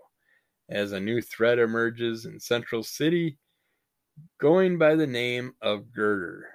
as 0.68 0.92
a 0.92 1.00
new 1.00 1.22
threat 1.22 1.60
emerges 1.60 2.26
in 2.26 2.40
Central 2.40 2.84
City, 2.84 3.38
going 4.40 4.78
by 4.78 4.96
the 4.96 5.08
name 5.08 5.54
of 5.62 5.94
Girder. 5.94 6.50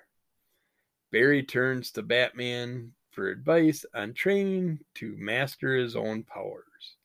Barry 1.10 1.42
turns 1.42 1.90
to 1.92 2.02
Batman 2.02 2.92
for 3.10 3.28
advice 3.28 3.84
on 3.94 4.14
training 4.14 4.80
to 4.94 5.16
master 5.18 5.76
his 5.76 5.96
own 5.96 6.22
powers. 6.22 6.96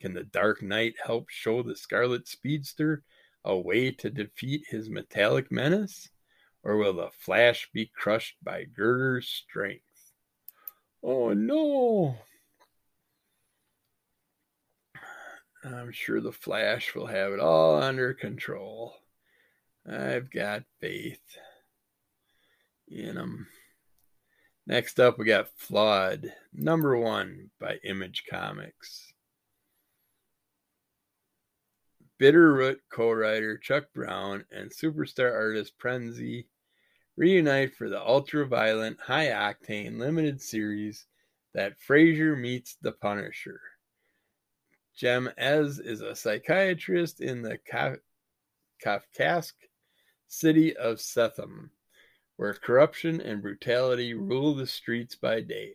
Can 0.00 0.14
the 0.14 0.24
Dark 0.24 0.62
Knight 0.62 0.94
help 1.04 1.28
show 1.28 1.62
the 1.62 1.76
Scarlet 1.76 2.26
Speedster 2.26 3.02
a 3.44 3.56
way 3.56 3.90
to 3.92 4.10
defeat 4.10 4.64
his 4.68 4.90
metallic 4.90 5.50
menace? 5.50 6.08
Or 6.64 6.76
will 6.76 6.92
the 6.92 7.10
Flash 7.12 7.68
be 7.72 7.86
crushed 7.86 8.36
by 8.42 8.64
Girder's 8.64 9.28
strength? 9.28 9.84
Oh 11.02 11.32
no! 11.32 12.16
I'm 15.64 15.92
sure 15.92 16.20
the 16.20 16.32
Flash 16.32 16.94
will 16.94 17.06
have 17.06 17.32
it 17.32 17.40
all 17.40 17.80
under 17.80 18.14
control. 18.14 18.96
I've 19.88 20.30
got 20.30 20.64
faith 20.80 21.22
in 22.88 23.16
him. 23.16 23.46
Next 24.66 25.00
up, 25.00 25.18
we 25.18 25.24
got 25.24 25.48
Flawed, 25.56 26.32
number 26.52 26.96
one 26.96 27.50
by 27.58 27.78
Image 27.82 28.24
Comics. 28.30 29.12
Bitterroot 32.20 32.76
co 32.88 33.10
writer 33.10 33.58
Chuck 33.58 33.86
Brown 33.92 34.44
and 34.52 34.70
superstar 34.70 35.32
artist 35.32 35.72
Prenzy 35.82 36.46
reunite 37.16 37.74
for 37.74 37.88
the 37.88 38.00
ultra 38.00 38.46
violent, 38.46 39.00
high 39.00 39.26
octane 39.26 39.98
limited 39.98 40.40
series 40.40 41.06
that 41.54 41.80
Frasier 41.80 42.38
meets 42.38 42.76
the 42.80 42.92
Punisher. 42.92 43.60
Jem 44.96 45.28
Ez 45.36 45.80
is 45.80 46.02
a 46.02 46.14
psychiatrist 46.14 47.20
in 47.20 47.42
the 47.42 47.58
Kafkaesque 48.84 49.68
city 50.28 50.76
of 50.76 51.00
Setham, 51.00 51.70
where 52.42 52.54
corruption 52.54 53.20
and 53.20 53.40
brutality 53.40 54.14
rule 54.14 54.52
the 54.52 54.66
streets 54.66 55.14
by 55.14 55.40
day. 55.40 55.74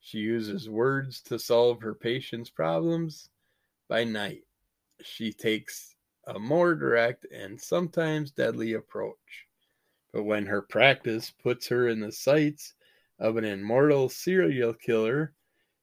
She 0.00 0.18
uses 0.18 0.68
words 0.68 1.20
to 1.20 1.38
solve 1.38 1.80
her 1.82 1.94
patients' 1.94 2.50
problems 2.50 3.28
by 3.88 4.02
night. 4.02 4.42
She 5.04 5.32
takes 5.32 5.94
a 6.26 6.36
more 6.36 6.74
direct 6.74 7.28
and 7.32 7.60
sometimes 7.60 8.32
deadly 8.32 8.72
approach. 8.72 9.46
But 10.12 10.24
when 10.24 10.46
her 10.46 10.62
practice 10.62 11.30
puts 11.30 11.68
her 11.68 11.86
in 11.86 12.00
the 12.00 12.10
sights 12.10 12.74
of 13.20 13.36
an 13.36 13.44
immortal 13.44 14.08
serial 14.08 14.74
killer, 14.74 15.32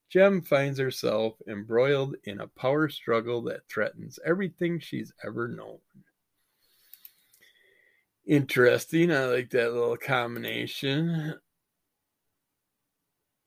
Jem 0.09 0.41
finds 0.41 0.77
herself 0.77 1.37
embroiled 1.47 2.17
in 2.25 2.41
a 2.41 2.47
power 2.47 2.89
struggle 2.89 3.41
that 3.43 3.65
threatens 3.69 4.19
everything 4.25 4.77
she's 4.77 5.13
ever 5.25 5.47
known. 5.47 5.79
Interesting. 8.25 9.11
I 9.11 9.25
like 9.25 9.49
that 9.51 9.73
little 9.73 9.97
combination 9.97 11.35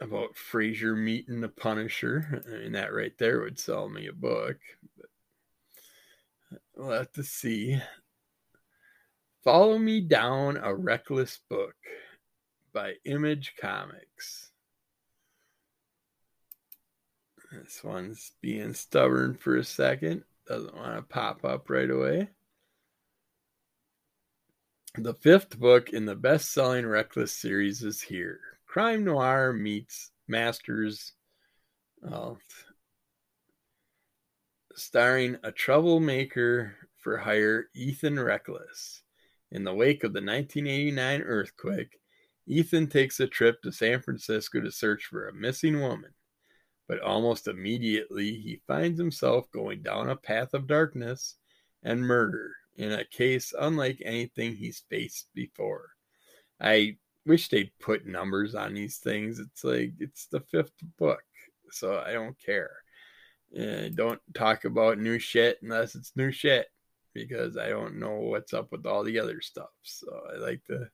about 0.00 0.34
Frasier 0.34 0.96
meeting 0.96 1.40
the 1.40 1.48
Punisher. 1.48 2.42
I 2.46 2.58
mean, 2.58 2.72
that 2.72 2.92
right 2.92 3.16
there 3.18 3.40
would 3.40 3.58
sell 3.58 3.88
me 3.88 4.08
a 4.08 4.12
book. 4.12 4.56
But 4.98 6.60
we'll 6.76 6.90
have 6.90 7.12
to 7.12 7.22
see. 7.22 7.80
Follow 9.44 9.78
Me 9.78 10.00
Down 10.00 10.56
a 10.56 10.74
Reckless 10.74 11.40
Book 11.48 11.76
by 12.72 12.94
Image 13.04 13.54
Comics. 13.60 14.50
This 17.52 17.84
one's 17.84 18.32
being 18.40 18.74
stubborn 18.74 19.34
for 19.34 19.56
a 19.56 19.64
second. 19.64 20.24
Doesn't 20.46 20.74
want 20.74 20.96
to 20.96 21.02
pop 21.02 21.44
up 21.44 21.70
right 21.70 21.90
away. 21.90 22.30
The 24.96 25.14
fifth 25.14 25.58
book 25.58 25.90
in 25.90 26.04
the 26.04 26.14
best 26.14 26.52
selling 26.52 26.86
Reckless 26.86 27.32
series 27.32 27.82
is 27.82 28.00
here. 28.00 28.40
Crime 28.66 29.04
Noir 29.04 29.52
meets 29.52 30.12
Masters, 30.28 31.14
uh, 32.08 32.34
starring 34.74 35.36
a 35.42 35.50
troublemaker 35.50 36.76
for 36.96 37.18
hire, 37.18 37.66
Ethan 37.74 38.20
Reckless. 38.20 39.02
In 39.50 39.64
the 39.64 39.74
wake 39.74 40.04
of 40.04 40.12
the 40.12 40.20
1989 40.20 41.22
earthquake, 41.22 41.98
Ethan 42.46 42.86
takes 42.86 43.18
a 43.20 43.26
trip 43.26 43.62
to 43.62 43.72
San 43.72 44.00
Francisco 44.00 44.60
to 44.60 44.70
search 44.70 45.06
for 45.06 45.28
a 45.28 45.34
missing 45.34 45.80
woman 45.80 46.14
but 46.86 47.00
almost 47.00 47.48
immediately 47.48 48.34
he 48.34 48.60
finds 48.66 48.98
himself 48.98 49.50
going 49.50 49.82
down 49.82 50.10
a 50.10 50.16
path 50.16 50.52
of 50.54 50.66
darkness 50.66 51.36
and 51.82 52.00
murder 52.00 52.52
in 52.76 52.92
a 52.92 53.04
case 53.04 53.52
unlike 53.58 54.02
anything 54.04 54.54
he's 54.54 54.84
faced 54.90 55.28
before. 55.34 55.90
I 56.60 56.96
wish 57.26 57.48
they'd 57.48 57.70
put 57.80 58.06
numbers 58.06 58.54
on 58.54 58.74
these 58.74 58.98
things. 58.98 59.38
It's 59.38 59.64
like 59.64 59.92
it's 59.98 60.26
the 60.26 60.40
fifth 60.40 60.72
book, 60.98 61.22
so 61.70 62.02
I 62.04 62.12
don't 62.12 62.36
care. 62.38 62.72
Uh, 63.58 63.88
don't 63.94 64.20
talk 64.34 64.64
about 64.64 64.98
new 64.98 65.18
shit 65.18 65.58
unless 65.62 65.94
it's 65.94 66.12
new 66.16 66.32
shit 66.32 66.66
because 67.12 67.56
I 67.56 67.68
don't 67.68 68.00
know 68.00 68.14
what's 68.14 68.52
up 68.52 68.72
with 68.72 68.86
all 68.86 69.04
the 69.04 69.20
other 69.20 69.40
stuff. 69.40 69.70
So 69.82 70.08
I 70.34 70.38
like 70.38 70.64
to 70.64 70.88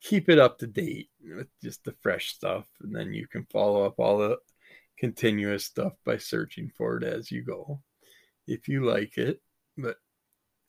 keep 0.00 0.28
it 0.28 0.38
up 0.38 0.58
to 0.58 0.66
date 0.66 1.10
with 1.22 1.48
just 1.62 1.84
the 1.84 1.94
fresh 2.00 2.34
stuff, 2.34 2.66
and 2.80 2.94
then 2.94 3.12
you 3.12 3.26
can 3.26 3.46
follow 3.52 3.84
up 3.84 3.98
all 3.98 4.18
the 4.18 4.38
continuous 4.98 5.64
stuff 5.64 5.92
by 6.04 6.16
searching 6.16 6.70
for 6.74 6.96
it 6.96 7.04
as 7.04 7.30
you 7.30 7.42
go 7.42 7.80
if 8.46 8.68
you 8.68 8.84
like 8.84 9.18
it. 9.18 9.40
But 9.76 9.96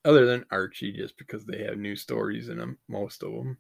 other 0.08 0.26
than 0.26 0.46
Archie, 0.52 0.94
just 0.94 1.18
because 1.18 1.46
they 1.46 1.64
have 1.66 1.78
new 1.78 1.96
stories 1.96 2.48
in 2.48 2.58
them, 2.58 2.78
most 2.88 3.24
of 3.24 3.34
them. 3.34 3.58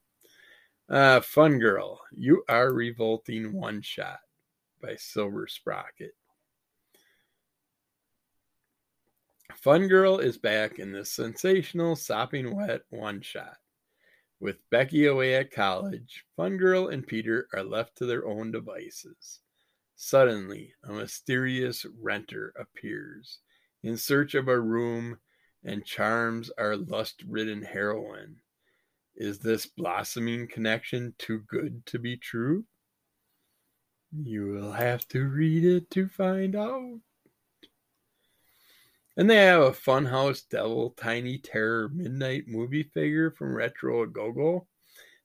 Uh, 0.87 1.19
Fun 1.19 1.59
Girl, 1.59 1.99
You 2.11 2.45
Are 2.47 2.73
Revolting 2.73 3.51
One 3.51 3.81
Shot 3.81 4.19
by 4.81 4.95
Silver 4.95 5.47
Sprocket. 5.47 6.15
Fun 9.55 9.89
Girl 9.89 10.19
is 10.19 10.37
back 10.37 10.79
in 10.79 10.93
this 10.93 11.11
sensational 11.11 11.97
Sopping 11.97 12.55
Wet 12.55 12.83
one 12.91 13.19
shot. 13.19 13.57
With 14.39 14.69
Becky 14.69 15.07
away 15.07 15.35
at 15.35 15.51
college, 15.51 16.23
Fun 16.37 16.55
Girl 16.55 16.87
and 16.87 17.05
Peter 17.05 17.49
are 17.53 17.63
left 17.63 17.97
to 17.97 18.05
their 18.05 18.25
own 18.25 18.53
devices. 18.53 19.41
Suddenly, 19.97 20.73
a 20.85 20.93
mysterious 20.93 21.85
renter 21.99 22.53
appears 22.57 23.39
in 23.83 23.97
search 23.97 24.33
of 24.33 24.47
a 24.47 24.57
room 24.57 25.17
and 25.63 25.85
charms 25.85 26.49
our 26.57 26.75
lust 26.75 27.23
ridden 27.27 27.61
heroine. 27.61 28.37
Is 29.15 29.39
this 29.39 29.65
blossoming 29.65 30.47
connection 30.47 31.15
too 31.17 31.39
good 31.47 31.85
to 31.87 31.99
be 31.99 32.17
true? 32.17 32.65
You 34.11 34.47
will 34.47 34.71
have 34.71 35.07
to 35.09 35.27
read 35.27 35.65
it 35.65 35.89
to 35.91 36.07
find 36.07 36.55
out. 36.55 36.99
And 39.17 39.27
they 39.27 39.37
have 39.37 39.63
a 39.63 39.71
Funhouse 39.71 40.47
Devil 40.47 40.91
Tiny 40.91 41.39
Terror 41.39 41.89
Midnight 41.89 42.43
movie 42.47 42.83
figure 42.83 43.31
from 43.31 43.55
Retro 43.55 44.05
Go 44.05 44.31
Go. 44.31 44.67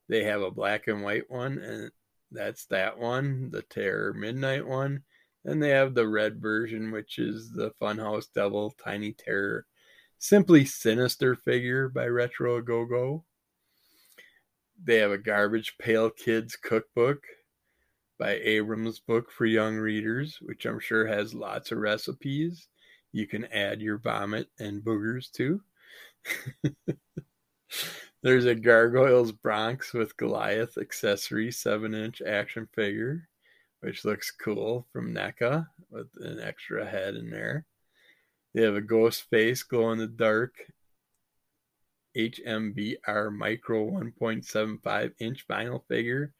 They 0.08 0.24
have 0.24 0.40
a 0.40 0.50
black 0.50 0.88
and 0.88 1.02
white 1.02 1.30
one, 1.30 1.58
and 1.58 1.90
that's 2.30 2.64
that 2.66 2.98
one, 2.98 3.50
the 3.50 3.60
Terror 3.62 4.14
Midnight 4.14 4.66
one. 4.66 5.02
And 5.44 5.62
they 5.62 5.70
have 5.70 5.94
the 5.94 6.08
red 6.08 6.40
version, 6.40 6.90
which 6.90 7.18
is 7.18 7.50
the 7.50 7.72
Funhouse 7.80 8.32
Devil 8.34 8.74
Tiny 8.82 9.12
Terror 9.12 9.66
Simply 10.22 10.64
Sinister 10.64 11.34
figure 11.34 11.88
by 11.88 12.06
Retro 12.06 12.62
Go 12.62 12.84
Go. 12.84 13.24
They 14.80 14.98
have 14.98 15.10
a 15.10 15.18
Garbage 15.18 15.76
Pail 15.78 16.10
Kids 16.10 16.54
cookbook 16.54 17.24
by 18.20 18.34
Abrams 18.34 19.00
Book 19.00 19.32
for 19.32 19.46
Young 19.46 19.76
Readers, 19.76 20.38
which 20.40 20.64
I'm 20.64 20.78
sure 20.78 21.08
has 21.08 21.34
lots 21.34 21.72
of 21.72 21.78
recipes 21.78 22.68
you 23.10 23.26
can 23.26 23.46
add 23.46 23.82
your 23.82 23.98
vomit 23.98 24.46
and 24.60 24.80
boogers 24.80 25.28
to. 25.32 25.60
There's 28.22 28.44
a 28.44 28.54
Gargoyles 28.54 29.32
Bronx 29.32 29.92
with 29.92 30.16
Goliath 30.16 30.78
accessory 30.78 31.50
7 31.50 31.96
inch 31.96 32.22
action 32.22 32.68
figure, 32.72 33.28
which 33.80 34.04
looks 34.04 34.30
cool 34.30 34.86
from 34.92 35.12
NECA 35.12 35.66
with 35.90 36.10
an 36.20 36.38
extra 36.38 36.86
head 36.86 37.16
in 37.16 37.28
there. 37.28 37.66
They 38.54 38.62
have 38.62 38.74
a 38.74 38.82
ghost 38.82 39.28
face 39.30 39.62
glow 39.62 39.92
in 39.92 39.98
the 39.98 40.06
dark 40.06 40.54
HMBR 42.16 43.34
Micro 43.34 43.90
1.75 43.90 45.12
inch 45.18 45.48
vinyl 45.48 45.82
figure 45.88 46.34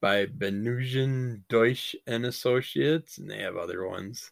by 0.00 0.26
Bensussen 0.26 1.44
Deutsch 1.48 1.96
and 2.06 2.26
Associates, 2.26 3.16
and 3.16 3.30
they 3.30 3.38
have 3.38 3.56
other 3.56 3.88
ones 3.88 4.30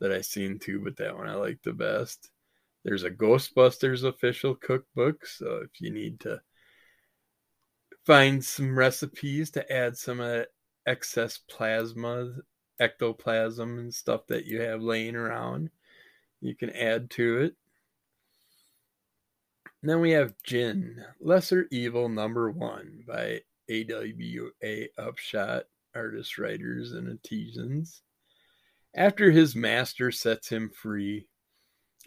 that 0.00 0.12
I've 0.12 0.26
seen 0.26 0.58
too, 0.58 0.80
but 0.80 0.96
that 0.98 1.16
one 1.16 1.28
I 1.28 1.34
like 1.34 1.62
the 1.62 1.72
best. 1.72 2.30
There's 2.84 3.04
a 3.04 3.10
Ghostbusters 3.10 4.04
official 4.04 4.54
cookbook, 4.54 5.24
so 5.26 5.62
if 5.64 5.80
you 5.80 5.90
need 5.90 6.20
to 6.20 6.42
find 8.04 8.44
some 8.44 8.78
recipes 8.78 9.50
to 9.52 9.72
add 9.72 9.96
some 9.96 10.20
of 10.20 10.28
that 10.28 10.48
excess 10.86 11.38
plasma, 11.38 12.34
ectoplasm, 12.78 13.78
and 13.78 13.94
stuff 13.94 14.26
that 14.26 14.44
you 14.44 14.60
have 14.60 14.82
laying 14.82 15.16
around, 15.16 15.70
you 16.44 16.54
can 16.54 16.70
add 16.70 17.10
to 17.10 17.38
it. 17.38 17.54
And 19.80 19.90
then 19.90 20.00
we 20.00 20.12
have 20.12 20.34
Jinn, 20.42 21.04
Lesser 21.20 21.66
Evil 21.70 22.08
Number 22.08 22.50
One 22.50 23.02
by 23.06 23.40
AWA 23.70 24.86
Upshot 24.98 25.64
Artists, 25.94 26.38
Writers, 26.38 26.92
and 26.92 27.08
Artisans. 27.08 28.02
After 28.94 29.30
his 29.30 29.56
master 29.56 30.12
sets 30.12 30.48
him 30.48 30.70
free, 30.70 31.26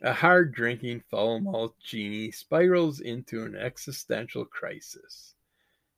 a 0.02 0.14
hard 0.14 0.54
drinking, 0.54 1.04
foul 1.10 1.40
mouthed 1.40 1.76
genie 1.84 2.32
spirals 2.32 3.00
into 3.00 3.44
an 3.44 3.56
existential 3.56 4.46
crisis 4.46 5.34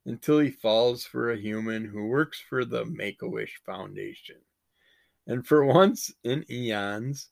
until 0.06 0.38
he 0.38 0.50
falls 0.50 1.04
for 1.04 1.30
a 1.30 1.40
human 1.40 1.84
who 1.84 2.06
works 2.06 2.40
for 2.40 2.64
the 2.64 2.86
Make 2.86 3.20
a 3.22 3.28
Wish 3.28 3.60
Foundation. 3.66 4.36
And 5.26 5.46
for 5.46 5.64
once 5.64 6.10
in 6.24 6.44
eons, 6.50 7.28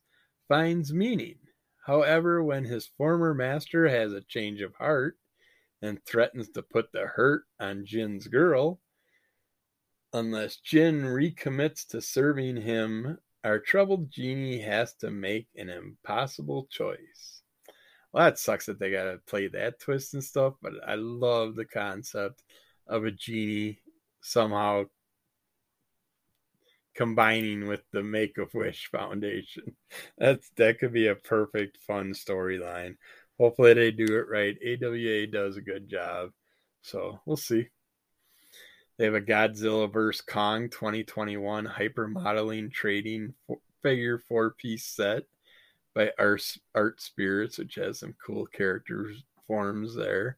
finds 0.48 0.92
meaning. 0.92 1.36
However, 1.86 2.42
when 2.42 2.64
his 2.64 2.90
former 2.98 3.34
master 3.34 3.88
has 3.88 4.12
a 4.12 4.20
change 4.20 4.60
of 4.60 4.74
heart 4.74 5.16
and 5.80 6.04
threatens 6.04 6.48
to 6.50 6.62
put 6.62 6.92
the 6.92 7.06
hurt 7.06 7.44
on 7.60 7.86
Jinn's 7.86 8.26
girl, 8.26 8.80
unless 10.12 10.56
Jinn 10.56 11.02
recommits 11.04 11.86
to 11.88 12.00
serving 12.00 12.56
him, 12.56 13.18
our 13.44 13.58
troubled 13.58 14.10
genie 14.10 14.60
has 14.60 14.94
to 14.94 15.10
make 15.10 15.48
an 15.56 15.68
impossible 15.68 16.66
choice. 16.70 17.42
Well, 18.12 18.24
that 18.24 18.38
sucks 18.38 18.66
that 18.66 18.78
they 18.78 18.90
gotta 18.90 19.20
play 19.26 19.48
that 19.48 19.80
twist 19.80 20.14
and 20.14 20.24
stuff, 20.24 20.54
but 20.60 20.72
I 20.86 20.96
love 20.96 21.54
the 21.54 21.64
concept 21.64 22.42
of 22.86 23.04
a 23.04 23.10
genie 23.10 23.80
somehow 24.20 24.84
combining 26.98 27.68
with 27.68 27.82
the 27.92 28.02
Make 28.02 28.38
a 28.38 28.46
Wish 28.52 28.90
Foundation. 28.90 29.76
That's 30.18 30.50
that 30.56 30.80
could 30.80 30.92
be 30.92 31.06
a 31.06 31.14
perfect 31.14 31.78
fun 31.86 32.12
storyline. 32.12 32.96
Hopefully 33.38 33.72
they 33.72 33.92
do 33.92 34.18
it 34.18 34.28
right. 34.28 34.58
AWA 34.60 35.28
does 35.28 35.56
a 35.56 35.62
good 35.62 35.88
job. 35.88 36.30
So 36.82 37.20
we'll 37.24 37.36
see. 37.36 37.68
They 38.96 39.04
have 39.04 39.14
a 39.14 39.20
Godzilla 39.20 39.90
vs. 39.90 40.22
Kong 40.22 40.68
2021 40.70 41.66
hyper 41.66 42.08
modeling 42.08 42.68
trading 42.68 43.34
figure 43.80 44.18
four 44.18 44.50
piece 44.50 44.84
set 44.84 45.22
by 45.94 46.10
Art, 46.18 46.42
Art 46.74 47.00
Spirits, 47.00 47.58
which 47.58 47.76
has 47.76 48.00
some 48.00 48.16
cool 48.26 48.46
characters 48.46 49.22
forms 49.46 49.94
there 49.94 50.36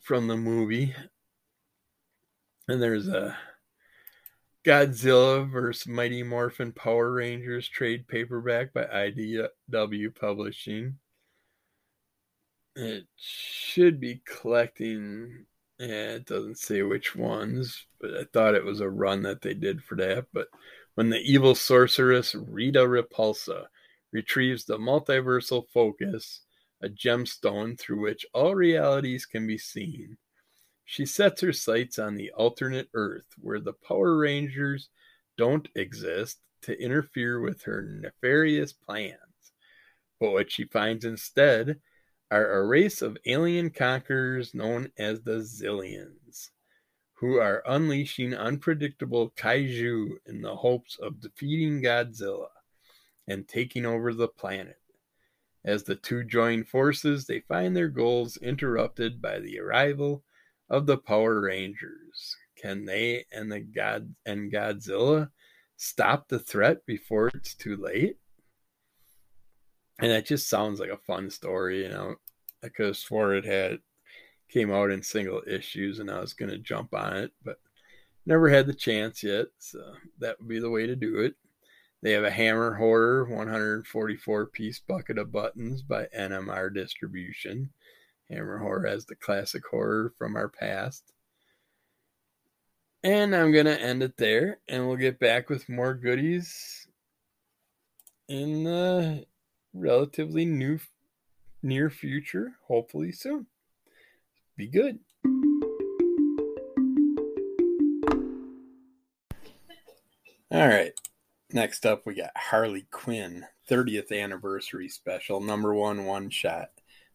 from 0.00 0.26
the 0.26 0.36
movie. 0.36 0.92
And 2.66 2.82
there's 2.82 3.06
a 3.06 3.36
Godzilla 4.68 5.50
vs. 5.50 5.86
Mighty 5.86 6.22
Morphin 6.22 6.72
Power 6.72 7.10
Rangers 7.10 7.66
trade 7.66 8.06
paperback 8.06 8.74
by 8.74 8.84
IDW 8.84 10.14
Publishing. 10.14 10.98
It 12.76 13.06
should 13.16 13.98
be 13.98 14.20
collecting. 14.26 15.46
Yeah, 15.78 16.16
it 16.16 16.26
doesn't 16.26 16.58
say 16.58 16.82
which 16.82 17.16
ones, 17.16 17.86
but 17.98 18.10
I 18.10 18.24
thought 18.24 18.54
it 18.54 18.64
was 18.64 18.82
a 18.82 18.90
run 18.90 19.22
that 19.22 19.40
they 19.40 19.54
did 19.54 19.82
for 19.82 19.94
that. 19.94 20.26
But 20.34 20.48
when 20.96 21.08
the 21.08 21.20
evil 21.20 21.54
sorceress 21.54 22.34
Rita 22.34 22.80
Repulsa 22.80 23.68
retrieves 24.12 24.66
the 24.66 24.76
multiversal 24.76 25.66
focus, 25.72 26.42
a 26.82 26.90
gemstone 26.90 27.78
through 27.78 28.02
which 28.02 28.26
all 28.34 28.54
realities 28.54 29.24
can 29.24 29.46
be 29.46 29.56
seen, 29.56 30.18
she 30.90 31.04
sets 31.04 31.42
her 31.42 31.52
sights 31.52 31.98
on 31.98 32.14
the 32.14 32.30
alternate 32.30 32.88
Earth 32.94 33.26
where 33.38 33.60
the 33.60 33.74
Power 33.74 34.16
Rangers 34.16 34.88
don't 35.36 35.68
exist 35.74 36.38
to 36.62 36.82
interfere 36.82 37.42
with 37.42 37.64
her 37.64 37.82
nefarious 37.82 38.72
plans. 38.72 39.18
But 40.18 40.30
what 40.30 40.50
she 40.50 40.64
finds 40.64 41.04
instead 41.04 41.78
are 42.30 42.54
a 42.54 42.66
race 42.66 43.02
of 43.02 43.18
alien 43.26 43.68
conquerors 43.68 44.54
known 44.54 44.90
as 44.96 45.20
the 45.20 45.40
Xiliens, 45.40 46.48
who 47.16 47.38
are 47.38 47.62
unleashing 47.66 48.32
unpredictable 48.32 49.30
kaiju 49.36 50.16
in 50.24 50.40
the 50.40 50.56
hopes 50.56 50.96
of 51.02 51.20
defeating 51.20 51.82
Godzilla 51.82 52.48
and 53.26 53.46
taking 53.46 53.84
over 53.84 54.14
the 54.14 54.28
planet. 54.28 54.80
As 55.66 55.82
the 55.82 55.96
two 55.96 56.24
join 56.24 56.64
forces, 56.64 57.26
they 57.26 57.40
find 57.40 57.76
their 57.76 57.88
goals 57.88 58.38
interrupted 58.38 59.20
by 59.20 59.38
the 59.38 59.60
arrival 59.60 60.24
of 60.70 60.86
the 60.86 60.98
Power 60.98 61.40
Rangers. 61.40 62.36
Can 62.56 62.84
they 62.84 63.24
and 63.32 63.50
the 63.50 63.60
God 63.60 64.14
and 64.26 64.52
Godzilla 64.52 65.30
stop 65.76 66.28
the 66.28 66.38
threat 66.38 66.84
before 66.86 67.28
it's 67.28 67.54
too 67.54 67.76
late? 67.76 68.16
And 70.00 70.10
that 70.10 70.26
just 70.26 70.48
sounds 70.48 70.80
like 70.80 70.90
a 70.90 70.96
fun 70.96 71.30
story, 71.30 71.82
you 71.82 71.88
know. 71.88 72.16
I 72.62 72.68
could 72.68 72.86
have 72.86 72.96
swore 72.96 73.34
it 73.34 73.44
had 73.44 73.78
came 74.48 74.72
out 74.72 74.90
in 74.90 75.02
single 75.02 75.42
issues 75.46 75.98
and 75.98 76.10
I 76.10 76.20
was 76.20 76.32
gonna 76.32 76.58
jump 76.58 76.94
on 76.94 77.16
it, 77.16 77.32
but 77.44 77.60
never 78.26 78.48
had 78.48 78.66
the 78.66 78.74
chance 78.74 79.22
yet, 79.22 79.46
so 79.58 79.94
that 80.18 80.38
would 80.38 80.48
be 80.48 80.58
the 80.58 80.70
way 80.70 80.86
to 80.86 80.96
do 80.96 81.20
it. 81.20 81.34
They 82.00 82.12
have 82.12 82.24
a 82.24 82.30
Hammer 82.30 82.74
Horror 82.74 83.24
144 83.24 84.46
piece 84.46 84.78
bucket 84.78 85.18
of 85.18 85.32
buttons 85.32 85.82
by 85.82 86.06
NMR 86.16 86.72
Distribution. 86.72 87.70
Hammer 88.30 88.58
horror 88.58 88.86
as 88.86 89.06
the 89.06 89.14
classic 89.14 89.62
horror 89.70 90.12
from 90.18 90.36
our 90.36 90.48
past. 90.48 91.12
And 93.02 93.34
I'm 93.34 93.52
going 93.52 93.66
to 93.66 93.80
end 93.80 94.02
it 94.02 94.16
there, 94.16 94.58
and 94.68 94.86
we'll 94.86 94.96
get 94.96 95.20
back 95.20 95.48
with 95.48 95.68
more 95.68 95.94
goodies 95.94 96.86
in 98.28 98.64
the 98.64 99.24
relatively 99.72 100.44
new 100.44 100.78
near 101.62 101.90
future, 101.90 102.52
hopefully 102.66 103.12
soon. 103.12 103.46
Be 104.56 104.66
good. 104.66 104.98
All 110.50 110.66
right. 110.66 110.92
Next 111.52 111.86
up, 111.86 112.04
we 112.04 112.14
got 112.14 112.30
Harley 112.36 112.86
Quinn 112.90 113.46
30th 113.70 114.12
anniversary 114.12 114.88
special, 114.88 115.40
number 115.40 115.72
one 115.72 116.04
one 116.04 116.30
shot 116.30 116.70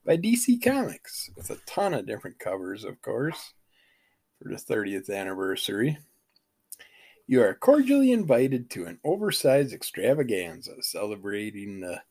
by 0.05 0.17
DC 0.17 0.61
Comics 0.61 1.29
with 1.35 1.49
a 1.49 1.59
ton 1.65 1.93
of 1.93 2.05
different 2.05 2.37
covers, 2.37 2.83
of 2.83 3.01
course, 3.01 3.53
for 4.41 4.49
the 4.49 4.55
30th 4.55 5.09
anniversary. 5.09 5.97
You 7.25 7.41
are 7.41 7.53
cordially 7.53 8.11
invited 8.11 8.69
to 8.71 8.85
an 8.85 8.99
oversized 9.05 9.73
extravaganza 9.73 10.73
celebrating 10.81 11.79
the 11.79 12.01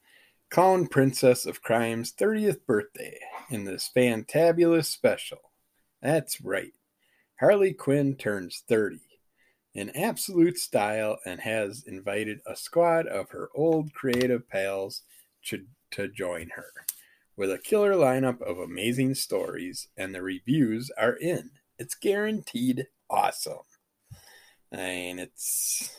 Clown 0.51 0.87
Princess 0.87 1.45
of 1.45 1.63
Crime's 1.63 2.13
30th 2.13 2.65
birthday 2.67 3.19
in 3.51 3.65
this 3.65 3.91
fantabulous 3.95 4.87
special. 4.87 5.39
That's 6.01 6.41
right. 6.41 6.73
Harley 7.41 7.75
Quinn 7.75 8.17
turns 8.17 8.63
30. 8.69 9.01
in 9.75 9.91
absolute 9.91 10.59
style 10.59 11.19
and 11.27 11.41
has 11.41 11.85
invited 11.87 12.41
a 12.47 12.57
squad 12.57 13.07
of 13.07 13.31
her 13.31 13.51
old 13.55 13.93
creative 13.93 14.49
pals 14.49 15.03
to, 15.45 15.65
to 15.91 16.09
join 16.09 16.49
her 16.55 16.73
with 17.37 17.51
a 17.51 17.59
killer 17.59 17.93
lineup 17.93 18.41
of 18.43 18.59
amazing 18.59 19.15
stories, 19.15 19.89
and 19.97 20.15
the 20.15 20.23
reviews 20.23 20.91
are 20.99 21.15
in. 21.15 21.51
It's 21.79 21.95
guaranteed 21.95 22.87
awesome. 23.11 23.59
I 24.73 24.77
mean, 24.77 25.19
it's 25.19 25.95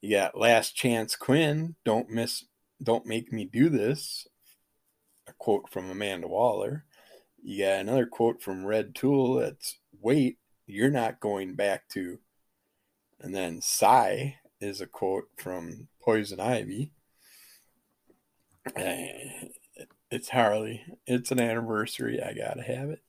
you 0.00 0.16
got 0.16 0.36
Last 0.36 0.74
Chance 0.74 1.16
Quinn, 1.16 1.76
don't 1.84 2.10
miss, 2.10 2.44
don't 2.82 3.06
make 3.06 3.32
me 3.32 3.44
do 3.44 3.68
this. 3.68 4.26
A 5.28 5.32
quote 5.34 5.70
from 5.70 5.90
Amanda 5.90 6.26
Waller. 6.26 6.84
You 7.42 7.64
got 7.64 7.80
another 7.80 8.06
quote 8.06 8.42
from 8.42 8.66
Red 8.66 8.94
Tool 8.94 9.34
that's 9.34 9.78
wait, 10.00 10.38
you're 10.66 10.90
not 10.90 11.20
going 11.20 11.54
back 11.54 11.88
to. 11.90 12.18
And 13.20 13.34
then 13.34 13.60
Sigh 13.60 14.36
is 14.60 14.80
a 14.80 14.86
quote 14.86 15.28
from 15.36 15.88
Poison 16.00 16.40
Ivy. 16.40 16.90
It's 20.12 20.28
Harley. 20.28 20.84
It's 21.06 21.30
an 21.30 21.40
anniversary. 21.40 22.22
I 22.22 22.34
gotta 22.34 22.62
have 22.62 22.90
it. 22.90 23.02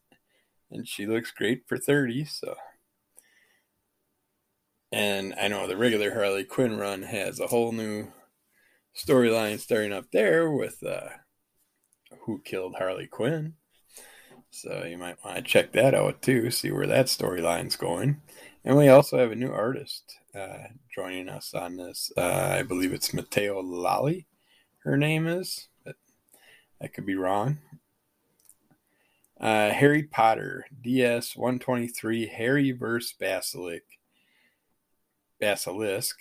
And 0.72 0.88
she 0.88 1.06
looks 1.06 1.32
great 1.32 1.68
for 1.68 1.78
30, 1.78 2.26
so. 2.26 2.56
And 4.91 5.36
I 5.39 5.47
know 5.47 5.68
the 5.68 5.76
regular 5.76 6.14
Harley 6.14 6.43
Quinn 6.43 6.78
run 6.78 7.04
has 7.04 7.39
a 7.39 7.47
whole 7.47 7.72
new 7.72 8.12
storyline 8.95 9.60
starting 9.60 9.91
up 9.91 10.06
there 10.12 10.49
with 10.49 10.82
uh, 10.84 11.10
who 12.22 12.41
killed 12.43 12.76
Harley 12.76 13.08
Quinn. 13.08 13.56
So 14.49 14.86
you 14.86 14.97
might 14.97 15.18
want 15.26 15.38
to 15.38 15.41
check 15.41 15.74
that 15.74 15.93
out 15.93 16.22
too, 16.22 16.51
see 16.51 16.72
where 16.72 16.88
that 16.88 17.08
storyline's 17.08 17.76
going. 17.76 18.22
And 18.64 18.78
we 18.78 18.88
also 18.88 19.18
have 19.18 19.32
a 19.32 19.36
new 19.36 19.51
artist 19.51 20.16
uh, 20.34 20.68
joining 20.93 21.28
us 21.28 21.54
on 21.54 21.76
this. 21.76 22.12
Uh, 22.16 22.58
I 22.60 22.64
believe 22.64 22.93
it's 22.93 23.14
Mateo 23.14 23.62
Lally, 23.62 24.28
her 24.84 24.95
name 24.95 25.28
is. 25.28 25.68
I 26.84 26.88
could 26.88 27.06
be 27.06 27.16
wrong. 27.16 27.60
Uh, 29.40 29.70
Harry 29.70 30.04
Potter 30.04 30.66
DS 30.82 31.34
123 31.34 32.28
Harry 32.28 32.72
vs. 32.72 33.14
Basilisk 33.18 33.84
Basilisk 35.40 36.20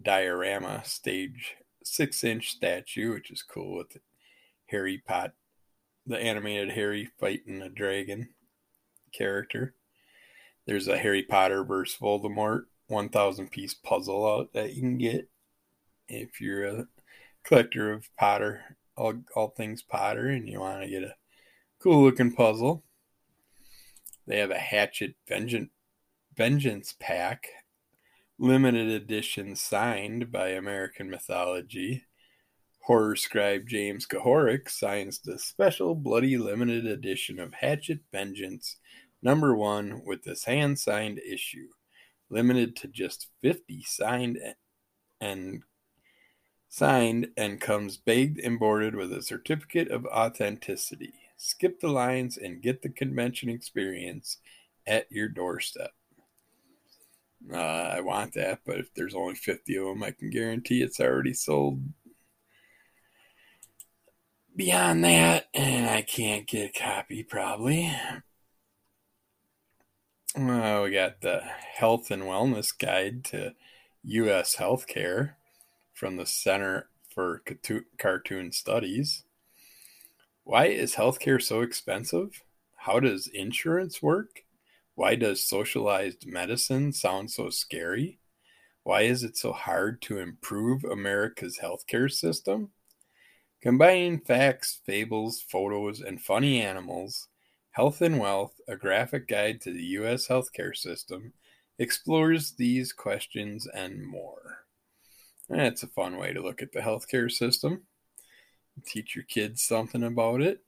diorama 0.00 0.82
stage 0.84 1.56
six 1.82 2.22
inch 2.22 2.50
statue, 2.50 3.14
which 3.14 3.30
is 3.30 3.42
cool 3.42 3.78
with 3.78 3.96
Harry 4.66 4.98
Pot, 4.98 5.32
the 6.06 6.18
animated 6.18 6.72
Harry 6.72 7.08
fighting 7.18 7.62
a 7.62 7.70
dragon 7.70 8.28
character. 9.10 9.74
There's 10.66 10.88
a 10.88 10.98
Harry 10.98 11.22
Potter 11.22 11.64
vs. 11.64 11.96
Voldemort 11.98 12.64
1000 12.88 13.50
piece 13.50 13.72
puzzle 13.72 14.26
out 14.30 14.52
that 14.52 14.74
you 14.74 14.82
can 14.82 14.98
get 14.98 15.30
if 16.08 16.42
you're 16.42 16.64
a 16.66 16.88
collector 17.42 17.90
of 17.90 18.14
Potter 18.18 18.76
all, 18.96 19.14
all 19.34 19.48
things 19.48 19.82
Potter 19.82 20.28
and 20.28 20.48
you 20.48 20.60
want 20.60 20.82
to 20.82 20.88
get 20.88 21.02
a 21.02 21.14
cool 21.80 22.02
looking 22.02 22.32
puzzle, 22.32 22.84
they 24.26 24.38
have 24.38 24.50
a 24.50 24.58
Hatchet 24.58 25.14
Vengeance, 25.28 25.70
Vengeance 26.36 26.94
pack, 26.98 27.46
limited 28.38 28.88
edition 28.88 29.54
signed 29.54 30.32
by 30.32 30.48
American 30.48 31.08
Mythology. 31.10 32.04
Horror 32.82 33.16
scribe 33.16 33.68
James 33.68 34.06
Kuhoric 34.06 34.68
signs 34.68 35.18
the 35.18 35.38
special 35.38 35.94
bloody 35.94 36.36
limited 36.36 36.86
edition 36.86 37.38
of 37.38 37.54
Hatchet 37.54 38.00
Vengeance 38.12 38.76
number 39.22 39.56
one 39.56 40.02
with 40.04 40.22
this 40.22 40.44
hand 40.44 40.78
signed 40.78 41.18
issue, 41.18 41.68
limited 42.28 42.76
to 42.76 42.88
just 42.88 43.28
50 43.42 43.82
signed 43.86 44.38
and 45.20 45.62
signed 46.74 47.28
and 47.36 47.60
comes 47.60 47.96
bagged 47.96 48.40
and 48.40 48.58
boarded 48.58 48.96
with 48.96 49.12
a 49.12 49.22
certificate 49.22 49.88
of 49.92 50.04
authenticity. 50.06 51.14
Skip 51.36 51.78
the 51.78 51.88
lines 51.88 52.36
and 52.36 52.60
get 52.60 52.82
the 52.82 52.88
convention 52.88 53.48
experience 53.48 54.38
at 54.84 55.06
your 55.08 55.28
doorstep. 55.28 55.92
Uh, 57.52 57.58
I 57.58 58.00
want 58.00 58.34
that, 58.34 58.62
but 58.66 58.80
if 58.80 58.92
there's 58.92 59.14
only 59.14 59.36
50 59.36 59.76
of 59.76 59.84
them, 59.84 60.02
I 60.02 60.10
can 60.10 60.30
guarantee 60.30 60.82
it's 60.82 60.98
already 60.98 61.32
sold. 61.32 61.80
Beyond 64.56 65.04
that, 65.04 65.46
and 65.54 65.88
I 65.88 66.02
can't 66.02 66.44
get 66.44 66.70
a 66.70 66.78
copy 66.78 67.22
probably. 67.22 67.86
Uh, 70.36 70.80
we 70.82 70.90
got 70.90 71.20
the 71.20 71.40
health 71.76 72.10
and 72.10 72.24
wellness 72.24 72.76
guide 72.76 73.24
to 73.26 73.54
U.S. 74.02 74.56
healthcare 74.56 75.34
from 75.94 76.16
the 76.16 76.26
Center 76.26 76.90
for 77.08 77.42
Cartoon 77.96 78.52
Studies. 78.52 79.22
Why 80.42 80.66
is 80.66 80.96
healthcare 80.96 81.40
so 81.40 81.62
expensive? 81.62 82.42
How 82.76 83.00
does 83.00 83.28
insurance 83.28 84.02
work? 84.02 84.44
Why 84.94 85.14
does 85.14 85.48
socialized 85.48 86.26
medicine 86.26 86.92
sound 86.92 87.30
so 87.30 87.48
scary? 87.48 88.18
Why 88.82 89.02
is 89.02 89.22
it 89.24 89.38
so 89.38 89.52
hard 89.52 90.02
to 90.02 90.18
improve 90.18 90.84
America's 90.84 91.58
healthcare 91.62 92.12
system? 92.12 92.70
Combining 93.62 94.20
facts, 94.20 94.80
fables, 94.84 95.40
photos, 95.40 96.02
and 96.02 96.20
funny 96.20 96.60
animals, 96.60 97.28
Health 97.70 98.02
and 98.02 98.20
Wealth, 98.20 98.60
a 98.68 98.76
graphic 98.76 99.26
guide 99.26 99.60
to 99.62 99.72
the 99.72 99.82
U.S. 99.98 100.28
healthcare 100.28 100.76
system, 100.76 101.32
explores 101.78 102.52
these 102.52 102.92
questions 102.92 103.66
and 103.66 104.06
more. 104.06 104.43
That's 105.48 105.82
a 105.82 105.88
fun 105.88 106.16
way 106.16 106.32
to 106.32 106.42
look 106.42 106.62
at 106.62 106.72
the 106.72 106.80
healthcare 106.80 107.30
system. 107.30 107.82
Teach 108.84 109.14
your 109.14 109.24
kids 109.24 109.62
something 109.62 110.02
about 110.02 110.40
it 110.40 110.64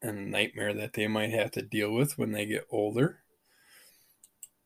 and 0.00 0.18
the 0.18 0.22
nightmare 0.22 0.72
that 0.74 0.92
they 0.92 1.06
might 1.06 1.30
have 1.30 1.50
to 1.52 1.62
deal 1.62 1.92
with 1.92 2.18
when 2.18 2.32
they 2.32 2.46
get 2.46 2.66
older. 2.70 3.20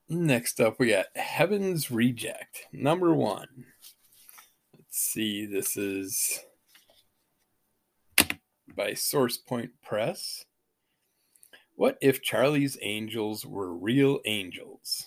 Next 0.09 0.61
up, 0.61 0.79
we 0.79 0.89
got 0.89 1.07
Heaven's 1.17 1.91
Reject, 1.91 2.67
number 2.73 3.15
one. 3.15 3.65
Let's 4.77 4.99
see, 4.99 5.47
this 5.47 5.77
is 5.77 6.41
by 8.75 8.93
SourcePoint 8.93 9.71
Press. 9.83 10.45
What 11.77 11.97
if 12.01 12.23
Charlie's 12.23 12.77
angels 12.83 13.47
were 13.47 13.73
real 13.73 14.21
angels? 14.27 15.07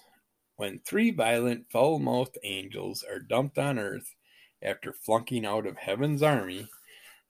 When 0.56 0.80
three 0.80 1.12
violent, 1.12 1.66
foul 1.72 1.99
mouthed 1.99 2.38
angels 2.43 3.04
are 3.04 3.20
dumped 3.20 3.58
on 3.58 3.80
earth 3.80 4.16
after 4.62 4.93
flunking 4.93 5.45
out 5.45 5.66
of 5.66 5.78
heaven's 5.78 6.24
army, 6.24 6.68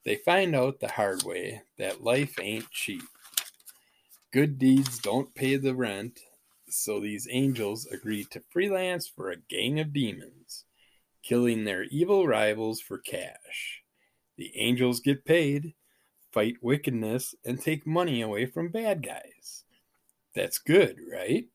they 0.06 0.16
find 0.16 0.56
out 0.56 0.80
the 0.80 0.90
hard 0.90 1.24
way 1.24 1.62
that 1.78 2.04
life 2.04 2.38
ain't 2.40 2.70
cheap. 2.70 3.04
Good 4.32 4.58
deeds 4.58 5.00
don't 5.00 5.34
pay 5.34 5.56
the 5.58 5.76
rent, 5.76 6.20
so 6.70 7.00
these 7.00 7.28
angels 7.30 7.86
agree 7.86 8.24
to 8.26 8.44
freelance 8.50 9.08
for 9.08 9.30
a 9.30 9.38
gang 9.38 9.80
of 9.80 9.94
demons, 9.94 10.66
killing 11.22 11.64
their 11.64 11.84
evil 11.84 12.28
rivals 12.28 12.82
for 12.82 12.98
cash. 12.98 13.84
The 14.38 14.52
angels 14.58 15.00
get 15.00 15.26
paid, 15.26 15.74
fight 16.32 16.56
wickedness, 16.62 17.36
and 17.46 17.62
take 17.62 17.86
money 17.86 18.22
away 18.22 18.48
from 18.48 18.70
bad 18.70 19.06
guys. 19.06 19.64
That's 20.36 20.58
good, 20.58 20.98
right? 21.12 21.46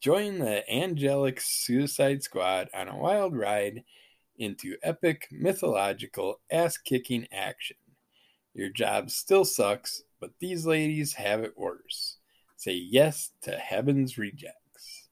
Join 0.00 0.38
the 0.38 0.68
angelic 0.72 1.40
Suicide 1.40 2.22
Squad 2.22 2.68
on 2.72 2.88
a 2.88 2.96
wild 2.96 3.36
ride 3.36 3.82
into 4.38 4.76
epic, 4.82 5.28
mythological, 5.30 6.40
ass 6.50 6.78
kicking 6.78 7.26
action. 7.32 7.76
Your 8.54 8.68
job 8.68 9.10
still 9.10 9.44
sucks, 9.44 10.02
but 10.20 10.32
these 10.38 10.66
ladies 10.66 11.14
have 11.14 11.42
it 11.42 11.56
worse. 11.56 12.18
Say 12.56 12.74
yes 12.74 13.30
to 13.42 13.52
Heaven's 13.52 14.18
Rejects. 14.18 15.08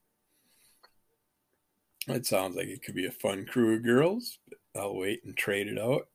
It 2.07 2.27
sounds 2.27 2.57
like 2.57 2.69
it 2.69 2.83
could 2.83 2.95
be 2.95 3.07
a 3.07 3.11
fun 3.11 3.47
crew 3.47 3.75
of 3.75 3.83
girls, 3.83 4.39
but 4.49 4.59
I'll 4.81 4.97
wait 4.97 5.25
and 5.25 5.37
trade 5.37 5.69
it 5.69 5.79
out 5.79 6.09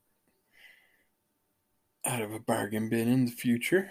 out 2.06 2.22
of 2.22 2.34
a 2.34 2.40
bargain 2.40 2.88
bin 2.88 3.08
in 3.08 3.26
the 3.26 3.32
future. 3.32 3.90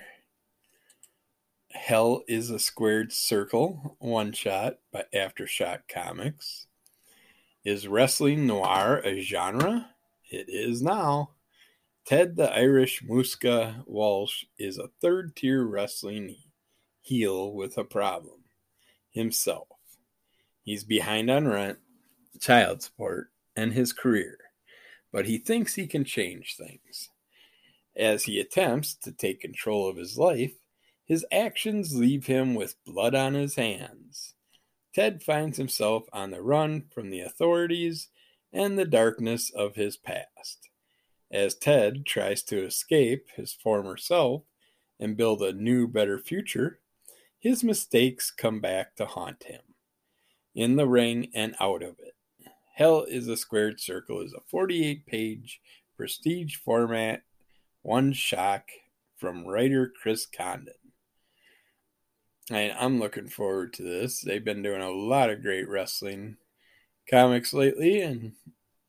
Hell 1.75 2.23
is 2.29 2.51
a 2.51 2.59
Squared 2.59 3.13
Circle 3.13 3.97
one 3.99 4.33
shot 4.33 4.79
by 4.93 5.05
Aftershock 5.13 5.81
Comics. 5.89 6.67
Is 7.65 7.89
wrestling 7.89 8.47
noir 8.47 9.03
a 9.05 9.21
genre? 9.21 9.91
It 10.31 10.49
is 10.49 10.81
now. 10.81 11.31
Ted 12.07 12.37
the 12.37 12.51
Irish 12.57 13.03
Muska 13.03 13.85
Walsh 13.87 14.45
is 14.57 14.79
a 14.79 14.91
third 15.03 15.35
tier 15.35 15.65
wrestling 15.65 16.37
heel 17.03 17.53
with 17.53 17.77
a 17.77 17.85
problem 17.85 18.45
himself. 19.11 19.69
He's 20.63 20.85
behind 20.85 21.29
on 21.29 21.49
rent, 21.49 21.79
child 22.41 22.83
support, 22.83 23.31
and 23.57 23.73
his 23.73 23.93
career, 23.93 24.39
but 25.13 25.27
he 25.27 25.39
thinks 25.39 25.75
he 25.75 25.87
can 25.87 26.05
change 26.05 26.57
things. 26.57 27.11
As 27.97 28.25
he 28.25 28.41
attempts 28.41 28.95
to 28.95 29.13
take 29.13 29.41
control 29.41 29.89
of 29.89 29.97
his 29.97 30.17
life, 30.17 30.55
his 31.07 31.27
actions 31.31 31.95
leave 31.95 32.27
him 32.27 32.55
with 32.55 32.83
blood 32.85 33.15
on 33.15 33.35
his 33.35 33.57
hands. 33.57 34.35
Ted 34.95 35.23
finds 35.23 35.59
himself 35.59 36.05
on 36.13 36.31
the 36.31 36.43
run 36.43 36.85
from 36.93 37.11
the 37.11 37.21
authorities 37.21 38.09
and 38.53 38.79
the 38.79 38.85
darkness 38.85 39.51
of 39.51 39.75
his 39.75 39.97
past. 39.97 40.71
As 41.31 41.57
Ted 41.57 42.07
tries 42.07 42.43
to 42.45 42.65
escape 42.65 43.29
his 43.35 43.53
former 43.53 43.97
self 43.97 44.43
and 45.01 45.17
build 45.17 45.43
a 45.43 45.53
new, 45.53 45.89
better 45.89 46.19
future, 46.19 46.79
his 47.39 47.65
mistakes 47.65 48.31
come 48.31 48.61
back 48.61 48.95
to 48.97 49.05
haunt 49.05 49.45
him. 49.45 49.61
In 50.55 50.77
the 50.77 50.87
ring 50.87 51.31
and 51.35 51.57
out 51.59 51.83
of 51.83 51.99
it. 51.99 52.15
Hell 52.75 53.03
is 53.03 53.29
a 53.29 53.37
Squared 53.37 53.81
Circle 53.81 54.21
is 54.21 54.33
a 54.33 54.41
48 54.49 55.07
page 55.07 55.61
prestige 55.97 56.57
format, 56.57 57.23
one 57.83 58.13
shock 58.13 58.69
from 59.17 59.47
writer 59.47 59.93
Chris 60.01 60.27
Condon. 60.27 60.75
I'm 62.53 62.99
looking 62.99 63.29
forward 63.29 63.73
to 63.75 63.83
this. 63.83 64.21
They've 64.21 64.45
been 64.45 64.63
doing 64.63 64.83
a 64.83 64.91
lot 64.91 65.31
of 65.31 65.43
great 65.43 65.69
wrestling 65.69 66.37
comics 67.09 67.55
lately, 67.55 68.03
and 68.03 68.33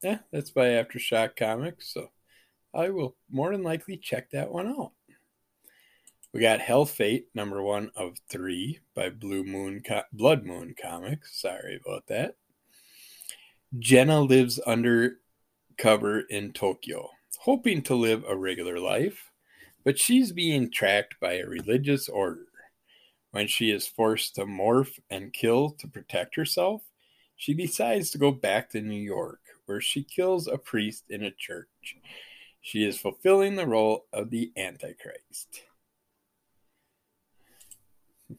yeah, 0.03 0.19
that's 0.31 0.51
by 0.51 0.67
Aftershock 0.67 1.37
Comics, 1.37 1.93
so 1.93 2.09
I 2.73 2.89
will 2.89 3.15
more 3.31 3.51
than 3.51 3.63
likely 3.63 3.97
check 3.97 4.31
that 4.31 4.51
one 4.51 4.67
out. 4.67 4.91
We 6.33 6.41
got 6.41 6.59
Hell 6.59 6.85
Fate, 6.85 7.29
number 7.33 7.63
one 7.63 7.91
of 7.95 8.17
three 8.29 8.79
by 8.93 9.09
Blue 9.09 9.45
Moon 9.45 9.81
Co- 9.87 10.03
Blood 10.11 10.43
Moon 10.43 10.75
Comics. 10.79 11.41
Sorry 11.41 11.79
about 11.83 12.07
that. 12.07 12.35
Jenna 13.79 14.19
lives 14.19 14.59
undercover 14.59 16.19
in 16.29 16.51
Tokyo, 16.51 17.09
hoping 17.39 17.81
to 17.83 17.95
live 17.95 18.25
a 18.27 18.35
regular 18.35 18.79
life, 18.79 19.31
but 19.85 19.97
she's 19.97 20.33
being 20.33 20.69
tracked 20.69 21.15
by 21.21 21.37
a 21.37 21.47
religious 21.47 22.09
order. 22.09 22.47
When 23.35 23.47
she 23.47 23.69
is 23.69 23.85
forced 23.85 24.35
to 24.35 24.45
morph 24.45 24.97
and 25.09 25.33
kill 25.33 25.71
to 25.71 25.89
protect 25.89 26.37
herself, 26.37 26.83
she 27.35 27.53
decides 27.53 28.09
to 28.11 28.17
go 28.17 28.31
back 28.31 28.69
to 28.69 28.79
New 28.79 28.95
York, 28.95 29.41
where 29.65 29.81
she 29.81 30.03
kills 30.05 30.47
a 30.47 30.57
priest 30.57 31.03
in 31.09 31.21
a 31.21 31.31
church. 31.31 31.97
She 32.61 32.85
is 32.85 32.97
fulfilling 32.97 33.57
the 33.57 33.67
role 33.67 34.05
of 34.13 34.29
the 34.29 34.53
Antichrist. 34.55 35.63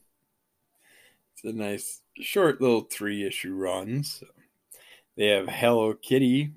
It's 1.35 1.43
a 1.43 1.53
nice, 1.53 2.01
short 2.19 2.59
little 2.59 2.81
three 2.81 3.23
issue 3.23 3.53
run. 3.53 4.03
So 4.03 4.25
they 5.15 5.27
have 5.27 5.47
Hello 5.47 5.93
Kitty 5.93 6.53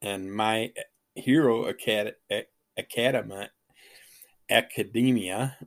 and 0.00 0.32
My 0.32 0.72
Hero 1.14 1.66
Acad- 1.66 2.14
Academia 4.48 5.58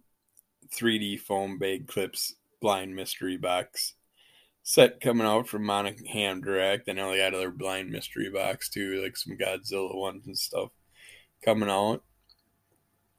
3D 0.73 1.19
foam 1.19 1.57
bag 1.57 1.87
clips 1.87 2.35
blind 2.61 2.95
mystery 2.95 3.37
box 3.37 3.93
set 4.63 5.01
coming 5.01 5.25
out 5.25 5.47
from 5.47 5.65
Monaghan 5.65 6.41
Direct. 6.41 6.87
I 6.87 6.93
know 6.93 7.11
they 7.11 7.17
got 7.17 7.33
other 7.33 7.51
blind 7.51 7.89
mystery 7.89 8.29
box 8.29 8.69
too, 8.69 9.01
like 9.01 9.17
some 9.17 9.37
Godzilla 9.37 9.95
ones 9.95 10.27
and 10.27 10.37
stuff 10.37 10.69
coming 11.43 11.69
out 11.69 12.03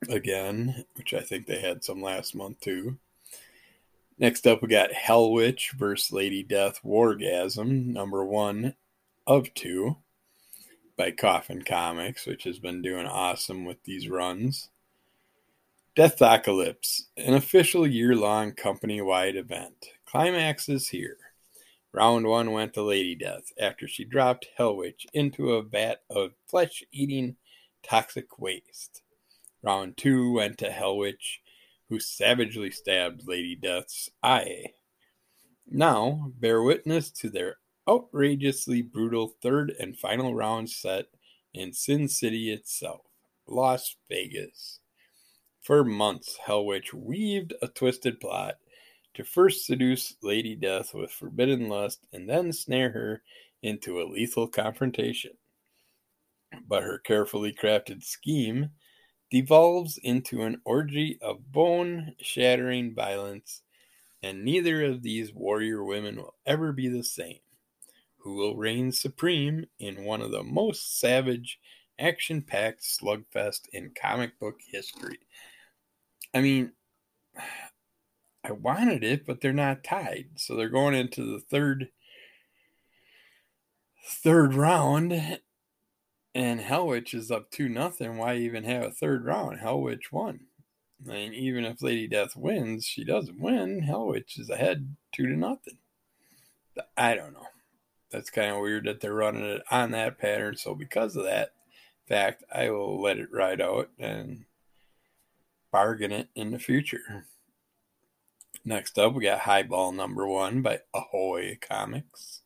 again, 0.09 0.85
which 0.95 1.15
I 1.15 1.21
think 1.21 1.47
they 1.47 1.61
had 1.61 1.85
some 1.85 2.03
last 2.03 2.35
month 2.35 2.61
too. 2.61 2.99
Next 4.19 4.47
up, 4.47 4.63
we 4.63 4.69
got 4.69 4.93
Hell 4.93 5.33
Witch 5.33 5.73
versus 5.77 6.13
Lady 6.13 6.43
Death 6.43 6.81
Wargasm, 6.85 7.87
number 7.87 8.25
one 8.25 8.75
of 9.27 9.53
two 9.55 9.97
by 10.97 11.11
Coffin 11.11 11.63
Comics, 11.63 12.27
which 12.27 12.45
has 12.45 12.59
been 12.59 12.83
doing 12.83 13.07
awesome 13.07 13.65
with 13.65 13.83
these 13.85 14.09
runs. 14.09 14.69
Deathocalypse, 15.95 17.03
an 17.19 17.35
official 17.35 17.87
year 17.87 18.17
long 18.17 18.53
company 18.53 19.03
wide 19.03 19.37
event. 19.37 19.89
Climax 20.07 20.67
is 20.71 20.89
here. 20.89 21.19
Round 21.93 22.27
one 22.27 22.53
went 22.53 22.73
to 22.75 22.83
Lady 22.83 23.15
Death 23.15 23.53
after 23.61 23.87
she 23.87 24.07
dropped 24.07 24.49
Hellwitch 24.59 25.05
into 25.13 25.53
a 25.53 25.63
vat 25.63 26.01
of 26.09 26.33
flesh 26.49 26.83
eating 26.93 27.37
toxic 27.83 28.39
waste. 28.39 29.03
Round 29.63 29.95
two 29.95 30.33
went 30.33 30.57
to 30.59 30.71
Hellwitch, 30.71 31.41
who 31.91 32.01
savagely 32.01 32.71
stabbed 32.71 33.29
Lady 33.29 33.55
Death's 33.55 34.09
eye. 34.23 34.69
Now, 35.67 36.33
bear 36.39 36.63
witness 36.63 37.11
to 37.11 37.29
their 37.29 37.57
outrageously 37.87 38.81
brutal 38.81 39.35
third 39.43 39.75
and 39.79 39.99
final 39.99 40.35
round 40.35 40.71
set 40.71 41.09
in 41.53 41.75
Sin 41.75 42.09
City 42.09 42.51
itself, 42.51 43.03
Las 43.47 43.95
Vegas. 44.09 44.79
For 45.63 45.85
months, 45.85 46.37
Hellwitch 46.45 46.93
weaved 46.93 47.55
a 47.63 47.69
twisted 47.69 48.19
plot 48.19 48.57
to 49.15 49.23
first 49.23 49.65
seduce 49.65 50.17
Lady 50.21 50.57
Death 50.57 50.93
with 50.93 51.13
forbidden 51.13 51.69
lust 51.69 52.05
and 52.13 52.29
then 52.29 52.53
snare 52.53 52.91
her 52.91 53.23
into 53.63 54.01
a 54.01 54.11
lethal 54.11 54.49
confrontation. 54.49 55.31
But 56.67 56.83
her 56.83 56.99
carefully 56.99 57.53
crafted 57.53 58.03
scheme 58.03 58.71
devolves 59.31 59.99
into 59.99 60.43
an 60.43 60.61
orgy 60.65 61.19
of 61.23 61.53
bone 61.53 62.17
shattering 62.21 62.93
violence, 62.93 63.63
and 64.21 64.45
neither 64.45 64.85
of 64.85 65.03
these 65.03 65.33
warrior 65.33 65.85
women 65.85 66.17
will 66.17 66.35
ever 66.45 66.73
be 66.73 66.89
the 66.89 67.05
same. 67.05 67.39
Who 68.19 68.35
will 68.35 68.57
reign 68.57 68.91
supreme 68.91 69.67
in 69.79 70.05
one 70.05 70.23
of 70.23 70.33
the 70.33 70.43
most 70.43 70.99
savage, 70.99 71.61
action 72.01 72.43
packed 72.43 72.83
slugfest 72.83 73.69
in 73.73 73.93
comic 73.95 74.41
book 74.41 74.57
history? 74.67 75.21
I 76.35 76.41
mean, 76.41 76.73
I 78.45 78.53
wanted 78.53 79.05
it, 79.05 79.27
but 79.27 79.41
they're 79.41 79.53
not 79.53 79.85
tied. 79.85 80.31
So 80.37 80.57
they're 80.57 80.69
going 80.69 80.95
into 80.95 81.25
the 81.25 81.41
third 81.41 81.89
third 84.05 84.55
round 84.55 85.39
and 86.35 86.61
Hellwitch 86.61 87.15
is 87.15 87.31
up 87.31 87.51
two 87.51 87.69
nothing. 87.69 88.17
Why 88.17 88.37
even 88.37 88.65
have 88.65 88.83
a 88.83 88.91
third 88.91 89.25
round? 89.25 89.61
Hellwitch 89.61 90.11
won. 90.11 90.41
I 91.07 91.13
mean, 91.13 91.35
even 91.35 91.65
if 91.65 91.83
Lady 91.83 92.07
Death 92.07 92.37
wins, 92.37 92.87
she 92.87 93.05
doesn't 93.05 93.41
win. 93.41 93.83
Hellwitch 93.83 94.39
is 94.39 94.49
ahead 94.49 94.97
two 95.13 95.27
to 95.27 95.37
nothing. 95.37 95.79
I 96.97 97.15
don't 97.15 97.35
know. 97.35 97.49
That's 98.11 98.31
kind 98.31 98.55
of 98.55 98.61
weird 98.61 98.87
that 98.87 99.01
they're 99.01 99.15
running 99.15 99.45
it 99.45 99.63
on 99.71 99.91
that 99.91 100.19
pattern. 100.19 100.57
So 100.57 100.75
because 100.75 101.17
of 101.17 101.25
that 101.25 101.53
fact, 102.09 102.45
I 102.55 102.71
will 102.71 103.01
let 103.01 103.19
it 103.19 103.33
ride 103.33 103.61
out 103.61 103.91
and 103.99 104.45
bargain 105.73 106.13
it 106.13 106.29
in 106.35 106.51
the 106.51 106.59
future. 106.59 107.27
Next 108.65 108.99
up, 108.99 109.15
we 109.15 109.25
got 109.25 109.41
Highball 109.41 109.91
number 109.91 110.29
one 110.29 110.63
by 110.63 110.81
Ahoy 110.95 111.59
Comics. 111.61 112.43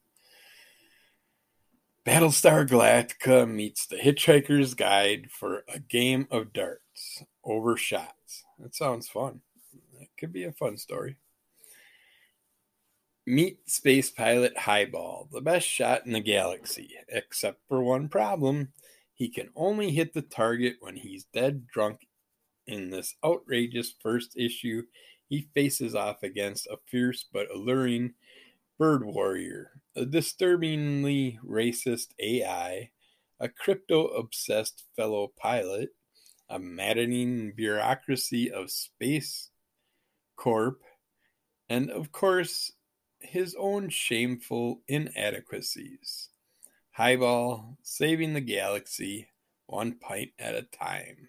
Battlestar 2.07 2.66
Galactica 2.66 3.51
meets 3.51 3.87
the 3.87 3.97
Hitchhiker's 3.97 4.74
Guide 4.74 5.29
for 5.31 5.64
a 5.68 5.81
game 5.81 6.29
of 6.31 6.53
darts 6.53 7.24
over 7.45 7.77
shots. 7.77 8.45
That 8.61 8.77
sounds 8.77 9.09
fun. 9.09 9.41
It 10.01 10.09
could 10.16 10.33
be 10.33 10.45
a 10.45 10.53
fun 10.53 10.77
story. 10.77 11.16
Meet 13.27 13.68
space 13.68 14.09
pilot 14.09 14.57
Highball, 14.57 15.29
the 15.33 15.41
best 15.41 15.66
shot 15.66 16.07
in 16.07 16.12
the 16.12 16.20
galaxy, 16.20 16.93
except 17.09 17.59
for 17.68 17.83
one 17.83 18.09
problem. 18.09 18.68
He 19.12 19.29
can 19.29 19.49
only 19.57 19.91
hit 19.91 20.14
the 20.14 20.22
target 20.22 20.77
when 20.79 20.95
he's 20.95 21.24
dead 21.24 21.66
drunk 21.66 22.05
in 22.67 22.91
this 22.91 23.14
outrageous 23.25 23.95
first 24.01 24.37
issue, 24.37 24.83
he 25.29 25.49
faces 25.55 25.95
off 25.95 26.23
against 26.23 26.67
a 26.67 26.79
fierce 26.87 27.25
but 27.33 27.51
alluring 27.51 28.14
bird 28.79 29.05
warrior, 29.05 29.81
a 29.95 30.05
disturbingly 30.05 31.39
racist 31.45 32.09
AI, 32.21 32.91
a 33.41 33.49
crypto 33.49 34.07
obsessed 34.09 34.85
fellow 34.95 35.33
pilot, 35.37 35.91
a 36.49 36.59
maddening 36.59 37.53
bureaucracy 37.53 38.51
of 38.51 38.71
Space 38.71 39.51
Corp, 40.37 40.81
and 41.69 41.91
of 41.91 42.12
course, 42.12 42.73
his 43.21 43.57
own 43.59 43.89
shameful 43.89 44.83
inadequacies. 44.87 46.29
Highball 46.93 47.77
saving 47.83 48.35
the 48.35 48.41
galaxy 48.41 49.29
one 49.67 49.99
pint 49.99 50.31
at 50.39 50.55
a 50.55 50.62
time. 50.62 51.29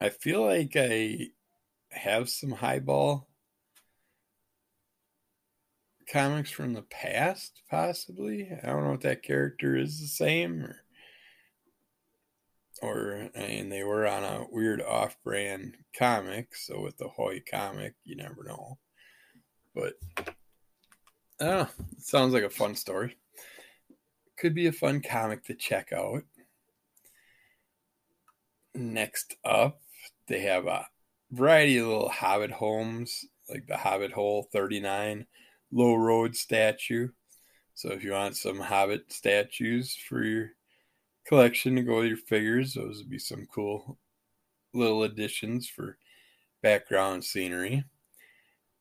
I 0.00 0.10
feel 0.10 0.44
like 0.44 0.72
I 0.76 1.28
have 1.90 2.28
some 2.28 2.50
highball 2.50 3.28
comics 6.10 6.50
from 6.50 6.74
the 6.74 6.82
past, 6.82 7.62
possibly. 7.70 8.50
I 8.62 8.66
don't 8.66 8.84
know 8.84 8.92
if 8.92 9.00
that 9.00 9.22
character 9.22 9.76
is 9.76 10.00
the 10.00 10.06
same 10.06 10.62
or 10.62 10.76
or 12.82 13.30
I 13.34 13.46
mean 13.46 13.68
they 13.70 13.84
were 13.84 14.06
on 14.06 14.22
a 14.22 14.46
weird 14.50 14.82
off 14.82 15.16
brand 15.24 15.76
comic, 15.96 16.54
so 16.54 16.80
with 16.80 16.98
the 16.98 17.08
Hoy 17.08 17.42
comic, 17.50 17.94
you 18.04 18.16
never 18.16 18.44
know. 18.44 18.78
But 19.74 19.94
oh, 21.40 21.68
it 21.96 22.02
sounds 22.02 22.34
like 22.34 22.44
a 22.44 22.50
fun 22.50 22.74
story. 22.74 23.16
Could 24.38 24.54
be 24.54 24.66
a 24.66 24.72
fun 24.72 25.00
comic 25.00 25.44
to 25.44 25.54
check 25.54 25.92
out. 25.92 26.22
Next 28.74 29.36
up, 29.42 29.80
they 30.26 30.40
have 30.40 30.66
a 30.66 30.86
variety 31.30 31.78
of 31.78 31.86
little 31.86 32.08
hobbit 32.08 32.50
homes 32.50 33.24
like 33.48 33.66
the 33.66 33.76
Hobbit 33.76 34.12
Hole 34.12 34.48
39 34.52 35.26
Low 35.72 35.94
Road 35.94 36.36
statue. 36.36 37.08
So 37.74 37.90
if 37.90 38.02
you 38.02 38.12
want 38.12 38.36
some 38.36 38.58
Hobbit 38.58 39.12
statues 39.12 39.94
for 39.94 40.24
your 40.24 40.50
collection 41.26 41.76
to 41.76 41.82
go 41.82 41.98
with 41.98 42.06
your 42.06 42.16
figures, 42.16 42.74
those 42.74 42.98
would 42.98 43.10
be 43.10 43.18
some 43.18 43.46
cool 43.52 43.98
little 44.72 45.02
additions 45.02 45.68
for 45.68 45.98
background 46.62 47.24
scenery. 47.24 47.84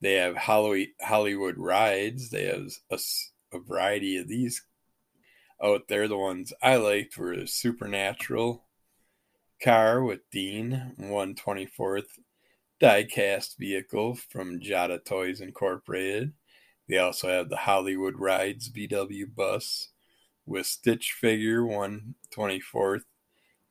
They 0.01 0.13
have 0.13 0.35
Hollywood 0.37 1.57
rides. 1.57 2.29
They 2.29 2.45
have 2.45 2.67
a, 2.91 2.99
a 3.53 3.59
variety 3.59 4.17
of 4.17 4.27
these 4.27 4.61
out 5.63 5.87
there. 5.87 6.07
The 6.07 6.17
ones 6.17 6.53
I 6.61 6.75
liked 6.77 7.17
were 7.17 7.45
Supernatural 7.45 8.64
car 9.61 10.03
with 10.03 10.29
Dean, 10.31 10.93
124th 10.99 12.19
diecast 12.81 13.57
vehicle 13.57 14.15
from 14.15 14.59
Jada 14.59 15.03
Toys 15.03 15.41
Incorporated. 15.41 16.33
They 16.87 16.97
also 16.97 17.29
have 17.29 17.49
the 17.49 17.57
Hollywood 17.57 18.19
Rides 18.19 18.69
VW 18.69 19.33
bus 19.33 19.89
with 20.45 20.67
Stitch 20.67 21.13
figure 21.13 21.61
124th 21.61 23.03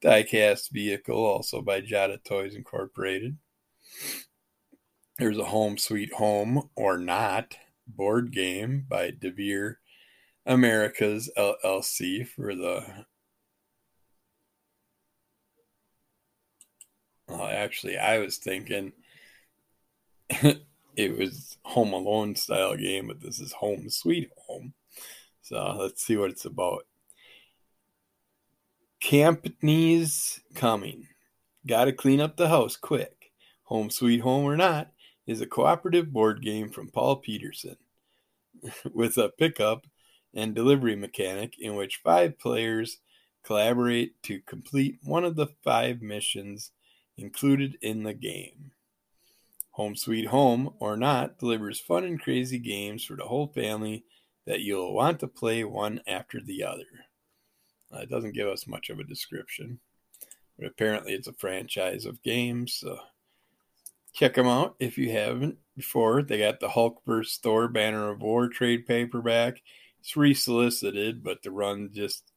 diecast 0.03 0.71
vehicle, 0.71 1.25
also 1.25 1.63
by 1.63 1.81
Jada 1.81 2.23
Toys 2.25 2.55
Incorporated. 2.55 3.37
There's 5.19 5.39
a 5.39 5.45
Home 5.45 5.79
Sweet 5.79 6.13
Home 6.15 6.71
or 6.75 6.99
Not 6.99 7.57
board 7.87 8.33
game 8.33 8.87
by 8.89 9.11
DeVere 9.11 9.77
Americas 10.45 11.31
LLC 11.37 12.27
for 12.27 12.55
the. 12.55 13.07
Well, 17.29 17.47
actually, 17.47 17.97
I 17.97 18.19
was 18.19 18.37
thinking 18.37 18.93
it 20.97 21.19
was 21.19 21.57
Home 21.63 21.93
Alone 21.93 22.35
style 22.37 22.77
game, 22.77 23.09
but 23.09 23.21
this 23.21 23.41
is 23.41 23.53
Home 23.53 23.89
Sweet 23.89 24.31
Home. 24.47 24.75
So 25.43 25.77
let's 25.79 26.03
see 26.03 26.17
what 26.17 26.31
it's 26.31 26.45
about. 26.45 26.87
Campney's 29.03 30.41
coming. 30.55 31.09
Gotta 31.67 31.93
clean 31.93 32.21
up 32.21 32.37
the 32.37 32.49
house 32.49 32.77
quick. 32.77 33.33
Home 33.65 33.91
Sweet 33.91 34.21
Home 34.21 34.45
or 34.45 34.57
not 34.57 34.93
is 35.27 35.41
a 35.41 35.47
cooperative 35.47 36.13
board 36.13 36.43
game 36.43 36.71
from 36.71 36.89
Paul 36.89 37.17
Peterson 37.17 37.77
with 38.95 39.17
a 39.19 39.31
pickup 39.31 39.87
and 40.35 40.55
delivery 40.55 40.97
mechanic 40.97 41.59
in 41.59 41.75
which 41.75 42.01
five 42.03 42.39
players 42.39 42.99
collaborate 43.43 44.23
to 44.23 44.41
complete 44.41 44.99
one 45.03 45.25
of 45.25 45.37
the 45.37 45.49
five 45.63 46.01
missions 46.03 46.71
included 47.17 47.79
in 47.83 48.03
the 48.03 48.15
game. 48.15 48.73
Home 49.73 49.97
Sweet 49.97 50.27
Home 50.29 50.75
or 50.79 50.97
Not 50.97 51.39
delivers 51.39 51.81
fun 51.81 52.05
and 52.05 52.21
crazy 52.21 52.59
games 52.59 53.05
for 53.05 53.17
the 53.17 53.25
whole 53.25 53.49
family 53.49 54.05
that 54.47 54.61
you'll 54.61 54.95
want 54.95 55.21
to 55.21 55.27
play 55.27 55.65
one 55.65 56.01
after 56.07 56.41
the 56.41 56.63
other. 56.63 56.85
Uh, 57.93 57.99
it 57.99 58.11
doesn't 58.11 58.35
give 58.35 58.49
us 58.49 58.67
much 58.67 58.91
of 58.91 58.99
a 58.99 59.05
description, 59.05 59.81
but 60.59 60.67
apparently 60.67 61.13
it's 61.13 61.29
a 61.29 61.33
franchise 61.33 62.07
of 62.07 62.23
games. 62.23 62.75
So 62.75 62.99
check 64.13 64.35
them 64.35 64.47
out 64.47 64.77
if 64.79 64.97
you 64.97 65.11
haven't 65.11 65.59
before. 65.77 66.23
They 66.23 66.39
got 66.39 66.61
the 66.61 66.69
Hulk 66.69 67.03
Hulkverse 67.05 67.39
Thor 67.41 67.69
Banner 67.69 68.11
of 68.11 68.23
War 68.23 68.49
trade 68.49 68.87
paperback. 68.87 69.61
It's 70.01 70.17
resolicited, 70.17 71.25
but 71.25 71.43
the 71.43 71.51
run 71.51 71.91
just 71.93 72.31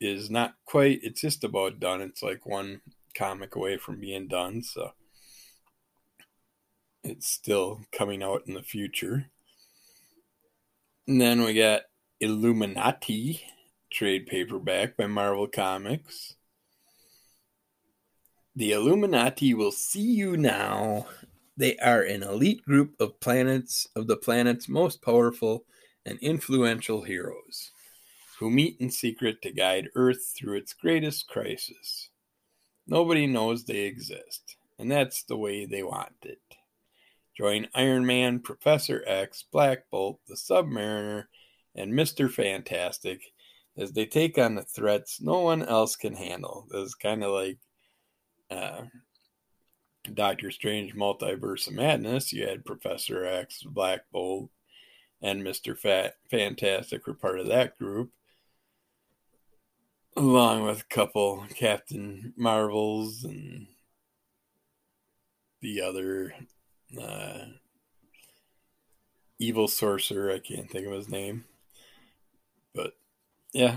is 0.00 0.30
not 0.30 0.54
quite. 0.64 1.00
It's 1.02 1.20
just 1.20 1.44
about 1.44 1.80
done. 1.80 2.00
It's 2.00 2.22
like 2.22 2.44
one 2.44 2.80
comic 3.14 3.56
away 3.56 3.76
from 3.76 4.00
being 4.00 4.28
done. 4.28 4.62
So 4.62 4.92
it's 7.02 7.30
still 7.30 7.80
coming 7.92 8.22
out 8.22 8.42
in 8.46 8.54
the 8.54 8.62
future. 8.62 9.26
And 11.06 11.20
then 11.20 11.42
we 11.42 11.54
got 11.54 11.82
Illuminati 12.20 13.42
trade 13.90 14.26
paperback 14.26 14.96
by 14.96 15.06
Marvel 15.06 15.48
Comics. 15.48 16.36
The 18.54 18.72
Illuminati 18.72 19.54
will 19.54 19.72
see 19.72 20.12
you 20.12 20.36
now. 20.36 21.06
They 21.56 21.76
are 21.78 22.02
an 22.02 22.22
elite 22.22 22.64
group 22.64 22.94
of 23.00 23.18
planets 23.20 23.86
of 23.96 24.06
the 24.06 24.16
planet's 24.16 24.68
most 24.68 25.02
powerful 25.02 25.64
and 26.06 26.18
influential 26.20 27.02
heroes 27.02 27.72
who 28.38 28.50
meet 28.50 28.76
in 28.80 28.90
secret 28.90 29.42
to 29.42 29.50
guide 29.50 29.88
Earth 29.94 30.34
through 30.36 30.56
its 30.58 30.72
greatest 30.72 31.28
crisis. 31.28 32.09
Nobody 32.86 33.26
knows 33.26 33.64
they 33.64 33.80
exist, 33.80 34.56
and 34.78 34.90
that's 34.90 35.22
the 35.24 35.36
way 35.36 35.64
they 35.64 35.82
want 35.82 36.14
it. 36.22 36.40
Join 37.36 37.68
Iron 37.74 38.04
Man, 38.04 38.40
Professor 38.40 39.02
X, 39.06 39.44
Black 39.50 39.88
Bolt, 39.90 40.20
the 40.26 40.34
Submariner, 40.34 41.24
and 41.74 41.92
Mr. 41.92 42.30
Fantastic 42.30 43.22
as 43.76 43.92
they 43.92 44.04
take 44.04 44.36
on 44.36 44.54
the 44.54 44.62
threats 44.62 45.20
no 45.20 45.40
one 45.40 45.62
else 45.62 45.96
can 45.96 46.14
handle. 46.14 46.66
This 46.70 46.88
is 46.88 46.94
kind 46.94 47.24
of 47.24 47.32
like 47.32 47.58
uh, 48.50 48.82
Doctor 50.12 50.50
Strange 50.50 50.94
Multiverse 50.94 51.68
of 51.68 51.74
Madness. 51.74 52.32
You 52.32 52.46
had 52.46 52.64
Professor 52.64 53.24
X, 53.24 53.62
Black 53.62 54.02
Bolt, 54.12 54.50
and 55.22 55.42
Mr. 55.42 55.76
Fat 55.76 56.14
Fantastic 56.30 57.06
were 57.06 57.14
part 57.14 57.38
of 57.38 57.46
that 57.48 57.78
group. 57.78 58.10
Along 60.16 60.64
with 60.64 60.80
a 60.80 60.94
couple 60.94 61.46
Captain 61.54 62.34
Marvels 62.36 63.22
and 63.22 63.68
the 65.60 65.80
other 65.80 66.34
uh, 67.00 67.44
evil 69.38 69.68
sorcerer. 69.68 70.32
I 70.32 70.40
can't 70.40 70.68
think 70.68 70.86
of 70.86 70.92
his 70.92 71.08
name, 71.08 71.44
but 72.74 72.94
yeah, 73.52 73.76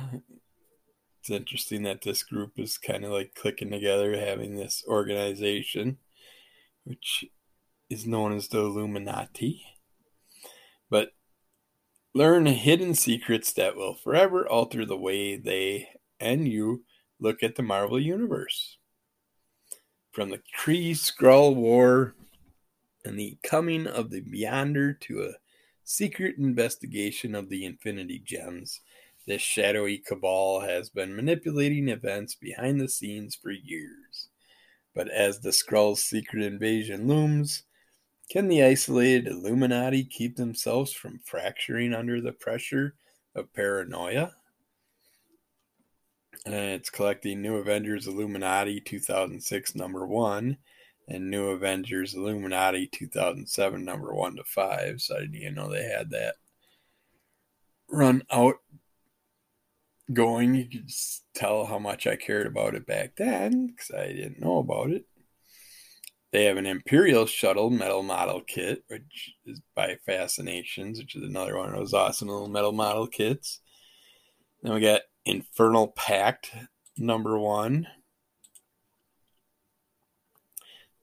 it's 1.19 1.29
interesting 1.29 1.83
that 1.83 2.01
this 2.01 2.23
group 2.23 2.53
is 2.57 2.77
kind 2.77 3.05
of 3.05 3.11
like 3.11 3.35
clicking 3.35 3.69
together, 3.69 4.17
having 4.17 4.55
this 4.55 4.83
organization, 4.87 5.97
which 6.83 7.25
is 7.89 8.07
known 8.07 8.35
as 8.35 8.47
the 8.47 8.59
Illuminati. 8.59 9.63
But 10.89 11.13
learn 12.13 12.47
hidden 12.47 12.95
secrets 12.95 13.53
that 13.53 13.75
will 13.75 13.93
forever 13.93 14.47
alter 14.47 14.85
the 14.85 14.97
way 14.97 15.37
they 15.37 15.89
and 16.23 16.47
you 16.47 16.83
look 17.19 17.43
at 17.43 17.55
the 17.55 17.63
Marvel 17.63 17.99
Universe. 17.99 18.77
From 20.11 20.29
the 20.29 20.41
Kree 20.57 20.91
Skrull 20.91 21.55
War 21.55 22.15
and 23.03 23.19
the 23.19 23.37
coming 23.43 23.87
of 23.87 24.09
the 24.09 24.21
Beyonder 24.21 24.99
to 25.01 25.23
a 25.23 25.33
secret 25.83 26.37
investigation 26.37 27.35
of 27.35 27.49
the 27.49 27.65
Infinity 27.65 28.21
Gems, 28.23 28.79
this 29.27 29.41
shadowy 29.41 29.97
cabal 29.97 30.61
has 30.61 30.89
been 30.89 31.15
manipulating 31.15 31.89
events 31.89 32.35
behind 32.35 32.79
the 32.79 32.89
scenes 32.89 33.35
for 33.35 33.51
years. 33.51 34.29
But 34.95 35.09
as 35.09 35.39
the 35.39 35.49
Skrulls' 35.49 35.97
secret 35.97 36.43
invasion 36.43 37.07
looms, 37.07 37.63
can 38.29 38.47
the 38.47 38.63
isolated 38.63 39.27
Illuminati 39.27 40.03
keep 40.03 40.35
themselves 40.35 40.93
from 40.93 41.19
fracturing 41.25 41.93
under 41.93 42.21
the 42.21 42.31
pressure 42.31 42.95
of 43.35 43.53
paranoia? 43.53 44.33
And 46.45 46.53
it's 46.53 46.89
collecting 46.89 47.41
New 47.41 47.55
Avengers 47.55 48.07
Illuminati 48.07 48.81
2006 48.81 49.75
number 49.75 50.05
1 50.05 50.57
and 51.07 51.29
New 51.29 51.47
Avengers 51.47 52.15
Illuminati 52.15 52.87
2007 52.87 53.83
number 53.83 54.13
1 54.13 54.35
to 54.35 54.43
5. 54.43 55.01
So 55.01 55.15
I 55.15 55.21
didn't 55.21 55.35
even 55.35 55.55
know 55.55 55.69
they 55.69 55.83
had 55.83 56.09
that 56.11 56.35
run 57.89 58.23
out 58.29 58.55
going. 60.11 60.55
You 60.55 60.65
could 60.67 60.91
tell 61.33 61.65
how 61.65 61.79
much 61.79 62.07
I 62.07 62.15
cared 62.17 62.47
about 62.47 62.75
it 62.75 62.85
back 62.85 63.15
then 63.15 63.67
because 63.67 63.91
I 63.91 64.07
didn't 64.07 64.41
know 64.41 64.57
about 64.57 64.91
it. 64.91 65.05
They 66.31 66.45
have 66.45 66.57
an 66.57 66.65
Imperial 66.65 67.27
Shuttle 67.27 67.69
metal 67.69 68.01
model 68.01 68.41
kit, 68.41 68.83
which 68.87 69.35
is 69.45 69.61
by 69.75 69.97
Fascinations, 70.05 70.97
which 70.97 71.15
is 71.15 71.21
another 71.21 71.57
one 71.57 71.69
of 71.69 71.75
those 71.75 71.93
awesome 71.93 72.27
little 72.27 72.49
metal 72.49 72.71
model 72.71 73.05
kits. 73.05 73.61
Then 74.63 74.73
we 74.73 74.81
got 74.81 75.01
Infernal 75.25 75.87
Pact 75.87 76.51
number 76.97 77.39
one. 77.39 77.87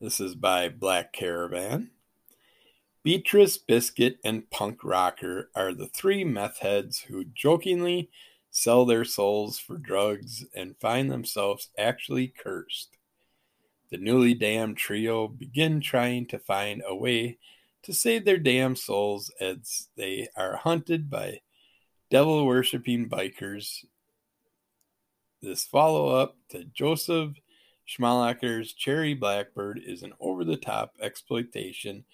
This 0.01 0.21
is 0.21 0.35
by 0.35 0.69
Black 0.69 1.13
Caravan. 1.13 1.91
Beatrice, 3.03 3.57
Biscuit, 3.57 4.19
and 4.23 4.51
Punk 4.51 4.85
Rocker 4.85 5.51
are 5.55 5.73
the 5.73 5.87
three 5.87 6.23
meth 6.23 6.59
heads 6.59 7.01
who 7.01 7.25
jokingly 7.25 8.11
sell 8.51 8.85
their 8.85 9.05
souls 9.05 9.59
for 9.59 9.79
drugs, 9.79 10.45
and 10.55 10.77
find 10.79 11.11
themselves 11.11 11.69
actually 11.79 12.29
cursed. 12.29 12.97
The 13.91 13.97
newly 13.97 14.35
damned 14.35 14.77
trio 14.77 15.29
begin 15.29 15.81
trying 15.81 16.27
to 16.27 16.39
find 16.39 16.83
a 16.87 16.95
way 16.95 17.39
to 17.85 17.95
save 17.95 18.25
their 18.25 18.39
damned 18.39 18.79
souls 18.79 19.33
as 19.41 19.89
they 19.97 20.29
are 20.37 20.57
hunted 20.57 21.09
by 21.09 21.41
devil 22.11 22.45
worshipping 22.45 23.09
bikers. 23.09 23.85
This 25.43 25.65
follow 25.65 26.09
up 26.09 26.37
to 26.51 26.65
Joseph 26.65 27.31
Schmalacher's 27.89 28.75
Cherry 28.75 29.15
Blackbird 29.15 29.81
is 29.85 30.03
an 30.03 30.13
over 30.21 30.45
the 30.45 30.59
top 30.59 30.95
exploitation 31.01 32.05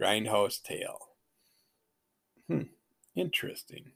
Grindhouse 0.00 0.62
Tale. 0.62 1.08
Hmm, 2.46 2.62
interesting. 3.16 3.90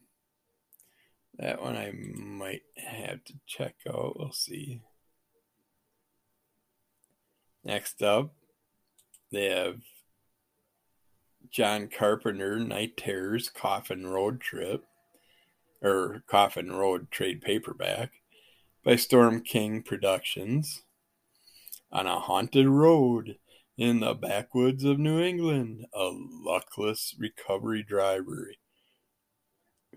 That 1.39 1.61
one 1.61 1.77
I 1.77 1.93
might 1.93 2.63
have 2.75 3.23
to 3.23 3.33
check 3.47 3.75
out. 3.87 4.19
We'll 4.19 4.33
see. 4.33 4.81
Next 7.63 8.03
up, 8.03 8.33
they 9.31 9.45
have 9.51 9.79
John 11.49 11.87
Carpenter, 11.87 12.59
Night 12.59 12.97
Terrors, 12.97 13.49
Coffin 13.49 14.05
Road 14.05 14.41
Trip, 14.41 14.83
or 15.81 16.23
Coffin 16.27 16.73
Road 16.73 17.09
Trade 17.09 17.41
Paperback 17.41 18.20
by 18.83 18.95
Storm 18.95 19.41
King 19.41 19.83
Productions. 19.83 20.81
On 21.91 22.07
a 22.07 22.19
haunted 22.19 22.67
road 22.67 23.37
in 23.77 23.99
the 23.99 24.15
backwoods 24.15 24.83
of 24.83 24.97
New 24.97 25.21
England, 25.21 25.85
a 25.93 26.09
luckless 26.11 27.15
recovery 27.19 27.83
driver 27.83 28.53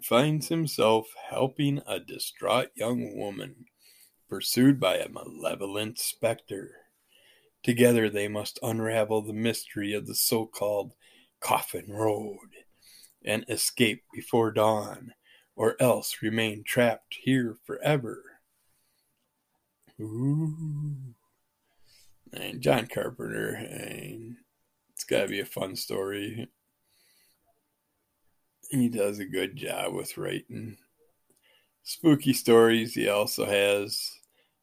finds 0.03 0.49
himself 0.49 1.07
helping 1.31 1.81
a 1.87 1.99
distraught 1.99 2.69
young 2.75 3.17
woman 3.17 3.65
pursued 4.29 4.79
by 4.79 4.97
a 4.97 5.09
malevolent 5.09 5.99
specter. 5.99 6.73
Together 7.63 8.11
they 8.11 8.29
must 8.29 8.59
unravel 8.63 9.23
the 9.23 9.33
mystery 9.33 9.95
of 9.95 10.07
the 10.07 10.15
so 10.15 10.45
called 10.45 10.93
Coffin 11.41 11.87
Road 11.89 12.51
and 13.25 13.47
escape 13.49 14.03
before 14.13 14.51
dawn, 14.51 15.15
or 15.57 15.75
else 15.81 16.19
remain 16.21 16.63
trapped 16.67 17.17
here 17.23 17.57
forever. 17.65 18.34
Ooh. 20.01 20.97
And 22.33 22.61
John 22.61 22.87
Carpenter, 22.87 23.55
and 23.55 24.37
it's 24.93 25.05
got 25.05 25.23
to 25.23 25.29
be 25.29 25.41
a 25.41 25.45
fun 25.45 25.77
story. 25.77 26.49
He 28.71 28.89
does 28.89 29.19
a 29.21 29.25
good 29.25 29.57
job 29.57 29.95
with 29.95 30.19
writing 30.19 30.79
spooky 31.85 32.33
stories. 32.33 32.95
He 32.95 33.09
also 33.09 33.45
has 33.45 34.19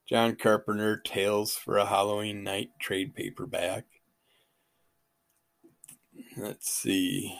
John 0.09 0.35
Carpenter 0.35 0.97
Tales 0.97 1.55
for 1.55 1.77
a 1.77 1.85
Halloween 1.85 2.43
Night 2.43 2.71
trade 2.79 3.15
paperback. 3.15 3.85
Let's 6.35 6.69
see. 6.69 7.37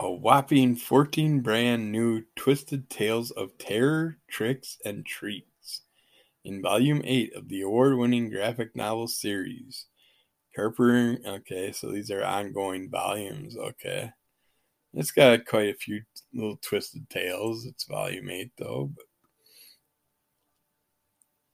A 0.00 0.10
whopping 0.10 0.76
14 0.76 1.40
brand 1.40 1.90
new 1.90 2.22
Twisted 2.36 2.88
Tales 2.88 3.32
of 3.32 3.58
Terror, 3.58 4.18
Tricks, 4.28 4.78
and 4.84 5.04
Treats 5.04 5.82
in 6.44 6.62
Volume 6.62 7.02
8 7.04 7.34
of 7.34 7.48
the 7.48 7.62
award 7.62 7.98
winning 7.98 8.30
graphic 8.30 8.76
novel 8.76 9.08
series. 9.08 9.86
Okay, 10.56 11.72
so 11.72 11.90
these 11.90 12.10
are 12.12 12.24
ongoing 12.24 12.88
volumes, 12.90 13.56
okay. 13.56 14.12
It's 14.94 15.10
got 15.10 15.46
quite 15.46 15.74
a 15.74 15.78
few 15.78 16.02
little 16.32 16.58
twisted 16.62 17.10
tales. 17.10 17.66
It's 17.66 17.84
volume 17.84 18.30
8 18.30 18.52
though, 18.56 18.92
but 18.94 19.04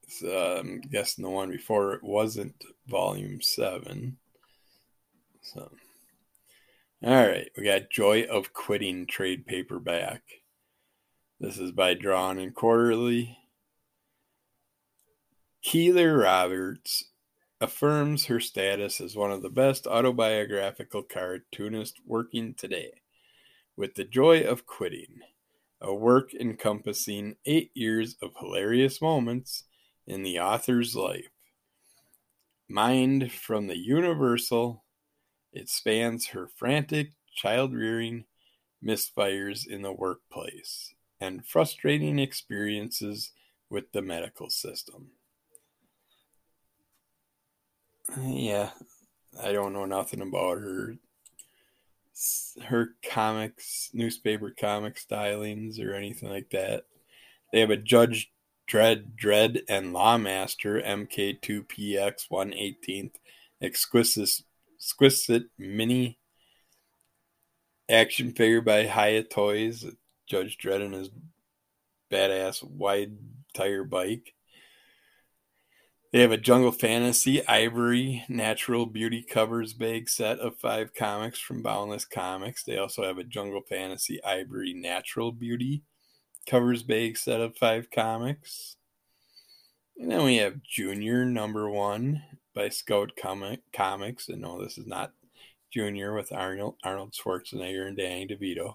so 0.09 0.61
I'm 0.61 0.69
um, 0.69 0.81
guessing 0.83 1.25
the 1.25 1.31
one 1.31 1.51
before 1.51 1.95
it 1.95 2.05
wasn't 2.05 2.63
volume 2.87 3.41
7. 3.41 4.17
So 5.41 5.71
all 7.07 7.27
right, 7.27 7.51
we 7.55 7.65
got 7.65 7.91
Joy 7.91 8.23
of 8.23 8.55
Quitting 8.55 9.07
trade 9.07 9.45
paperback. 9.45 10.23
This 11.39 11.59
is 11.59 11.71
by 11.71 11.93
Drawn 11.93 12.39
and 12.39 12.55
Quarterly. 12.55 13.37
Keiler 15.63 16.17
Roberts 16.17 17.05
affirms 17.61 18.25
her 18.25 18.41
status 18.41 19.03
as 19.03 19.17
one 19.17 19.31
of 19.31 19.43
the 19.43 19.51
best 19.51 19.87
autobiographical 19.87 21.03
cartoonists 21.03 22.01
working 22.07 22.55
today, 22.55 23.03
with 23.77 23.97
The 23.97 24.05
Joy 24.05 24.41
of 24.41 24.65
Quitting, 24.65 25.21
a 25.83 25.95
work 25.95 26.33
encompassing 26.33 27.37
eight 27.45 27.71
years 27.75 28.17
of 28.23 28.31
hilarious 28.41 29.03
moments 29.03 29.65
in 30.07 30.23
the 30.23 30.41
author's 30.41 30.97
life. 30.97 31.29
Mined 32.67 33.31
from 33.31 33.67
the 33.67 33.77
universal 33.77 34.84
it 35.55 35.69
spans 35.69 36.27
her 36.29 36.49
frantic 36.57 37.13
child 37.35 37.73
rearing 37.73 38.25
misfires 38.85 39.67
in 39.67 39.83
the 39.83 39.93
workplace 39.93 40.93
and 41.21 41.47
frustrating 41.47 42.19
experiences 42.19 43.31
with 43.71 43.91
the 43.93 44.03
medical 44.03 44.51
system. 44.51 45.13
Yeah, 48.21 48.71
I 49.43 49.53
don't 49.53 49.73
know 49.73 49.87
nothing 49.87 50.21
about 50.21 50.59
her 50.59 50.97
her 52.67 52.91
comics, 53.11 53.91
newspaper 53.93 54.55
comic 54.57 54.97
stylings 54.97 55.81
or 55.81 55.95
anything 55.95 56.29
like 56.29 56.51
that. 56.51 56.85
They 57.53 57.61
have 57.61 57.71
a 57.71 57.77
Judge 57.77 58.31
Dredd, 58.71 59.17
Dredd, 59.17 59.63
and 59.69 59.93
Lawmaster 59.93 60.85
MK2PX 60.85 62.29
118th 62.31 63.15
exquisite 63.61 64.43
exquisite 64.85 65.45
mini 65.57 66.19
action 67.89 68.33
figure 68.33 68.61
by 68.61 68.83
Hiya 68.83 69.25
Toys, 69.25 69.87
Judge 70.27 70.59
Dredd 70.59 70.85
and 70.85 70.93
his 70.93 71.09
badass 72.13 72.63
wide 72.63 73.17
tire 73.55 73.85
bike. 73.85 74.35
They 76.13 76.21
have 76.21 76.33
a 76.33 76.37
Jungle 76.37 76.71
Fantasy 76.71 77.45
Ivory 77.47 78.25
Natural 78.29 78.85
Beauty 78.85 79.23
Covers 79.23 79.73
Bag 79.73 80.11
set 80.11 80.39
of 80.39 80.59
five 80.59 80.93
comics 80.93 81.41
from 81.41 81.63
Boundless 81.63 82.05
Comics. 82.05 82.63
They 82.63 82.77
also 82.77 83.05
have 83.05 83.17
a 83.17 83.25
Jungle 83.25 83.63
Fantasy 83.67 84.23
Ivory 84.23 84.75
Natural 84.75 85.33
Beauty 85.33 85.83
Covers 86.47 86.83
Bag 86.83 87.17
set 87.17 87.41
of 87.41 87.57
five 87.57 87.91
comics. 87.91 88.77
And 89.97 90.11
then 90.11 90.25
we 90.25 90.37
have 90.37 90.63
Junior 90.63 91.25
number 91.25 91.71
one 91.71 92.23
by 92.55 92.69
Scout 92.69 93.13
Comic 93.21 93.61
Comics. 93.73 94.29
And 94.29 94.41
no, 94.41 94.63
this 94.63 94.79
is 94.79 94.87
not 94.87 95.13
Junior 95.73 96.15
with 96.15 96.33
Arnold 96.33 96.77
Arnold 96.85 97.13
Schwarzenegger 97.13 97.89
and 97.89 97.97
Danny 97.97 98.27
DeVito. 98.27 98.75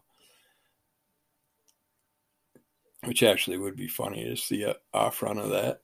Which 3.05 3.23
actually 3.23 3.57
would 3.57 3.77
be 3.77 3.87
funny 3.87 4.25
to 4.25 4.35
see 4.35 4.63
a 4.63 4.75
off 4.93 5.15
front 5.15 5.39
of 5.39 5.49
that. 5.49 5.81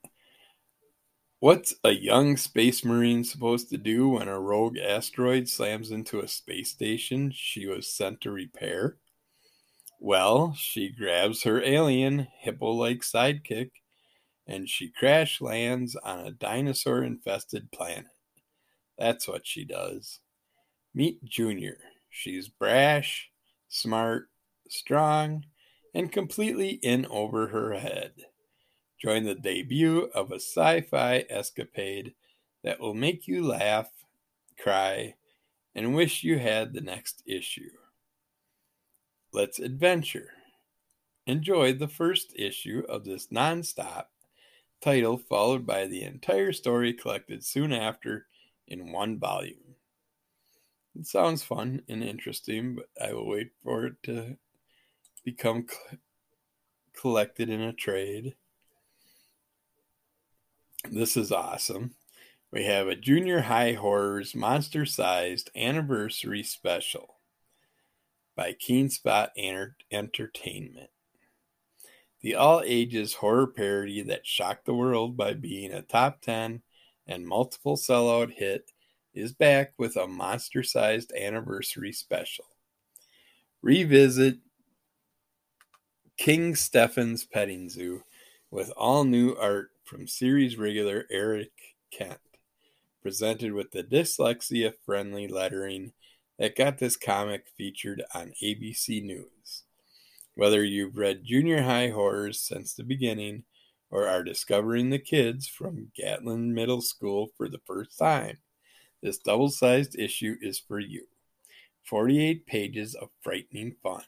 What's 1.39 1.75
a 1.83 1.91
young 1.91 2.37
space 2.37 2.83
marine 2.83 3.23
supposed 3.23 3.69
to 3.69 3.77
do 3.77 4.09
when 4.09 4.27
a 4.27 4.39
rogue 4.39 4.77
asteroid 4.77 5.47
slams 5.47 5.91
into 5.91 6.19
a 6.19 6.27
space 6.27 6.71
station 6.71 7.31
she 7.33 7.67
was 7.67 7.87
sent 7.87 8.21
to 8.21 8.31
repair? 8.31 8.97
Well, 9.99 10.53
she 10.57 10.89
grabs 10.89 11.43
her 11.43 11.63
alien, 11.63 12.27
hippo 12.39 12.71
like 12.71 12.99
sidekick 12.99 13.71
and 14.47 14.69
she 14.69 14.89
crash 14.89 15.41
lands 15.41 15.95
on 15.95 16.19
a 16.19 16.31
dinosaur 16.31 17.03
infested 17.03 17.71
planet. 17.71 18.05
That's 18.97 19.27
what 19.27 19.45
she 19.45 19.65
does. 19.65 20.19
Meet 20.93 21.23
Junior. 21.25 21.77
She's 22.09 22.47
brash, 22.47 23.29
smart, 23.67 24.29
strong, 24.69 25.45
and 25.93 26.11
completely 26.11 26.71
in 26.81 27.05
over 27.07 27.47
her 27.47 27.73
head. 27.73 28.13
Join 28.97 29.25
the 29.25 29.35
debut 29.35 30.09
of 30.13 30.31
a 30.31 30.35
sci 30.35 30.81
fi 30.81 31.25
escapade 31.29 32.13
that 32.63 32.79
will 32.79 32.93
make 32.93 33.27
you 33.27 33.45
laugh, 33.45 33.89
cry, 34.57 35.15
and 35.75 35.93
wish 35.93 36.23
you 36.23 36.39
had 36.39 36.73
the 36.73 36.81
next 36.81 37.21
issue. 37.25 37.71
Let's 39.33 39.59
adventure. 39.59 40.29
Enjoy 41.27 41.73
the 41.73 41.89
first 41.89 42.33
issue 42.37 42.83
of 42.87 43.03
this 43.03 43.31
non-stop 43.31 44.09
title, 44.85 45.17
followed 45.17 45.65
by 45.65 45.87
the 45.87 46.03
entire 46.03 46.53
story 46.53 46.93
collected 46.93 47.43
soon 47.43 47.73
after 47.73 48.27
in 48.67 48.91
one 48.91 49.17
volume. 49.17 49.73
It 50.95 51.07
sounds 51.07 51.41
fun 51.41 51.81
and 51.89 52.03
interesting, 52.03 52.75
but 52.75 52.85
I 53.03 53.11
will 53.13 53.27
wait 53.27 53.49
for 53.63 53.87
it 53.87 54.03
to 54.03 54.37
become 55.23 55.65
collected 56.93 57.49
in 57.49 57.61
a 57.61 57.73
trade. 57.73 58.35
This 60.91 61.17
is 61.17 61.31
awesome. 61.31 61.95
We 62.51 62.65
have 62.65 62.87
a 62.87 62.95
junior 62.95 63.41
high 63.41 63.73
horrors 63.73 64.35
monster 64.35 64.85
sized 64.85 65.49
anniversary 65.55 66.43
special 66.43 67.15
by 68.35 68.53
Keen 68.53 68.91
Spot 68.91 69.31
Entertainment 69.91 70.91
the 72.25 72.33
all 72.33 72.63
ages 72.65 73.13
horror 73.13 73.45
parody 73.45 74.01
that 74.01 74.25
shocked 74.25 74.65
the 74.65 74.73
world 74.73 75.15
by 75.15 75.31
being 75.31 75.71
a 75.71 75.83
top 75.83 76.21
10 76.21 76.59
and 77.05 77.27
multiple 77.27 77.77
sellout 77.77 78.31
hit 78.31 78.71
is 79.13 79.31
back 79.31 79.73
with 79.77 79.95
a 79.95 80.07
monster 80.07 80.63
sized 80.63 81.13
anniversary 81.13 81.91
special. 81.91 82.45
Revisit 83.61 84.39
King 86.17 86.55
Stephen's 86.55 87.23
Petting 87.23 87.69
Zoo 87.69 88.01
with 88.49 88.71
all 88.75 89.03
new 89.03 89.35
art 89.35 89.69
from 89.83 90.07
series 90.07 90.57
regular 90.57 91.05
Eric 91.11 91.51
Kent, 91.91 92.17
presented 93.03 93.53
with 93.53 93.69
the 93.69 93.83
dyslexia 93.83 94.73
friendly 94.83 95.27
lettering 95.27 95.93
that 96.39 96.55
got 96.55 96.79
this 96.79 96.97
comic 96.97 97.45
featured 97.55 98.01
on 98.15 98.33
ABC 98.41 99.03
News. 99.03 99.64
Whether 100.35 100.63
you've 100.63 100.97
read 100.97 101.23
junior 101.23 101.63
high 101.63 101.89
horrors 101.89 102.41
since 102.41 102.73
the 102.73 102.83
beginning 102.83 103.43
or 103.89 104.07
are 104.07 104.23
discovering 104.23 104.89
the 104.89 104.99
kids 104.99 105.47
from 105.47 105.91
Gatlin 105.95 106.53
Middle 106.53 106.81
School 106.81 107.29
for 107.37 107.47
the 107.47 107.61
first 107.65 107.97
time, 107.97 108.37
this 109.01 109.17
double 109.17 109.49
sized 109.49 109.97
issue 109.97 110.35
is 110.41 110.59
for 110.59 110.79
you. 110.79 111.05
48 111.85 112.45
pages 112.45 112.95
of 112.95 113.09
frightening 113.21 113.75
fun. 113.81 114.03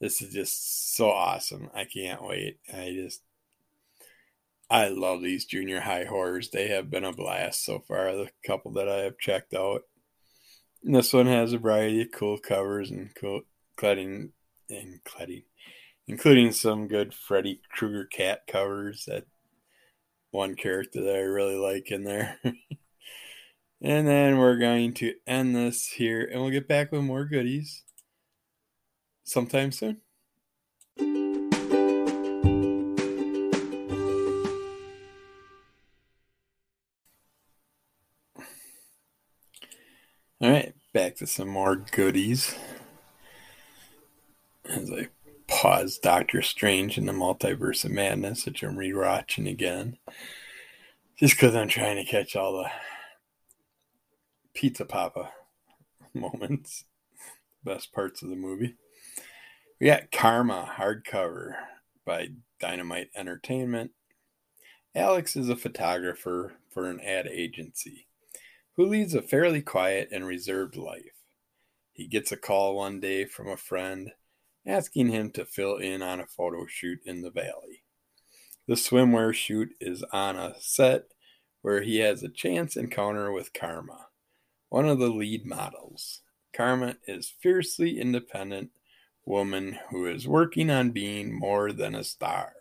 This 0.00 0.22
is 0.22 0.32
just 0.32 0.94
so 0.96 1.10
awesome. 1.10 1.70
I 1.74 1.84
can't 1.84 2.22
wait. 2.22 2.58
I 2.72 2.92
just, 2.94 3.22
I 4.70 4.88
love 4.88 5.22
these 5.22 5.44
junior 5.44 5.80
high 5.80 6.04
horrors. 6.04 6.50
They 6.50 6.68
have 6.68 6.90
been 6.90 7.04
a 7.04 7.12
blast 7.12 7.64
so 7.64 7.80
far, 7.80 8.14
the 8.14 8.30
couple 8.46 8.72
that 8.72 8.88
I 8.88 8.98
have 8.98 9.18
checked 9.18 9.54
out. 9.54 9.82
And 10.84 10.94
this 10.94 11.12
one 11.12 11.26
has 11.26 11.52
a 11.52 11.58
variety 11.58 12.02
of 12.02 12.12
cool 12.12 12.38
covers 12.38 12.90
and 12.90 13.10
cool 13.14 13.42
cladding 13.76 14.30
and 14.70 15.00
cladding, 15.04 15.44
including 16.08 16.50
some 16.50 16.88
good 16.88 17.12
Freddy 17.14 17.60
Krueger 17.70 18.06
cat 18.06 18.46
covers. 18.48 19.04
That 19.04 19.26
one 20.30 20.54
character 20.56 21.02
that 21.02 21.14
I 21.14 21.20
really 21.20 21.56
like 21.56 21.90
in 21.90 22.04
there. 22.04 22.40
and 23.82 24.08
then 24.08 24.38
we're 24.38 24.56
going 24.58 24.94
to 24.94 25.14
end 25.26 25.54
this 25.54 25.86
here, 25.86 26.24
and 26.24 26.40
we'll 26.40 26.50
get 26.50 26.66
back 26.66 26.90
with 26.90 27.02
more 27.02 27.24
goodies 27.24 27.84
sometime 29.24 29.70
soon. 29.70 30.00
All 40.40 40.48
right, 40.48 40.72
back 40.94 41.16
to 41.16 41.26
some 41.26 41.48
more 41.48 41.74
goodies. 41.74 42.54
As 44.64 44.92
I 44.92 45.08
pause 45.60 45.98
Doctor 45.98 46.40
Strange 46.40 46.98
in 46.98 47.06
the 47.06 47.12
Multiverse 47.12 47.84
of 47.84 47.90
Madness, 47.90 48.46
which 48.46 48.62
I'm 48.62 48.76
rewatching 48.76 49.50
again. 49.50 49.98
Just 51.18 51.34
because 51.34 51.56
I'm 51.56 51.66
trying 51.66 51.96
to 51.96 52.08
catch 52.08 52.36
all 52.36 52.58
the 52.58 52.70
Pizza 54.54 54.84
Poppa 54.84 55.32
moments, 56.14 56.84
best 57.64 57.92
parts 57.92 58.22
of 58.22 58.28
the 58.28 58.36
movie. 58.36 58.76
We 59.80 59.88
got 59.88 60.12
Karma 60.12 60.72
hardcover 60.78 61.54
by 62.06 62.28
Dynamite 62.60 63.10
Entertainment. 63.16 63.90
Alex 64.94 65.34
is 65.34 65.48
a 65.48 65.56
photographer 65.56 66.52
for 66.70 66.88
an 66.88 67.00
ad 67.00 67.26
agency 67.26 68.06
who 68.76 68.86
leads 68.86 69.12
a 69.12 69.22
fairly 69.22 69.62
quiet 69.62 70.10
and 70.12 70.24
reserved 70.24 70.76
life. 70.76 71.24
He 71.92 72.06
gets 72.06 72.30
a 72.30 72.36
call 72.36 72.76
one 72.76 73.00
day 73.00 73.24
from 73.24 73.48
a 73.48 73.56
friend 73.56 74.12
asking 74.68 75.08
him 75.08 75.30
to 75.30 75.46
fill 75.46 75.76
in 75.76 76.02
on 76.02 76.20
a 76.20 76.26
photo 76.26 76.66
shoot 76.66 77.00
in 77.04 77.22
the 77.22 77.30
valley. 77.30 77.82
The 78.66 78.74
swimwear 78.74 79.32
shoot 79.32 79.70
is 79.80 80.04
on 80.12 80.36
a 80.36 80.54
set 80.60 81.04
where 81.62 81.80
he 81.82 81.98
has 82.00 82.22
a 82.22 82.28
chance 82.28 82.76
encounter 82.76 83.32
with 83.32 83.54
Karma, 83.54 84.08
one 84.68 84.86
of 84.86 84.98
the 84.98 85.08
lead 85.08 85.46
models. 85.46 86.20
Karma 86.52 86.96
is 87.06 87.32
fiercely 87.40 87.98
independent 87.98 88.70
woman 89.24 89.78
who 89.90 90.06
is 90.06 90.28
working 90.28 90.70
on 90.70 90.90
being 90.90 91.32
more 91.32 91.72
than 91.72 91.94
a 91.94 92.04
star, 92.04 92.52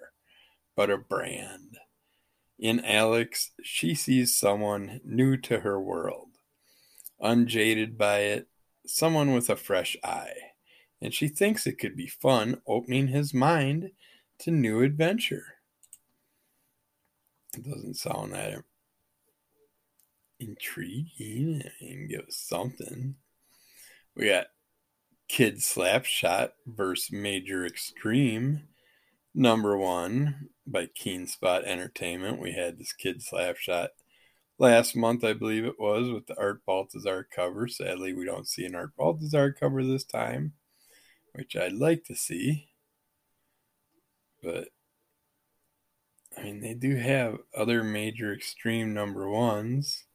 but 0.76 0.90
a 0.90 0.98
brand. 0.98 1.78
In 2.58 2.84
Alex, 2.84 3.52
she 3.62 3.94
sees 3.94 4.36
someone 4.36 5.02
new 5.04 5.38
to 5.38 5.60
her 5.60 5.80
world, 5.80 6.30
unjaded 7.20 7.98
by 7.98 8.20
it, 8.20 8.48
someone 8.86 9.34
with 9.34 9.50
a 9.50 9.56
fresh 9.56 9.98
eye, 10.04 10.34
and 11.02 11.14
she 11.14 11.28
thinks 11.28 11.66
it 11.66 11.80
could 11.80 11.96
be 11.96 12.08
fun 12.08 12.62
opening 12.68 13.08
his 13.08 13.34
mind 13.34 13.92
to 14.40 14.52
new 14.52 14.82
adventure. 14.82 15.56
It 17.56 17.64
doesn't 17.64 17.96
sound 17.96 18.34
that 18.34 18.64
intriguing 20.40 21.64
and 21.80 22.10
give 22.10 22.22
us 22.22 22.36
something. 22.36 23.16
We 24.16 24.28
got 24.28 24.48
Kid 25.28 25.58
Slapshot 25.58 26.52
versus 26.66 27.12
Major 27.12 27.66
Extreme. 27.66 28.64
Number 29.34 29.78
one 29.78 30.50
by 30.66 30.88
Keen 30.88 31.28
Spot 31.28 31.64
Entertainment. 31.64 32.40
We 32.42 32.54
had 32.54 32.80
this 32.80 32.94
Kid 32.94 33.22
Slapshot 33.22 33.90
last 34.58 34.96
month, 34.96 35.24
I 35.24 35.34
believe 35.34 35.66
it 35.66 35.80
was, 35.80 36.10
with 36.10 36.26
the 36.28 36.40
Art 36.40 36.66
Baltazar 36.66 37.24
cover. 37.24 37.68
Sadly, 37.68 38.14
we 38.14 38.26
don't 38.26 38.48
see 38.48 38.66
an 38.66 38.74
Art 38.74 38.96
Baltazar 38.98 39.52
cover 39.52 39.84
this 39.84 40.04
time, 40.04 40.54
which 41.38 41.56
I'd 41.56 41.74
like 41.74 42.04
to 42.06 42.16
see. 42.16 42.70
But, 44.42 44.70
I 46.36 46.42
mean, 46.42 46.62
they 46.62 46.74
do 46.74 46.96
have 46.96 47.38
other 47.56 47.84
major 47.84 48.34
extreme 48.34 48.92
number 48.92 49.30
ones. 49.30 50.06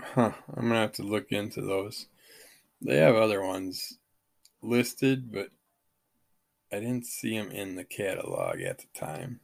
Huh. 0.00 0.32
I'm 0.56 0.68
gonna 0.68 0.76
have 0.76 0.92
to 0.92 1.02
look 1.02 1.32
into 1.32 1.60
those. 1.60 2.06
They 2.80 2.96
have 2.98 3.16
other 3.16 3.42
ones 3.42 3.98
listed, 4.62 5.32
but 5.32 5.48
I 6.72 6.76
didn't 6.76 7.06
see 7.06 7.36
them 7.36 7.50
in 7.50 7.74
the 7.74 7.84
catalog 7.84 8.60
at 8.60 8.78
the 8.78 8.86
time. 8.98 9.40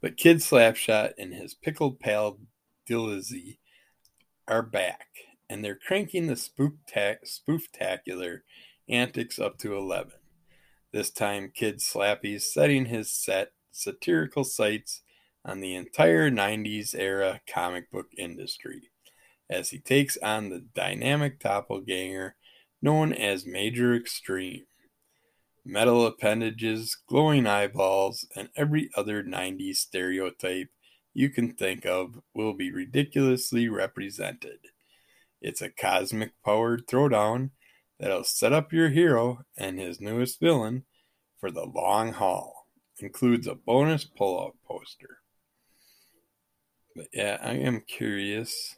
But 0.00 0.16
Kid 0.16 0.38
Slapshot 0.38 1.12
and 1.18 1.34
his 1.34 1.52
pickled 1.52 2.00
pal 2.00 2.38
Dillizzy 2.88 3.58
are 4.48 4.62
back, 4.62 5.08
and 5.48 5.64
they're 5.64 5.76
cranking 5.76 6.26
the 6.26 6.34
spooftacular 6.34 8.40
antics 8.88 9.38
up 9.38 9.58
to 9.58 9.76
11. 9.76 10.12
This 10.92 11.10
time, 11.10 11.52
Kid 11.54 11.80
Slappy's 11.80 12.52
setting 12.52 12.86
his 12.86 13.10
set 13.10 13.52
satirical 13.70 14.44
sights 14.44 15.02
on 15.44 15.60
the 15.60 15.74
entire 15.74 16.30
90s 16.30 16.94
era 16.94 17.40
comic 17.52 17.90
book 17.90 18.06
industry 18.16 18.90
as 19.48 19.70
he 19.70 19.78
takes 19.78 20.16
on 20.18 20.50
the 20.50 20.64
dynamic 20.74 21.38
doppelganger 21.38 22.34
known 22.82 23.12
as 23.12 23.46
Major 23.46 23.94
Extreme. 23.94 24.64
Metal 25.64 26.06
appendages, 26.06 26.96
glowing 27.08 27.46
eyeballs, 27.46 28.26
and 28.36 28.48
every 28.56 28.90
other 28.96 29.22
90s 29.22 29.76
stereotype 29.76 30.68
you 31.12 31.30
can 31.30 31.52
think 31.52 31.84
of 31.84 32.20
will 32.34 32.52
be 32.52 32.70
ridiculously 32.70 33.68
represented. 33.68 34.58
It's 35.46 35.62
a 35.62 35.70
cosmic 35.70 36.32
powered 36.44 36.88
throwdown 36.88 37.50
that'll 38.00 38.24
set 38.24 38.52
up 38.52 38.72
your 38.72 38.88
hero 38.88 39.44
and 39.56 39.78
his 39.78 40.00
newest 40.00 40.40
villain 40.40 40.86
for 41.38 41.52
the 41.52 41.64
long 41.64 42.14
haul. 42.14 42.66
Includes 42.98 43.46
a 43.46 43.54
bonus 43.54 44.04
pull 44.04 44.40
out 44.40 44.56
poster. 44.66 45.18
But 46.96 47.06
yeah, 47.12 47.38
I 47.40 47.52
am 47.52 47.84
curious 47.86 48.74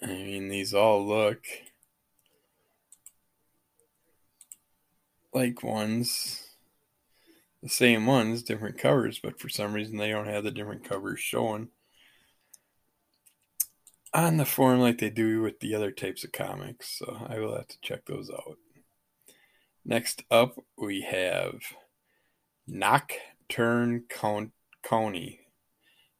I 0.00 0.06
mean, 0.06 0.50
these 0.50 0.72
all 0.72 1.04
look 1.04 1.44
like 5.32 5.64
ones, 5.64 6.46
the 7.60 7.68
same 7.68 8.06
ones, 8.06 8.44
different 8.44 8.78
covers, 8.78 9.18
but 9.18 9.40
for 9.40 9.48
some 9.48 9.72
reason 9.72 9.96
they 9.96 10.10
don't 10.10 10.28
have 10.28 10.44
the 10.44 10.52
different 10.52 10.84
covers 10.84 11.18
showing 11.18 11.70
on 14.14 14.36
the 14.36 14.46
form 14.46 14.78
like 14.78 14.98
they 14.98 15.10
do 15.10 15.42
with 15.42 15.58
the 15.60 15.74
other 15.74 15.90
types 15.90 16.22
of 16.24 16.32
comics. 16.32 16.98
So 16.98 17.26
I 17.28 17.40
will 17.40 17.56
have 17.56 17.68
to 17.68 17.80
check 17.82 18.06
those 18.06 18.30
out. 18.30 18.56
Next 19.84 20.22
up, 20.30 20.56
we 20.78 21.02
have 21.02 21.60
Knockturn 22.70 24.08
Count 24.08 24.52
County, 24.82 25.40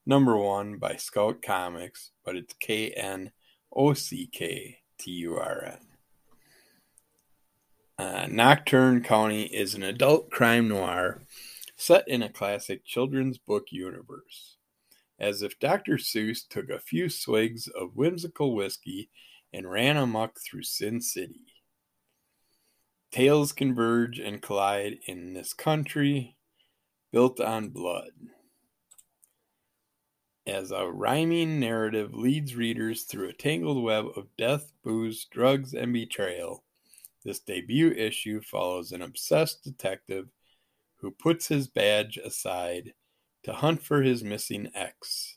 number 0.05 0.37
one 0.37 0.77
by 0.77 0.97
Scout 0.97 1.41
Comics, 1.41 2.11
but 2.25 2.37
it's 2.37 2.55
K 2.61 2.91
N 2.91 3.31
O 3.75 3.95
C 3.95 4.29
K 4.31 4.81
T 4.99 5.11
U 5.13 5.37
R 5.37 5.65
N. 5.65 5.79
Uh, 7.97 8.27
Knockturn 8.27 9.03
County 9.05 9.45
is 9.45 9.75
an 9.75 9.83
adult 9.85 10.31
crime 10.31 10.69
noir 10.69 11.23
set 11.77 12.07
in 12.09 12.23
a 12.23 12.29
classic 12.29 12.85
children's 12.85 13.39
book 13.39 13.67
universe. 13.71 14.54
As 15.25 15.41
if 15.41 15.59
Dr. 15.59 15.95
Seuss 15.95 16.47
took 16.47 16.69
a 16.69 16.79
few 16.79 17.09
swigs 17.09 17.67
of 17.67 17.97
whimsical 17.97 18.55
whiskey 18.55 19.09
and 19.55 19.71
ran 19.71 19.97
amuck 19.97 20.39
through 20.39 20.65
Sin 20.65 21.01
City. 21.01 21.47
Tales 23.11 23.53
converge 23.53 24.19
and 24.19 24.43
collide 24.43 24.99
in 25.07 25.33
this 25.33 25.55
country 25.55 26.37
built 27.11 27.41
on 27.41 27.71
blood 27.71 28.11
as 30.47 30.71
a 30.71 30.87
rhyming 30.87 31.59
narrative 31.59 32.13
leads 32.13 32.55
readers 32.55 33.05
through 33.05 33.31
a 33.31 33.33
tangled 33.33 33.83
web 33.83 34.05
of 34.17 34.27
death, 34.37 34.73
booze, 34.83 35.25
drugs, 35.31 35.73
and 35.73 35.91
betrayal. 35.91 36.65
This 37.25 37.41
debut 37.41 37.93
issue 37.93 38.43
follows 38.43 38.93
an 38.93 39.01
obsessed 39.01 39.65
detective 39.65 40.27
who 40.97 41.11
puts 41.11 41.49
his 41.49 41.67
badge 41.67 42.19
aside 42.19 42.93
to 43.45 43.53
hunt 43.53 43.83
for 43.83 44.03
his 44.03 44.25
missing 44.25 44.71
ex, 44.75 45.37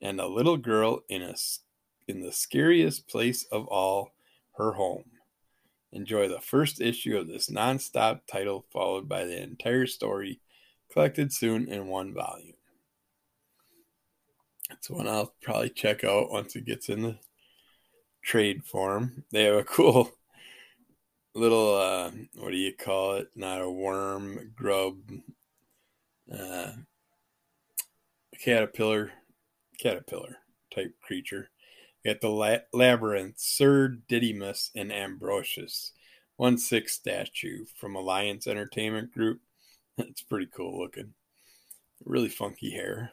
and 0.00 0.20
a 0.20 0.26
little 0.26 0.56
girl 0.56 1.00
in 1.08 1.22
a 1.22 1.34
in 2.06 2.20
the 2.22 2.32
scariest 2.32 3.08
place 3.08 3.44
of 3.52 3.66
all, 3.68 4.12
her 4.56 4.72
home. 4.72 5.04
Enjoy 5.92 6.28
the 6.28 6.40
first 6.40 6.80
issue 6.80 7.16
of 7.16 7.28
this 7.28 7.50
non-stop 7.50 8.26
title, 8.26 8.64
followed 8.72 9.08
by 9.08 9.24
the 9.24 9.40
entire 9.40 9.86
story, 9.86 10.40
collected 10.92 11.32
soon 11.32 11.68
in 11.68 11.86
one 11.86 12.12
volume. 12.12 12.54
It's 14.70 14.90
one 14.90 15.08
I'll 15.08 15.34
probably 15.42 15.70
check 15.70 16.04
out 16.04 16.30
once 16.30 16.54
it 16.56 16.64
gets 16.64 16.88
in 16.88 17.02
the 17.02 17.18
trade 18.22 18.64
form. 18.64 19.24
They 19.30 19.44
have 19.44 19.56
a 19.56 19.64
cool 19.64 20.12
little 21.34 21.76
uh, 21.76 22.10
what 22.36 22.50
do 22.50 22.56
you 22.56 22.72
call 22.74 23.14
it? 23.14 23.28
Not 23.34 23.60
a 23.60 23.70
worm, 23.70 24.52
grub, 24.54 24.96
uh, 26.32 26.72
caterpillar, 28.40 29.12
caterpillar 29.78 30.38
type 30.74 30.94
creature. 31.02 31.50
At 32.04 32.20
the 32.20 32.30
la- 32.30 32.58
labyrinth, 32.72 33.38
Sir 33.38 33.88
Didymus 34.08 34.70
and 34.74 34.90
Ambrosius, 34.90 35.92
one 36.36 36.56
six 36.56 36.94
statue 36.94 37.66
from 37.78 37.94
Alliance 37.94 38.46
Entertainment 38.46 39.12
Group. 39.12 39.40
It's 39.98 40.22
pretty 40.22 40.46
cool 40.46 40.80
looking. 40.80 41.12
Really 42.06 42.30
funky 42.30 42.70
hair. 42.70 43.12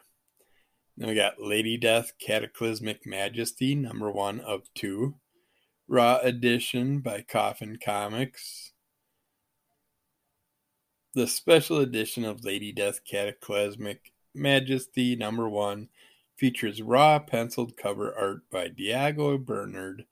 Then 0.96 1.08
we 1.08 1.14
got 1.14 1.38
Lady 1.38 1.76
Death 1.76 2.12
Cataclysmic 2.18 3.04
Majesty, 3.04 3.74
number 3.74 4.10
one 4.10 4.40
of 4.40 4.62
two. 4.74 5.16
Raw 5.86 6.18
Edition 6.22 7.00
by 7.00 7.20
Coffin 7.28 7.78
Comics. 7.84 8.72
The 11.14 11.26
special 11.26 11.78
edition 11.78 12.24
of 12.24 12.44
Lady 12.44 12.72
Death 12.72 13.00
Cataclysmic 13.04 14.12
Majesty 14.34 15.16
number 15.16 15.48
one 15.48 15.88
features 16.36 16.82
raw 16.82 17.18
penciled 17.18 17.76
cover 17.76 18.14
art 18.14 18.42
by 18.50 18.68
Diego 18.68 19.38
Bernard 19.38 20.04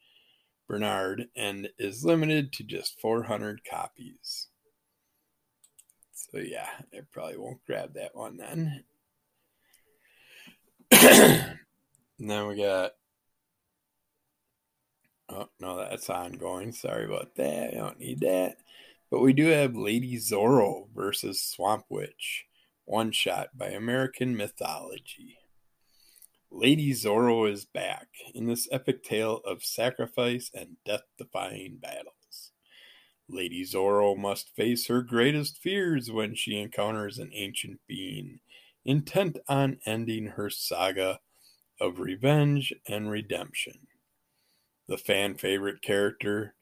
Bernard 0.69 1.29
and 1.37 1.69
is 1.79 2.05
limited 2.05 2.53
to 2.55 2.65
just 2.65 3.01
400 3.01 3.61
copies. 3.65 4.49
So 6.13 6.39
yeah, 6.39 6.69
I 6.93 7.01
probably 7.13 7.39
won't 7.39 7.65
grab 7.65 7.95
that 7.95 8.17
one 8.17 8.37
then. 8.37 8.85
then 12.19 12.47
we 12.49 12.57
got 12.57 12.93
Oh, 15.29 15.49
no, 15.59 15.77
that's 15.77 16.09
ongoing. 16.09 16.73
Sorry 16.73 17.05
about 17.05 17.35
that. 17.37 17.75
I 17.75 17.77
don't 17.77 17.99
need 17.99 18.21
that. 18.21 18.59
But 19.11 19.21
we 19.21 19.33
do 19.33 19.47
have 19.47 19.77
Lady 19.77 20.17
Zorro 20.17 20.87
versus 20.95 21.43
Swamp 21.43 21.85
Witch, 21.89 22.45
one 22.87 23.11
shot 23.11 23.49
by 23.59 23.67
American 23.67 24.37
Mythology. 24.37 25.39
Lady 26.53 26.93
Zorro 26.93 27.51
is 27.51 27.65
back 27.65 28.07
in 28.33 28.47
this 28.47 28.69
epic 28.71 29.03
tale 29.03 29.41
of 29.45 29.65
sacrifice 29.65 30.51
and 30.55 30.77
death 30.87 31.03
defying 31.19 31.79
battles. 31.83 32.53
Lady 33.29 33.65
Zorro 33.65 34.17
must 34.17 34.55
face 34.55 34.87
her 34.87 35.03
greatest 35.03 35.59
fears 35.59 36.13
when 36.13 36.37
she 36.37 36.61
encounters 36.61 37.19
an 37.19 37.31
ancient 37.35 37.81
being 37.89 38.39
intent 38.85 39.37
on 39.49 39.79
ending 39.85 40.27
her 40.29 40.49
saga 40.49 41.19
of 41.81 41.99
revenge 41.99 42.73
and 42.89 43.11
redemption. 43.11 43.89
The 44.87 44.97
fan 44.97 45.35
favorite 45.35 45.83
character 45.83 46.55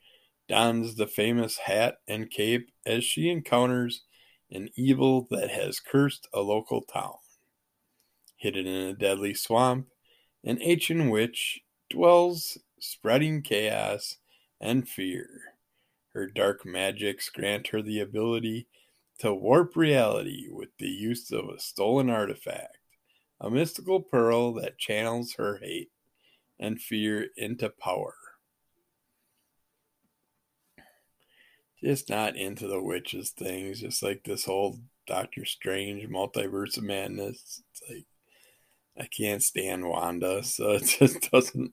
dons 0.48 0.94
the 0.94 1.06
famous 1.06 1.58
hat 1.58 1.96
and 2.08 2.30
cape 2.30 2.70
as 2.86 3.04
she 3.04 3.28
encounters 3.28 4.04
an 4.50 4.68
evil 4.76 5.26
that 5.30 5.50
has 5.50 5.80
cursed 5.80 6.28
a 6.32 6.40
local 6.40 6.82
town. 6.82 7.16
Hidden 8.36 8.66
in 8.66 8.88
a 8.88 8.94
deadly 8.94 9.34
swamp, 9.34 9.88
an 10.44 10.58
ancient 10.60 11.10
witch 11.10 11.60
dwells, 11.90 12.58
spreading 12.78 13.42
chaos 13.42 14.16
and 14.60 14.88
fear. 14.88 15.28
Her 16.12 16.26
dark 16.28 16.64
magics 16.64 17.28
grant 17.28 17.68
her 17.68 17.82
the 17.82 18.00
ability 18.00 18.68
to 19.18 19.32
warp 19.34 19.76
reality 19.76 20.48
with 20.50 20.70
the 20.78 20.88
use 20.88 21.30
of 21.30 21.48
a 21.48 21.58
stolen 21.60 22.10
artifact, 22.10 22.78
a 23.40 23.50
mystical 23.50 24.00
pearl 24.00 24.52
that 24.54 24.78
channels 24.78 25.34
her 25.38 25.58
hate 25.62 25.90
and 26.58 26.80
fear 26.80 27.28
into 27.36 27.68
power. 27.68 28.14
Just 31.84 32.08
not 32.08 32.36
into 32.36 32.66
the 32.66 32.80
witches 32.80 33.30
things, 33.30 33.80
just 33.80 34.02
like 34.02 34.24
this 34.24 34.46
whole 34.46 34.78
Doctor 35.06 35.44
Strange 35.44 36.08
multiverse 36.08 36.78
of 36.78 36.84
madness. 36.84 37.62
It's 37.70 37.82
like 37.90 38.06
I 38.98 39.06
can't 39.06 39.42
stand 39.42 39.86
Wanda, 39.86 40.42
so 40.42 40.70
it 40.72 40.96
just 40.98 41.30
doesn't 41.30 41.72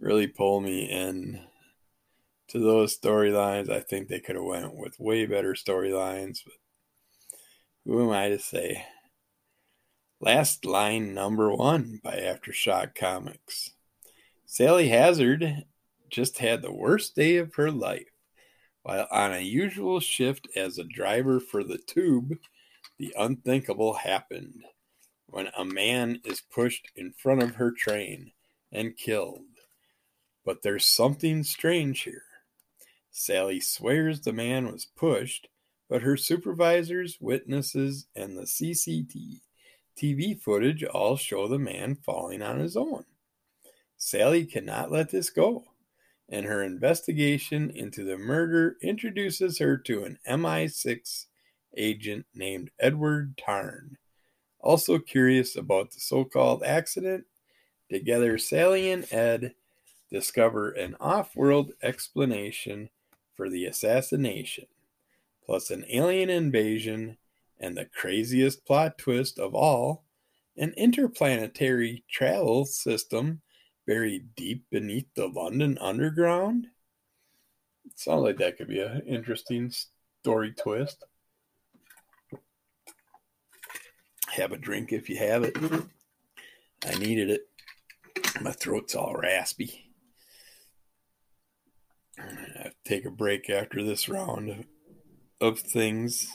really 0.00 0.26
pull 0.26 0.60
me 0.60 0.90
in 0.90 1.40
to 2.48 2.58
those 2.58 2.98
storylines. 2.98 3.70
I 3.70 3.80
think 3.80 4.08
they 4.08 4.18
could 4.18 4.34
have 4.34 4.44
went 4.44 4.74
with 4.74 4.98
way 4.98 5.24
better 5.26 5.54
storylines, 5.54 6.40
but 6.44 6.54
who 7.84 8.02
am 8.02 8.10
I 8.10 8.28
to 8.28 8.40
say? 8.40 8.84
Last 10.20 10.64
line 10.64 11.14
number 11.14 11.54
one 11.54 12.00
by 12.02 12.16
Aftershock 12.16 12.96
Comics. 12.96 13.70
Sally 14.46 14.88
Hazard 14.88 15.64
just 16.10 16.38
had 16.38 16.62
the 16.62 16.72
worst 16.72 17.14
day 17.14 17.36
of 17.36 17.54
her 17.54 17.70
life. 17.70 18.11
While 18.82 19.06
on 19.10 19.32
a 19.32 19.40
usual 19.40 20.00
shift 20.00 20.48
as 20.56 20.78
a 20.78 20.84
driver 20.84 21.38
for 21.38 21.62
the 21.62 21.78
tube, 21.78 22.38
the 22.98 23.14
unthinkable 23.18 23.94
happened 23.94 24.64
when 25.26 25.48
a 25.56 25.64
man 25.64 26.20
is 26.24 26.40
pushed 26.40 26.90
in 26.96 27.12
front 27.12 27.42
of 27.42 27.54
her 27.54 27.70
train 27.70 28.32
and 28.72 28.96
killed. 28.96 29.46
But 30.44 30.62
there's 30.62 30.84
something 30.84 31.44
strange 31.44 32.02
here. 32.02 32.24
Sally 33.10 33.60
swears 33.60 34.20
the 34.20 34.32
man 34.32 34.72
was 34.72 34.84
pushed, 34.84 35.48
but 35.88 36.02
her 36.02 36.16
supervisors, 36.16 37.18
witnesses, 37.20 38.06
and 38.16 38.36
the 38.36 38.42
CCTV 38.42 39.40
footage 40.40 40.82
all 40.84 41.16
show 41.16 41.46
the 41.46 41.58
man 41.58 41.94
falling 41.94 42.42
on 42.42 42.58
his 42.58 42.76
own. 42.76 43.04
Sally 43.96 44.44
cannot 44.44 44.90
let 44.90 45.10
this 45.10 45.30
go, 45.30 45.71
and 46.32 46.46
her 46.46 46.62
investigation 46.62 47.70
into 47.70 48.04
the 48.04 48.16
murder 48.16 48.78
introduces 48.82 49.58
her 49.58 49.76
to 49.76 50.04
an 50.04 50.18
MI6 50.26 51.26
agent 51.76 52.24
named 52.34 52.70
Edward 52.80 53.36
Tarn. 53.36 53.98
Also 54.58 54.98
curious 54.98 55.56
about 55.56 55.90
the 55.90 56.00
so 56.00 56.24
called 56.24 56.62
accident, 56.62 57.26
together 57.90 58.38
Sally 58.38 58.90
and 58.90 59.06
Ed 59.12 59.54
discover 60.10 60.70
an 60.70 60.96
off 60.98 61.36
world 61.36 61.72
explanation 61.82 62.88
for 63.34 63.50
the 63.50 63.66
assassination, 63.66 64.66
plus 65.44 65.70
an 65.70 65.84
alien 65.90 66.30
invasion, 66.30 67.18
and 67.60 67.76
the 67.76 67.84
craziest 67.84 68.64
plot 68.64 68.96
twist 68.96 69.38
of 69.38 69.54
all 69.54 70.04
an 70.56 70.72
interplanetary 70.76 72.04
travel 72.10 72.64
system 72.64 73.41
buried 73.86 74.34
deep 74.34 74.64
beneath 74.70 75.06
the 75.14 75.26
London 75.26 75.78
Underground? 75.80 76.66
It 77.84 77.98
sounds 77.98 78.22
like 78.22 78.38
that 78.38 78.56
could 78.56 78.68
be 78.68 78.80
an 78.80 79.02
interesting 79.06 79.72
story 80.22 80.52
twist. 80.52 81.04
Have 84.30 84.52
a 84.52 84.56
drink 84.56 84.92
if 84.92 85.10
you 85.10 85.18
have 85.18 85.42
it. 85.44 85.56
I 86.86 86.94
needed 86.94 87.30
it. 87.30 87.42
My 88.40 88.52
throat's 88.52 88.94
all 88.94 89.14
raspy. 89.14 89.90
I 92.18 92.70
take 92.84 93.04
a 93.04 93.10
break 93.10 93.50
after 93.50 93.82
this 93.82 94.08
round 94.08 94.50
of, 94.50 94.66
of 95.40 95.58
things 95.58 96.28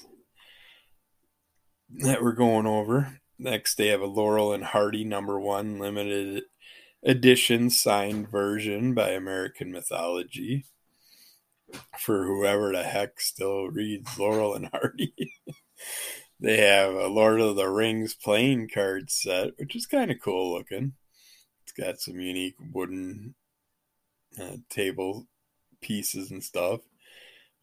that 1.89 2.21
we're 2.21 2.33
going 2.33 2.67
over. 2.67 3.19
Next, 3.39 3.75
they 3.75 3.87
have 3.87 4.01
a 4.01 4.05
Laurel 4.05 4.53
and 4.53 4.63
Hardy 4.63 5.03
number 5.03 5.39
one 5.39 5.79
limited 5.79 6.43
edition 7.03 7.69
signed 7.69 8.29
version 8.29 8.93
by 8.93 9.09
American 9.09 9.71
Mythology 9.71 10.65
for 11.99 12.25
whoever 12.25 12.71
the 12.71 12.83
heck 12.83 13.19
still 13.19 13.67
reads 13.67 14.17
Laurel 14.17 14.55
and 14.55 14.67
Hardy. 14.67 15.13
they 16.39 16.57
have 16.57 16.93
a 16.93 17.07
Lord 17.07 17.41
of 17.41 17.55
the 17.55 17.69
Rings 17.69 18.13
playing 18.13 18.69
card 18.73 19.11
set, 19.11 19.57
which 19.57 19.75
is 19.75 19.85
kind 19.85 20.11
of 20.11 20.21
cool 20.21 20.53
looking. 20.53 20.93
It's 21.63 21.73
got 21.73 21.99
some 21.99 22.19
unique 22.19 22.55
wooden 22.73 23.35
uh, 24.39 24.57
table 24.69 25.27
pieces 25.81 26.31
and 26.31 26.43
stuff. 26.43 26.81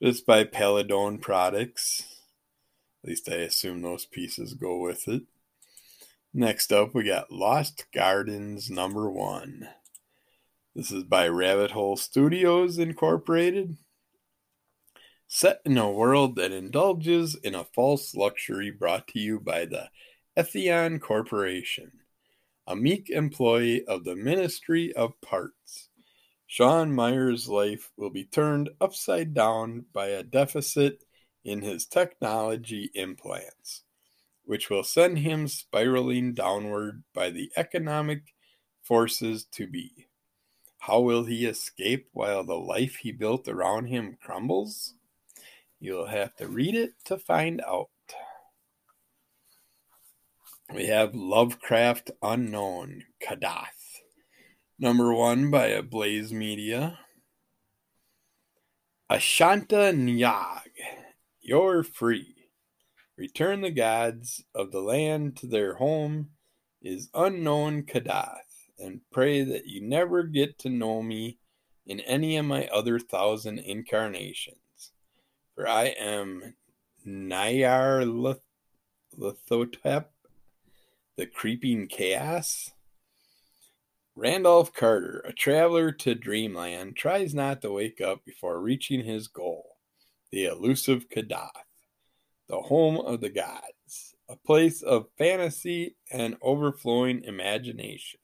It's 0.00 0.20
by 0.20 0.44
Peladon 0.44 1.20
Products. 1.20 2.04
At 3.02 3.08
least 3.08 3.28
I 3.28 3.36
assume 3.36 3.82
those 3.82 4.06
pieces 4.06 4.54
go 4.54 4.78
with 4.78 5.08
it. 5.08 5.22
Next 6.36 6.72
up, 6.72 6.96
we 6.96 7.04
got 7.04 7.30
Lost 7.30 7.84
Gardens 7.94 8.68
number 8.68 9.08
one. 9.08 9.68
This 10.74 10.90
is 10.90 11.04
by 11.04 11.28
Rabbit 11.28 11.70
Hole 11.70 11.96
Studios 11.96 12.76
Incorporated. 12.76 13.76
set 15.28 15.60
in 15.64 15.78
a 15.78 15.88
world 15.88 16.34
that 16.34 16.50
indulges 16.50 17.36
in 17.36 17.54
a 17.54 17.62
false 17.62 18.16
luxury 18.16 18.72
brought 18.72 19.06
to 19.06 19.20
you 19.20 19.38
by 19.38 19.64
the 19.64 19.88
Ethion 20.36 21.00
Corporation, 21.00 21.92
a 22.66 22.74
meek 22.74 23.10
employee 23.10 23.84
of 23.86 24.02
the 24.02 24.16
Ministry 24.16 24.92
of 24.92 25.20
Parts. 25.20 25.88
Sean 26.48 26.92
Meyer's 26.92 27.48
life 27.48 27.92
will 27.96 28.10
be 28.10 28.24
turned 28.24 28.70
upside 28.80 29.34
down 29.34 29.84
by 29.92 30.08
a 30.08 30.24
deficit 30.24 31.04
in 31.44 31.62
his 31.62 31.86
technology 31.86 32.90
implants, 32.92 33.83
which 34.44 34.70
will 34.70 34.84
send 34.84 35.18
him 35.18 35.48
spiraling 35.48 36.34
downward 36.34 37.02
by 37.14 37.30
the 37.30 37.50
economic 37.56 38.34
forces 38.82 39.44
to 39.52 39.66
be. 39.66 40.06
How 40.78 41.00
will 41.00 41.24
he 41.24 41.46
escape 41.46 42.08
while 42.12 42.44
the 42.44 42.58
life 42.58 42.96
he 42.96 43.10
built 43.10 43.48
around 43.48 43.86
him 43.86 44.18
crumbles? 44.20 44.94
You'll 45.80 46.06
have 46.06 46.34
to 46.36 46.46
read 46.46 46.74
it 46.74 46.92
to 47.06 47.18
find 47.18 47.62
out. 47.62 47.88
We 50.72 50.86
have 50.86 51.14
Lovecraft 51.14 52.10
Unknown, 52.22 53.04
Kadath. 53.22 54.00
Number 54.78 55.14
one 55.14 55.50
by 55.50 55.68
Ablaze 55.68 56.32
Media. 56.32 56.98
Ashanta 59.10 59.94
Nyag, 59.94 60.62
you're 61.40 61.82
free. 61.82 62.33
Return 63.16 63.60
the 63.60 63.70
gods 63.70 64.44
of 64.54 64.72
the 64.72 64.80
land 64.80 65.36
to 65.38 65.46
their 65.46 65.74
home 65.74 66.30
is 66.82 67.10
unknown 67.14 67.84
Kadath, 67.84 68.68
and 68.78 69.00
pray 69.12 69.42
that 69.44 69.66
you 69.66 69.80
never 69.80 70.24
get 70.24 70.58
to 70.60 70.68
know 70.68 71.02
me 71.02 71.38
in 71.86 72.00
any 72.00 72.36
of 72.36 72.44
my 72.46 72.66
other 72.68 72.98
thousand 72.98 73.58
incarnations 73.60 74.58
for 75.54 75.68
I 75.68 75.94
am 75.98 76.54
Nyar 77.06 78.04
Lithotep, 79.16 80.06
the 81.16 81.26
creeping 81.26 81.86
chaos. 81.86 82.72
Randolph 84.16 84.72
Carter, 84.72 85.24
a 85.24 85.32
traveler 85.32 85.92
to 85.92 86.14
dreamland, 86.14 86.96
tries 86.96 87.34
not 87.34 87.62
to 87.62 87.72
wake 87.72 88.00
up 88.00 88.24
before 88.24 88.60
reaching 88.60 89.04
his 89.04 89.28
goal, 89.28 89.76
the 90.30 90.46
elusive 90.46 91.08
Kadath, 91.08 91.50
the 92.48 92.60
home 92.60 92.98
of 92.98 93.20
the 93.20 93.30
gods, 93.30 94.14
a 94.28 94.36
place 94.36 94.82
of 94.82 95.06
fantasy 95.18 95.96
and 96.10 96.36
overflowing 96.42 97.24
imagination. 97.24 98.20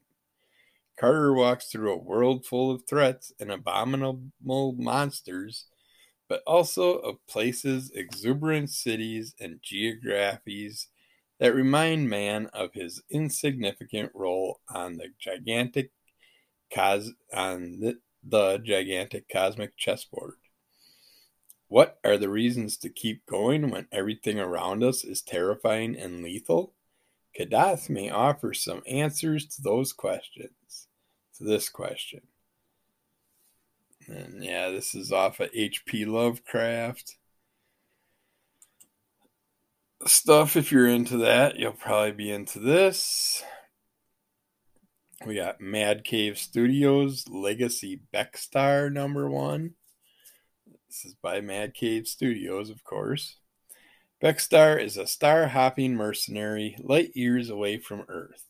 Carter 0.99 1.33
walks 1.33 1.67
through 1.67 1.93
a 1.93 2.03
world 2.03 2.45
full 2.45 2.71
of 2.71 2.83
threats 2.87 3.33
and 3.41 3.51
abominable 3.51 4.31
monsters 4.77 5.67
but 6.31 6.45
also 6.47 6.99
of 6.99 7.27
places, 7.27 7.91
exuberant 7.93 8.71
cities, 8.71 9.35
and 9.41 9.59
geographies 9.61 10.87
that 11.41 11.53
remind 11.57 12.09
man 12.09 12.47
of 12.55 12.73
his 12.73 13.03
insignificant 13.11 14.13
role 14.15 14.61
on 14.69 14.97
the 14.97 15.09
gigantic 15.19 15.91
cos- 16.73 17.13
on 17.35 17.81
the, 17.81 17.99
the 18.23 18.59
gigantic 18.59 19.29
cosmic 19.29 19.77
chessboard. 19.77 20.35
What 21.71 21.99
are 22.05 22.19
the 22.19 22.29
reasons 22.29 22.77
to 22.79 22.91
keep 22.91 23.25
going 23.25 23.71
when 23.71 23.87
everything 23.91 24.39
around 24.39 24.85
us 24.85 25.05
is 25.05 25.23
terrifying 25.23 25.97
and 25.97 26.23
lethal? 26.23 26.75
Kadath 27.39 27.89
may 27.89 28.11
offer 28.11 28.53
some 28.53 28.83
answers 28.87 29.47
to 29.47 29.63
those 29.63 29.95
questions. 29.95 30.89
To 31.39 31.45
this 31.45 31.71
question 31.71 32.21
and 34.11 34.43
yeah, 34.43 34.71
this 34.71 34.95
is 34.95 35.13
off 35.13 35.41
of 35.41 35.51
H.P. 35.55 36.05
Lovecraft 36.05 37.17
stuff. 40.07 40.57
If 40.57 40.73
you're 40.73 40.89
into 40.89 41.19
that, 41.19 41.59
you'll 41.59 41.73
probably 41.73 42.13
be 42.13 42.31
into 42.31 42.59
this. 42.59 43.43
We 45.27 45.35
got 45.35 45.61
Mad 45.61 46.05
Cave 46.05 46.39
Studios 46.39 47.29
Legacy 47.29 48.01
Beckstar 48.13 48.91
number 48.91 49.29
one. 49.29 49.75
This 50.91 51.05
is 51.05 51.15
by 51.15 51.41
Mad 51.41 51.73
Cave 51.73 52.09
Studios, 52.09 52.69
of 52.69 52.83
course. 52.83 53.37
Beckstar 54.21 54.83
is 54.83 54.97
a 54.97 55.07
star 55.07 55.47
hopping 55.47 55.95
mercenary 55.95 56.75
light 56.81 57.15
years 57.15 57.49
away 57.49 57.79
from 57.79 58.05
Earth, 58.09 58.49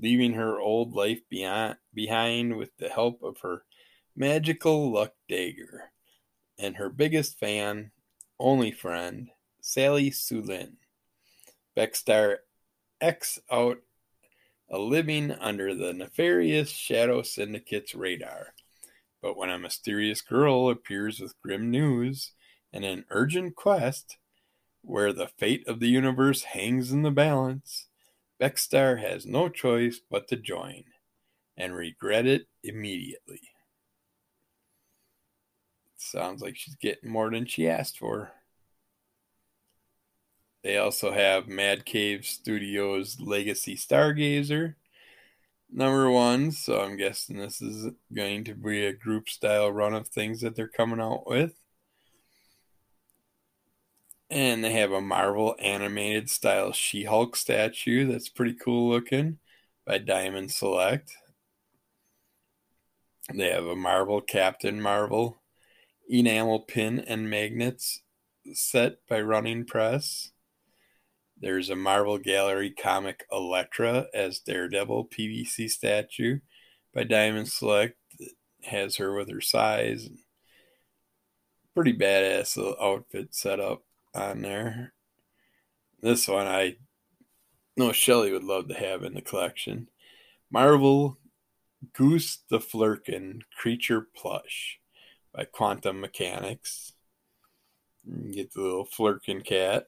leaving 0.00 0.32
her 0.32 0.58
old 0.58 0.94
life 0.94 1.20
beyond, 1.28 1.76
behind 1.92 2.56
with 2.56 2.74
the 2.78 2.88
help 2.88 3.22
of 3.22 3.40
her 3.42 3.66
Magical 4.16 4.90
Luck 4.90 5.12
Dagger, 5.28 5.92
and 6.58 6.76
her 6.76 6.88
biggest 6.88 7.38
fan, 7.38 7.90
only 8.38 8.72
friend, 8.72 9.28
Sally 9.60 10.10
Sulin. 10.10 10.76
Beckstar 11.76 12.38
X 13.02 13.38
out 13.52 13.82
a 14.70 14.78
living 14.78 15.30
under 15.30 15.74
the 15.74 15.92
nefarious 15.92 16.70
Shadow 16.70 17.20
Syndicate's 17.20 17.94
radar. 17.94 18.54
But 19.22 19.36
when 19.36 19.50
a 19.50 19.58
mysterious 19.58 20.22
girl 20.22 20.70
appears 20.70 21.20
with 21.20 21.40
grim 21.42 21.70
news 21.70 22.32
and 22.72 22.84
an 22.84 23.04
urgent 23.10 23.54
quest 23.54 24.16
where 24.82 25.12
the 25.12 25.28
fate 25.28 25.66
of 25.68 25.80
the 25.80 25.88
universe 25.88 26.44
hangs 26.44 26.90
in 26.90 27.02
the 27.02 27.10
balance, 27.10 27.88
Beckstar 28.40 29.00
has 29.00 29.26
no 29.26 29.48
choice 29.48 30.00
but 30.10 30.28
to 30.28 30.36
join 30.36 30.84
and 31.56 31.74
regret 31.74 32.26
it 32.26 32.46
immediately. 32.62 33.40
Sounds 35.98 36.40
like 36.40 36.56
she's 36.56 36.76
getting 36.76 37.10
more 37.10 37.30
than 37.30 37.44
she 37.44 37.68
asked 37.68 37.98
for. 37.98 38.32
They 40.62 40.78
also 40.78 41.12
have 41.12 41.46
Mad 41.46 41.84
Cave 41.84 42.24
Studios 42.24 43.18
Legacy 43.20 43.76
Stargazer 43.76 44.76
number 45.72 46.10
one, 46.10 46.52
so 46.52 46.80
I'm 46.80 46.96
guessing 46.96 47.38
this 47.38 47.60
is 47.60 47.92
going 48.12 48.44
to 48.44 48.54
be 48.54 48.86
a 48.86 48.92
group 48.92 49.28
style 49.28 49.70
run 49.70 49.94
of 49.94 50.08
things 50.08 50.40
that 50.40 50.56
they're 50.56 50.68
coming 50.68 51.00
out 51.00 51.26
with. 51.26 51.54
And 54.28 54.62
they 54.62 54.72
have 54.72 54.92
a 54.92 55.00
Marvel 55.00 55.56
animated 55.58 56.30
style 56.30 56.72
She 56.72 57.04
Hulk 57.04 57.34
statue 57.34 58.06
that's 58.06 58.28
pretty 58.28 58.54
cool 58.54 58.90
looking 58.90 59.38
by 59.84 59.98
Diamond 59.98 60.52
Select. 60.52 61.12
They 63.34 63.50
have 63.50 63.66
a 63.66 63.76
Marvel 63.76 64.20
Captain 64.20 64.80
Marvel 64.80 65.40
enamel 66.08 66.60
pin 66.60 66.98
and 67.00 67.30
magnets 67.30 68.02
set 68.52 68.98
by 69.08 69.20
Running 69.20 69.64
Press. 69.64 70.32
There's 71.40 71.70
a 71.70 71.76
Marvel 71.76 72.18
Gallery 72.18 72.70
comic 72.70 73.26
Elektra 73.32 74.06
as 74.12 74.40
Daredevil 74.40 75.06
PVC 75.06 75.70
statue 75.70 76.40
by 76.94 77.04
Diamond 77.04 77.48
Select 77.48 77.96
has 78.64 78.96
her 78.96 79.14
with 79.14 79.30
her 79.30 79.40
size. 79.40 80.10
Pretty 81.74 81.94
badass 81.94 82.58
outfit 82.80 83.34
set 83.34 83.58
up 83.58 83.84
on 84.14 84.42
there. 84.42 84.92
This 86.02 86.28
one 86.28 86.46
I 86.46 86.76
know 87.76 87.92
Shelly 87.92 88.32
would 88.32 88.44
love 88.44 88.68
to 88.68 88.74
have 88.74 89.02
in 89.02 89.14
the 89.14 89.22
collection. 89.22 89.88
Marvel 90.50 91.18
Goose 91.94 92.40
the 92.50 92.58
Flerken 92.58 93.40
creature 93.56 94.06
plush 94.14 94.78
by 95.34 95.44
Quantum 95.44 96.00
Mechanics. 96.00 96.92
Get 98.30 98.52
the 98.52 98.60
little 98.60 98.86
Flerken 98.86 99.44
cat. 99.44 99.86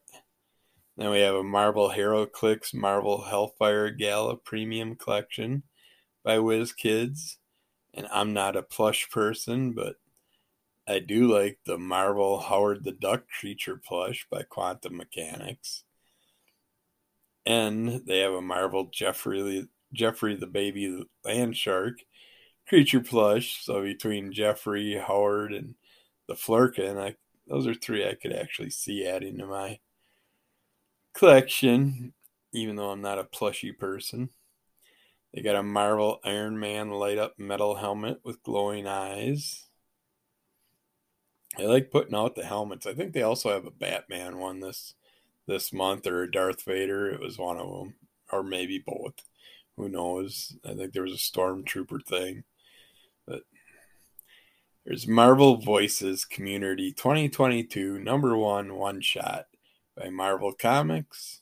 Then 1.02 1.10
we 1.10 1.18
have 1.18 1.34
a 1.34 1.42
Marvel 1.42 1.90
HeroClix 1.90 2.72
Marvel 2.72 3.22
Hellfire 3.22 3.90
Gala 3.90 4.36
Premium 4.36 4.94
Collection 4.94 5.64
by 6.22 6.36
WizKids. 6.36 7.38
And 7.92 8.06
I'm 8.12 8.32
not 8.32 8.54
a 8.54 8.62
plush 8.62 9.10
person, 9.10 9.72
but 9.72 9.96
I 10.86 11.00
do 11.00 11.26
like 11.26 11.58
the 11.66 11.76
Marvel 11.76 12.38
Howard 12.38 12.84
the 12.84 12.92
Duck 12.92 13.24
creature 13.28 13.80
plush 13.84 14.28
by 14.30 14.44
Quantum 14.44 14.96
Mechanics. 14.96 15.82
And 17.44 18.06
they 18.06 18.20
have 18.20 18.34
a 18.34 18.40
Marvel 18.40 18.88
Jeffrey 18.92 19.66
Jeffrey 19.92 20.36
the 20.36 20.46
Baby 20.46 21.04
Land 21.24 21.56
Shark 21.56 21.94
creature 22.68 23.00
plush. 23.00 23.64
So 23.64 23.82
between 23.82 24.32
Jeffrey, 24.32 25.02
Howard, 25.04 25.52
and 25.52 25.74
the 26.28 26.34
Flerken, 26.34 26.96
I 26.96 27.16
those 27.48 27.66
are 27.66 27.74
three 27.74 28.08
I 28.08 28.14
could 28.14 28.32
actually 28.32 28.70
see 28.70 29.04
adding 29.04 29.38
to 29.38 29.46
my 29.46 29.80
collection, 31.14 32.12
even 32.52 32.76
though 32.76 32.90
I'm 32.90 33.02
not 33.02 33.18
a 33.18 33.24
plushy 33.24 33.72
person. 33.72 34.30
They 35.34 35.42
got 35.42 35.56
a 35.56 35.62
Marvel 35.62 36.20
Iron 36.24 36.58
Man 36.58 36.90
light 36.90 37.18
up 37.18 37.38
metal 37.38 37.76
helmet 37.76 38.20
with 38.24 38.42
glowing 38.42 38.86
eyes. 38.86 39.66
I 41.58 41.62
like 41.62 41.90
putting 41.90 42.14
out 42.14 42.34
the 42.34 42.44
helmets. 42.44 42.86
I 42.86 42.94
think 42.94 43.12
they 43.12 43.22
also 43.22 43.50
have 43.50 43.66
a 43.66 43.70
Batman 43.70 44.38
one 44.38 44.60
this 44.60 44.94
this 45.46 45.72
month 45.72 46.06
or 46.06 46.22
a 46.22 46.30
Darth 46.30 46.62
Vader. 46.64 47.10
It 47.10 47.20
was 47.20 47.38
one 47.38 47.56
of 47.58 47.68
them, 47.68 47.94
or 48.30 48.42
maybe 48.42 48.78
both. 48.78 49.14
Who 49.76 49.88
knows? 49.88 50.56
I 50.64 50.74
think 50.74 50.92
there 50.92 51.02
was 51.02 51.14
a 51.14 51.16
Stormtrooper 51.16 52.04
thing. 52.06 52.44
But 53.26 53.42
There's 54.84 55.06
Marvel 55.08 55.56
Voices 55.58 56.24
Community 56.24 56.92
2022 56.92 57.98
number 57.98 58.36
one 58.36 58.74
one 58.76 59.00
shot 59.00 59.46
by 59.96 60.08
Marvel 60.08 60.52
Comics. 60.52 61.40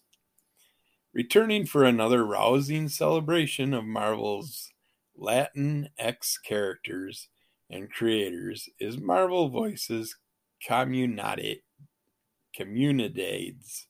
Returning 1.13 1.67
for 1.67 1.85
another 1.85 2.25
rousing 2.25 2.89
celebration 2.89 3.75
of 3.75 3.85
Marvel's 3.85 4.71
Latin 5.17 5.89
X 5.99 6.39
characters 6.39 7.29
and 7.69 7.91
creators 7.91 8.69
is 8.79 8.99
Marvel 8.99 9.49
Voices 9.49 10.17
Comunidades. 10.67 11.63
Comunidades. 12.59 13.87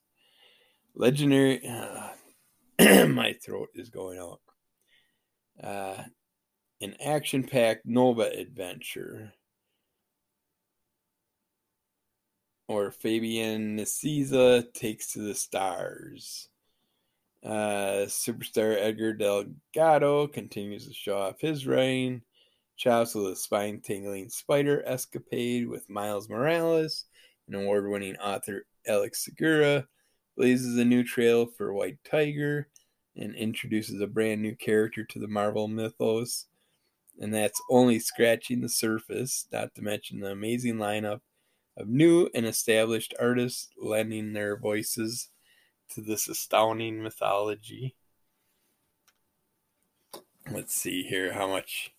Legendary. 0.94 1.66
Uh, 1.66 3.06
my 3.08 3.34
throat 3.44 3.68
is 3.74 3.90
going 3.90 4.18
out. 4.18 4.40
Uh, 5.62 6.02
an 6.80 6.94
action 7.04 7.44
packed 7.44 7.84
Nova 7.84 8.22
adventure. 8.22 9.32
Or 12.70 12.92
Fabian 12.92 13.76
Nicieza 13.76 14.72
takes 14.72 15.12
to 15.14 15.18
the 15.18 15.34
stars. 15.34 16.50
Uh, 17.44 18.06
superstar 18.06 18.76
Edgar 18.78 19.12
Delgado 19.12 20.28
continues 20.28 20.86
to 20.86 20.94
show 20.94 21.18
off 21.18 21.40
his 21.40 21.66
reign. 21.66 22.22
Chops 22.76 23.16
with 23.16 23.26
a 23.26 23.34
spine 23.34 23.80
tingling 23.80 24.28
spider 24.28 24.84
escapade 24.86 25.66
with 25.66 25.90
Miles 25.90 26.28
Morales. 26.28 27.06
An 27.48 27.56
award 27.56 27.90
winning 27.90 28.16
author 28.18 28.64
Alex 28.86 29.24
Segura 29.24 29.88
blazes 30.36 30.78
a 30.78 30.84
new 30.84 31.02
trail 31.02 31.46
for 31.46 31.74
White 31.74 31.98
Tiger 32.08 32.68
and 33.16 33.34
introduces 33.34 34.00
a 34.00 34.06
brand 34.06 34.42
new 34.42 34.54
character 34.54 35.02
to 35.06 35.18
the 35.18 35.26
Marvel 35.26 35.66
mythos. 35.66 36.46
And 37.18 37.34
that's 37.34 37.60
only 37.68 37.98
scratching 37.98 38.60
the 38.60 38.68
surface, 38.68 39.48
not 39.50 39.74
to 39.74 39.82
mention 39.82 40.20
the 40.20 40.30
amazing 40.30 40.76
lineup 40.76 41.22
of 41.76 41.88
new 41.88 42.28
and 42.34 42.46
established 42.46 43.14
artists 43.18 43.68
lending 43.80 44.32
their 44.32 44.56
voices 44.56 45.28
to 45.90 46.00
this 46.00 46.28
astounding 46.28 47.02
mythology. 47.02 47.96
Let's 50.50 50.74
see 50.74 51.02
here 51.04 51.32
how 51.32 51.48
much 51.48 51.92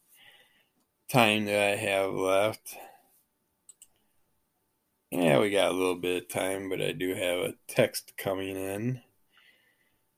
time 1.09 1.45
do 1.45 1.51
I 1.51 1.75
have 1.75 2.13
left. 2.13 2.75
Yeah, 5.11 5.39
we 5.39 5.49
got 5.49 5.71
a 5.71 5.75
little 5.75 5.97
bit 5.97 6.23
of 6.23 6.29
time, 6.29 6.69
but 6.69 6.81
I 6.81 6.93
do 6.93 7.13
have 7.13 7.39
a 7.39 7.55
text 7.67 8.13
coming 8.17 8.55
in 8.55 9.01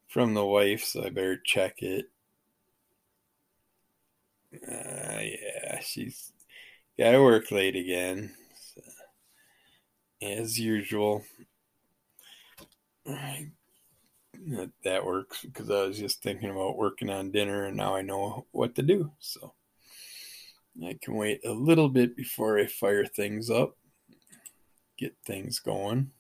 from 0.08 0.36
the 0.36 0.46
wife, 0.46 0.84
so 0.84 1.04
I 1.04 1.10
better 1.10 1.38
check 1.38 1.82
it. 1.82 2.06
Uh, 4.54 5.20
yeah, 5.20 5.80
she's 5.82 6.32
got 6.98 7.12
to 7.12 7.24
work 7.24 7.50
late 7.50 7.76
again, 7.76 8.36
as 10.24 10.60
usual. 10.60 11.24
That 14.84 15.06
works 15.06 15.42
because 15.44 15.70
I 15.70 15.84
was 15.84 15.98
just 15.98 16.22
thinking 16.22 16.50
about 16.50 16.78
working 16.78 17.10
on 17.10 17.32
dinner 17.32 17.66
and 17.66 17.78
now 17.78 17.96
I 17.96 18.02
know 18.02 18.46
what 18.52 18.76
to 18.76 18.82
do. 18.82 19.12
So 19.20 19.54
I 20.84 20.98
can 21.02 21.16
wait 21.16 21.42
a 21.46 21.52
little 21.52 21.90
bit 21.90 22.16
before 22.16 22.58
I 22.60 22.66
fire 22.66 23.06
things 23.06 23.50
up, 23.50 23.78
get 24.98 25.16
things 25.26 25.60
going. 25.60 26.12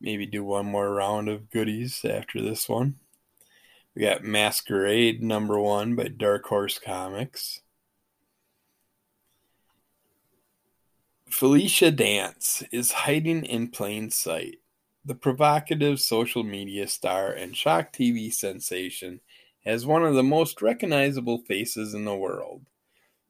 Maybe 0.00 0.26
do 0.26 0.42
one 0.42 0.66
more 0.66 0.92
round 0.94 1.28
of 1.28 1.50
goodies 1.50 2.04
after 2.04 2.40
this 2.40 2.68
one. 2.68 2.96
We 3.94 4.02
got 4.02 4.24
Masquerade 4.24 5.22
number 5.22 5.60
one 5.60 5.94
by 5.94 6.08
Dark 6.08 6.46
Horse 6.46 6.78
Comics. 6.78 7.60
Felicia 11.30 11.92
Dance 11.92 12.64
is 12.72 12.90
hiding 12.90 13.44
in 13.44 13.68
plain 13.68 14.10
sight 14.10 14.58
the 15.04 15.14
provocative 15.14 16.00
social 16.00 16.42
media 16.42 16.88
star 16.88 17.30
and 17.30 17.56
shock 17.56 17.92
TV 17.92 18.32
sensation 18.32 19.20
has 19.64 19.86
one 19.86 20.04
of 20.04 20.16
the 20.16 20.24
most 20.24 20.60
recognizable 20.60 21.38
faces 21.46 21.94
in 21.94 22.04
the 22.04 22.14
world, 22.14 22.66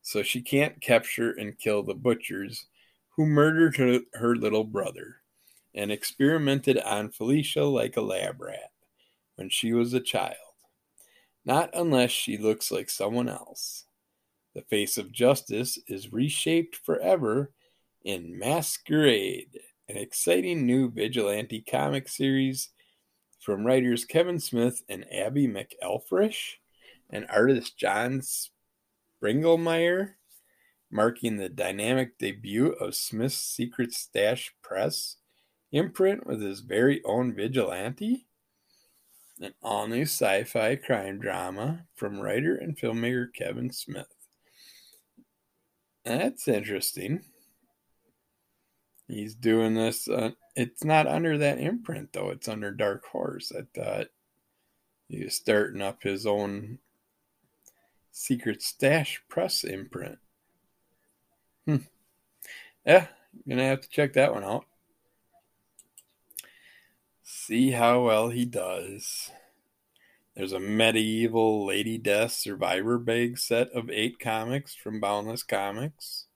so 0.01 0.23
she 0.23 0.41
can't 0.41 0.81
capture 0.81 1.33
and 1.33 1.59
kill 1.59 1.83
the 1.83 1.95
butchers 1.95 2.67
who 3.11 3.27
murdered 3.27 3.77
her, 3.77 4.01
her 4.15 4.35
little 4.35 4.65
brother 4.65 5.17
and 5.75 5.93
experimented 5.93 6.79
on 6.79 7.11
Felicia 7.11 7.65
like 7.65 7.99
a 7.99 8.01
lab 8.01 8.41
rat 8.41 8.73
when 9.37 9.51
she 9.51 9.75
was 9.75 9.93
a 9.93 10.01
child. 10.01 10.37
Not 11.45 11.69
unless 11.75 12.11
she 12.11 12.39
looks 12.39 12.73
like 12.73 12.89
someone 12.89 13.29
else. 13.29 13.85
The 14.55 14.63
face 14.63 14.97
of 14.97 15.13
justice 15.13 15.79
is 15.87 16.15
reshaped 16.15 16.77
forever 16.77 17.53
in 18.05 18.39
Masquerade 18.39 19.61
an 19.91 19.97
exciting 19.97 20.67
new 20.67 20.89
vigilante 20.89 21.65
comic 21.69 22.09
series 22.09 22.69
from 23.41 23.67
writers 23.67 24.05
Kevin 24.05 24.39
Smith 24.39 24.85
and 24.89 25.05
Abby 25.13 25.49
McElfresh 25.49 26.59
and 27.11 27.27
artist 27.29 27.77
John 27.77 28.23
Springelmeyer, 29.21 30.13
marking 30.93 31.39
the 31.39 31.49
dynamic 31.49 32.19
debut 32.19 32.69
of 32.69 32.95
Smith's 32.95 33.41
Secret 33.41 33.93
Stash 33.93 34.55
Press 34.63 35.17
imprint 35.73 36.25
with 36.25 36.41
his 36.41 36.61
very 36.61 37.03
own 37.05 37.35
vigilante. 37.35 38.27
An 39.41 39.55
all 39.61 39.89
new 39.89 40.03
sci 40.03 40.45
fi 40.45 40.77
crime 40.77 41.19
drama 41.19 41.87
from 41.97 42.21
writer 42.21 42.55
and 42.55 42.79
filmmaker 42.79 43.27
Kevin 43.35 43.73
Smith. 43.73 44.07
That's 46.05 46.47
interesting. 46.47 47.25
He's 49.11 49.35
doing 49.35 49.75
this. 49.75 50.09
Uh, 50.09 50.31
it's 50.55 50.85
not 50.85 51.07
under 51.07 51.39
that 51.39 51.59
imprint 51.59 52.13
though. 52.13 52.31
It's 52.31 52.49
under 52.49 52.71
Dark 52.71 53.05
Horse. 53.07 53.53
I 53.57 53.63
thought 53.75 54.09
he's 55.09 55.35
starting 55.35 55.83
up 55.83 56.03
his 56.03 56.27
own 56.27 56.79
secret 58.13 58.63
stash 58.63 59.23
press 59.29 59.65
imprint. 59.65 60.19
Hmm. 61.67 61.77
Yeah, 62.87 63.07
gonna 63.49 63.65
have 63.65 63.83
to 63.83 63.89
check 63.89 64.15
that 64.15 64.33
one 64.33 64.45
out. 64.45 64.65
See 67.23 67.71
how 67.71 68.05
well 68.05 68.29
he 68.29 68.45
does. 68.45 69.31
There's 70.35 70.53
a 70.53 70.61
medieval 70.61 71.67
Lady 71.67 71.99
Death 71.99 72.33
Survivor 72.33 72.99
Bag 72.99 73.39
set 73.39 73.71
of 73.73 73.91
eight 73.91 74.19
comics 74.19 74.75
from 74.75 75.01
Boundless 75.01 75.43
Comics. 75.43 76.27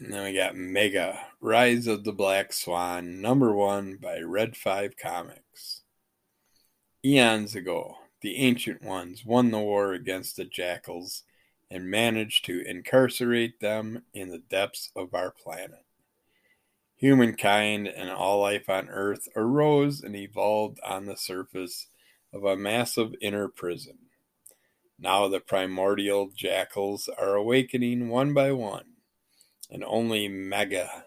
And 0.00 0.12
then 0.12 0.22
we 0.22 0.32
got 0.32 0.54
Mega 0.54 1.18
Rise 1.40 1.88
of 1.88 2.04
the 2.04 2.12
Black 2.12 2.52
Swan, 2.52 3.20
number 3.20 3.52
one 3.52 3.96
by 4.00 4.20
Red 4.20 4.56
5 4.56 4.96
Comics. 4.96 5.82
Eons 7.04 7.56
ago, 7.56 7.96
the 8.20 8.36
Ancient 8.36 8.80
Ones 8.80 9.24
won 9.24 9.50
the 9.50 9.58
war 9.58 9.94
against 9.94 10.36
the 10.36 10.44
Jackals 10.44 11.24
and 11.68 11.90
managed 11.90 12.44
to 12.44 12.62
incarcerate 12.64 13.58
them 13.58 14.04
in 14.14 14.28
the 14.28 14.38
depths 14.38 14.92
of 14.94 15.14
our 15.14 15.32
planet. 15.32 15.84
Humankind 16.94 17.88
and 17.88 18.08
all 18.08 18.40
life 18.40 18.68
on 18.68 18.88
Earth 18.88 19.26
arose 19.34 20.00
and 20.00 20.14
evolved 20.14 20.78
on 20.86 21.06
the 21.06 21.16
surface 21.16 21.88
of 22.32 22.44
a 22.44 22.56
massive 22.56 23.14
inner 23.20 23.48
prison. 23.48 23.98
Now 24.96 25.26
the 25.26 25.40
primordial 25.40 26.30
jackals 26.36 27.08
are 27.18 27.34
awakening 27.34 28.10
one 28.10 28.32
by 28.32 28.52
one 28.52 28.84
and 29.70 29.84
only 29.84 30.28
Mega 30.28 31.04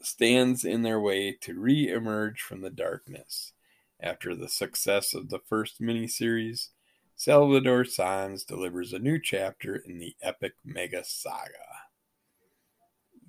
stands 0.00 0.64
in 0.64 0.82
their 0.82 1.00
way 1.00 1.36
to 1.40 1.58
re 1.58 1.88
emerge 1.88 2.40
from 2.40 2.60
the 2.60 2.70
darkness. 2.70 3.52
After 4.00 4.34
the 4.34 4.48
success 4.48 5.14
of 5.14 5.30
the 5.30 5.38
first 5.38 5.80
miniseries, 5.80 6.68
Salvador 7.16 7.84
Sanz 7.84 8.44
delivers 8.44 8.92
a 8.92 8.98
new 8.98 9.18
chapter 9.18 9.76
in 9.76 9.98
the 9.98 10.14
epic 10.20 10.54
Mega 10.64 11.02
Saga. 11.04 11.50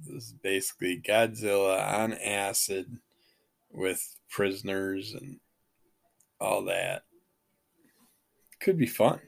This 0.01 0.25
is 0.25 0.33
basically 0.33 0.99
Godzilla 0.99 1.79
on 1.97 2.13
acid 2.13 2.97
with 3.71 4.17
prisoners 4.29 5.13
and 5.13 5.39
all 6.41 6.63
that. 6.65 7.03
Could 8.59 8.77
be 8.77 8.87
fun 8.87 9.21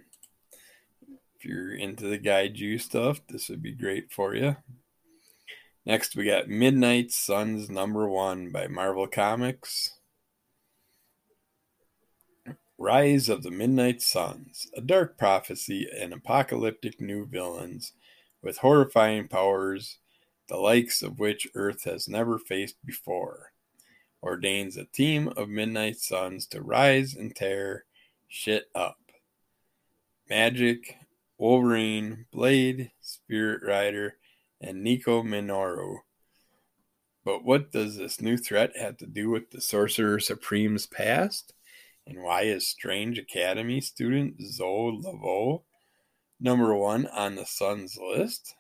you're 1.48 1.74
into 1.74 2.07
the 2.07 2.19
kaiju 2.19 2.80
stuff, 2.82 3.22
this 3.28 3.49
would 3.49 3.64
be 3.64 3.74
great 3.74 4.11
for 4.11 4.36
you. 4.36 4.57
Next, 5.86 6.15
we 6.15 6.26
got 6.26 6.49
Midnight 6.49 7.11
Suns 7.11 7.69
number 7.69 8.10
one 8.10 8.52
by 8.52 8.68
Marvel 8.68 9.07
Comics. 9.07 9.94
Rise 12.78 13.30
of 13.30 13.41
the 13.41 13.52
Midnight 13.52 14.02
Suns, 14.02 14.68
a 14.76 14.82
dark 14.82 15.18
prophecy 15.18 15.88
and 15.98 16.14
apocalyptic 16.14 17.02
new 17.02 17.26
villains 17.26 17.94
with 18.44 18.57
horrifying 18.57 19.28
powers, 19.28 19.98
the 20.48 20.57
likes 20.57 21.02
of 21.02 21.19
which 21.19 21.48
Earth 21.56 21.86
has 21.86 22.07
never 22.07 22.38
faced 22.38 22.76
before, 22.86 23.53
ordains 24.22 24.78
a 24.78 24.86
team 24.86 25.30
of 25.38 25.49
Midnight 25.49 25.99
Suns 25.99 26.45
to 26.48 26.61
rise 26.61 27.15
and 27.15 27.36
tear 27.36 27.86
shit 28.28 28.65
up. 28.76 28.99
Magic, 30.30 30.97
Wolverine, 31.38 32.26
Blade, 32.31 32.91
Spirit 33.01 33.61
Rider, 33.64 34.18
and 34.59 34.84
Nico 34.84 35.22
Minoru. 35.22 35.97
But 37.23 37.43
what 37.43 37.72
does 37.72 37.97
this 37.97 38.22
new 38.22 38.38
threat 38.38 38.72
have 38.77 38.97
to 38.97 39.05
do 39.05 39.30
with 39.30 39.51
the 39.51 39.61
Sorcerer 39.61 40.19
Supreme's 40.19 40.88
past? 40.88 41.53
And 42.07 42.23
why 42.23 42.43
is 42.43 42.65
Strange 42.65 43.19
Academy 43.19 43.81
student 43.81 44.41
Zoe 44.41 45.01
Laveau 45.03 45.64
number 46.39 46.73
one 46.73 47.05
on 47.07 47.35
the 47.35 47.45
Sun's 47.45 47.97
list? 47.97 48.55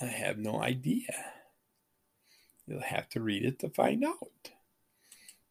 I 0.00 0.06
have 0.06 0.36
no 0.36 0.60
idea. 0.60 1.32
You'll 2.66 2.80
have 2.80 3.08
to 3.10 3.22
read 3.22 3.44
it 3.44 3.58
to 3.60 3.70
find 3.70 4.04
out. 4.04 4.50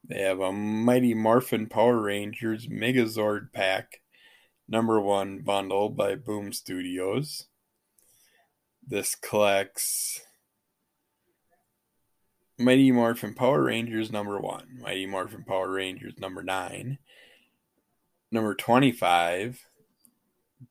They 0.07 0.21
have 0.21 0.41
a 0.41 0.51
Mighty 0.51 1.15
Morphin 1.15 1.67
Power 1.67 1.99
Rangers 1.99 2.67
Megazord 2.67 3.51
pack 3.51 4.01
number 4.67 4.99
one 4.99 5.39
bundle 5.39 5.89
by 5.89 6.15
Boom 6.15 6.53
Studios. 6.53 7.47
This 8.85 9.15
collects 9.15 10.21
Mighty 12.57 12.91
Morphin 12.91 13.33
Power 13.33 13.63
Rangers 13.63 14.11
number 14.11 14.39
one, 14.39 14.79
Mighty 14.81 15.05
Morphin 15.05 15.43
Power 15.43 15.71
Rangers 15.71 16.13
number 16.19 16.43
nine, 16.43 16.99
number 18.31 18.53
25, 18.53 19.65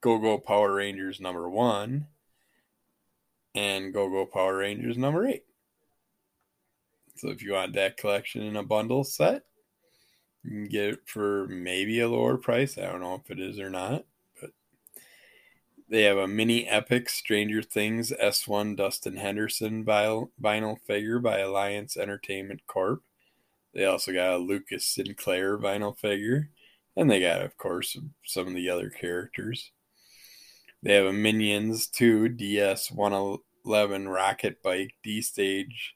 Go 0.01 0.19
Go 0.19 0.39
Power 0.39 0.75
Rangers 0.75 1.21
number 1.21 1.49
one, 1.49 2.07
and 3.55 3.93
Go 3.93 4.09
Go 4.09 4.27
Power 4.27 4.59
Rangers 4.59 4.97
number 4.97 5.27
eight. 5.27 5.45
So 7.17 7.29
if 7.29 7.43
you 7.43 7.53
want 7.53 7.75
that 7.75 7.97
collection 7.97 8.43
in 8.43 8.57
a 8.57 8.63
bundle 8.63 9.05
set, 9.05 9.43
you 10.45 10.51
can 10.51 10.65
get 10.65 10.85
it 10.85 11.01
for 11.07 11.47
maybe 11.49 12.01
a 12.01 12.09
lower 12.09 12.37
price. 12.37 12.77
I 12.77 12.83
don't 12.83 13.01
know 13.01 13.15
if 13.15 13.31
it 13.31 13.41
is 13.41 13.59
or 13.59 13.71
not, 13.71 14.05
but 14.41 14.51
they 15.89 16.03
have 16.03 16.19
a 16.19 16.27
mini 16.27 16.67
epic 16.67 17.09
Stranger 17.09 17.63
Things 17.63 18.13
S1 18.13 18.77
Dustin 18.77 19.17
Henderson 19.17 19.85
vinyl 19.85 20.81
figure 20.87 21.19
by 21.19 21.39
Alliance 21.39 21.97
Entertainment 21.97 22.67
Corp. 22.67 23.03
They 23.73 23.85
also 23.85 24.13
got 24.13 24.35
a 24.35 24.39
Lucas 24.39 24.85
Sinclair 24.85 25.57
vinyl 25.59 25.97
figure, 25.97 26.51
and 26.97 27.11
they 27.11 27.21
got, 27.21 27.43
of 27.43 27.57
course, 27.57 27.97
some 28.25 28.49
of 28.49 28.55
the 28.55 28.69
other 28.69 28.91
characters. 28.91 29.71
They 30.83 30.95
have 30.95 31.07
a 31.07 31.13
Minions 31.13 31.87
2 31.87 32.31
DS 32.31 32.91
111 32.91 34.09
Rocket 34.09 34.61
Bike 34.63 34.95
D 35.03 35.23
Stage 35.23 35.95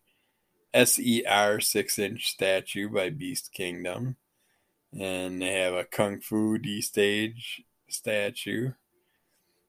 SER 0.72 1.58
6 1.60 1.98
inch 1.98 2.26
statue 2.28 2.88
by 2.88 3.10
Beast 3.10 3.50
Kingdom. 3.52 4.16
And 4.98 5.42
they 5.42 5.52
have 5.52 5.74
a 5.74 5.84
Kung 5.84 6.20
Fu 6.20 6.58
D 6.58 6.80
stage 6.80 7.62
statue. 7.88 8.72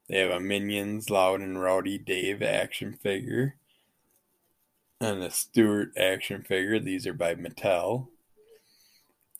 They 0.07 0.19
have 0.19 0.31
a 0.31 0.39
Minions 0.39 1.09
Loud 1.09 1.41
and 1.41 1.61
Rowdy 1.61 1.97
Dave 1.97 2.41
action 2.41 2.93
figure. 2.93 3.55
And 5.01 5.21
a 5.21 5.29
Stuart 5.29 5.89
action 5.97 6.43
figure. 6.43 6.79
These 6.79 7.05
are 7.05 7.13
by 7.13 7.35
Mattel. 7.35 8.07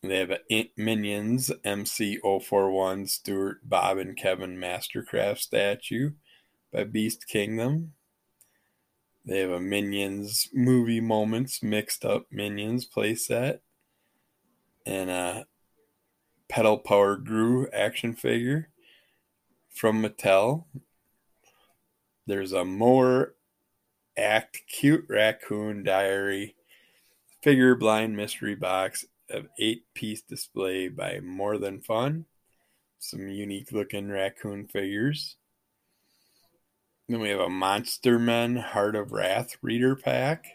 They 0.03 0.19
have 0.19 0.31
a 0.31 0.71
Minions 0.77 1.51
MC041 1.65 3.09
Stuart 3.09 3.61
Bob 3.63 3.97
and 3.97 4.15
Kevin 4.15 4.57
Mastercraft 4.57 5.39
statue 5.39 6.11
by 6.71 6.83
Beast 6.83 7.27
Kingdom. 7.27 7.93
They 9.25 9.39
have 9.39 9.51
a 9.51 9.59
Minions 9.59 10.49
movie 10.53 11.01
moments 11.01 11.63
mixed 11.63 12.05
up 12.05 12.27
Minions 12.31 12.87
playset 12.87 13.59
and 14.85 15.09
a 15.09 15.45
pedal 16.49 16.77
power 16.77 17.15
Gru 17.15 17.67
action 17.71 18.13
figure 18.13 18.69
from 19.69 20.01
Mattel. 20.01 20.65
There's 22.25 22.51
a 22.53 22.65
more 22.65 23.35
act 24.17 24.61
cute 24.67 25.05
raccoon 25.07 25.83
diary 25.83 26.55
figure 27.43 27.75
blind 27.75 28.17
mystery 28.17 28.55
box 28.55 29.05
of 29.29 29.47
eight 29.59 29.83
piece 29.93 30.21
display 30.21 30.87
by 30.87 31.19
More 31.19 31.57
Than 31.57 31.81
Fun. 31.81 32.25
Some 32.99 33.27
unique 33.27 33.71
looking 33.71 34.09
raccoon 34.09 34.67
figures. 34.67 35.35
Then 37.07 37.19
we 37.19 37.29
have 37.29 37.39
a 37.39 37.49
Monster 37.49 38.19
Men 38.19 38.57
Heart 38.57 38.95
of 38.95 39.11
Wrath 39.11 39.57
reader 39.61 39.95
pack. 39.95 40.45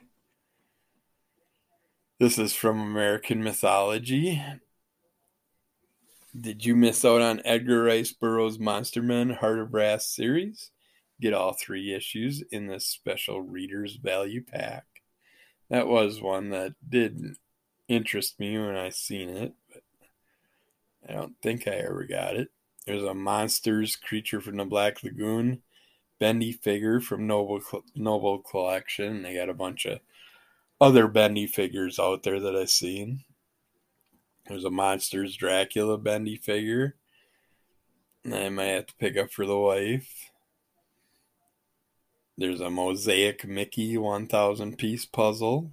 This 2.19 2.39
is 2.39 2.53
from 2.53 2.81
American 2.81 3.43
Mythology. 3.43 4.43
Did 6.39 6.65
you 6.65 6.75
miss 6.75 7.05
out 7.05 7.21
on 7.21 7.43
Edgar 7.45 7.83
Rice 7.83 8.13
Burroughs 8.13 8.59
Monster 8.59 9.03
Men 9.03 9.31
Heart 9.31 9.59
of 9.59 9.71
Brass 9.71 10.07
series? 10.07 10.71
Get 11.21 11.35
all 11.35 11.53
three 11.53 11.93
issues 11.93 12.43
in 12.51 12.69
this 12.69 12.87
special 12.87 13.43
Reader's 13.43 13.97
Value 13.97 14.43
pack. 14.43 14.87
That 15.69 15.89
was 15.89 16.23
one 16.23 16.49
that 16.49 16.73
didn't 16.89 17.37
interest 17.87 18.41
me 18.41 18.59
when 18.59 18.77
I 18.77 18.89
seen 18.89 19.29
it, 19.29 19.53
but 19.71 19.83
I 21.07 21.13
don't 21.13 21.35
think 21.43 21.69
I 21.69 21.73
ever 21.73 22.05
got 22.05 22.37
it. 22.37 22.49
There's 22.87 23.05
a 23.05 23.13
Monsters 23.13 23.97
Creature 23.97 24.41
from 24.41 24.57
the 24.57 24.65
Black 24.65 25.03
Lagoon 25.03 25.61
bendy 26.19 26.53
figure 26.53 27.01
from 27.01 27.27
Noble 27.27 27.61
Noble 27.95 28.39
Collection. 28.39 29.23
They 29.23 29.35
got 29.35 29.51
a 29.51 29.55
bunch 29.55 29.85
of 29.85 30.01
other 30.81 31.09
bendy 31.09 31.47
figures 31.47 31.99
out 31.99 32.23
there 32.23 32.41
that 32.41 32.57
I've 32.57 32.71
seen. 32.71 33.25
There's 34.47 34.65
a 34.65 34.71
Monsters 34.71 35.37
Dracula 35.37 35.99
bendy 35.99 36.37
figure. 36.37 36.97
I 38.25 38.49
might 38.49 38.65
have 38.65 38.87
to 38.87 38.95
pick 38.97 39.17
up 39.17 39.31
for 39.31 39.47
the 39.47 39.59
wife. 39.59 40.31
There's 42.37 42.61
a 42.61 42.71
Mosaic 42.71 43.47
Mickey 43.47 43.97
1000 43.97 44.79
piece 44.79 45.07
puzzle. 45.07 45.73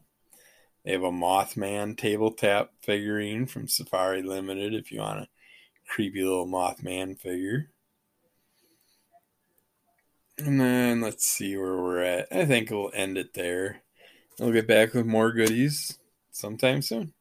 They 0.83 0.91
have 0.91 1.03
a 1.03 1.11
Mothman 1.11 1.97
tabletop 1.97 2.73
figurine 2.81 3.45
from 3.45 3.67
Safari 3.67 4.21
Limited 4.21 4.73
if 4.73 4.91
you 4.91 4.99
want 4.99 5.21
a 5.21 5.27
creepy 5.87 6.23
little 6.23 6.47
Mothman 6.47 7.19
figure. 7.19 7.71
And 10.37 10.59
then 10.59 11.01
let's 11.01 11.25
see 11.25 11.57
where 11.57 11.75
we're 11.77 12.03
at. 12.03 12.27
I 12.31 12.45
think 12.45 12.69
we'll 12.69 12.91
end 12.93 13.17
it 13.17 13.33
there. 13.33 13.81
We'll 14.39 14.53
get 14.53 14.67
back 14.67 14.93
with 14.93 15.05
more 15.05 15.31
goodies 15.33 15.97
sometime 16.31 16.81
soon. 16.81 17.13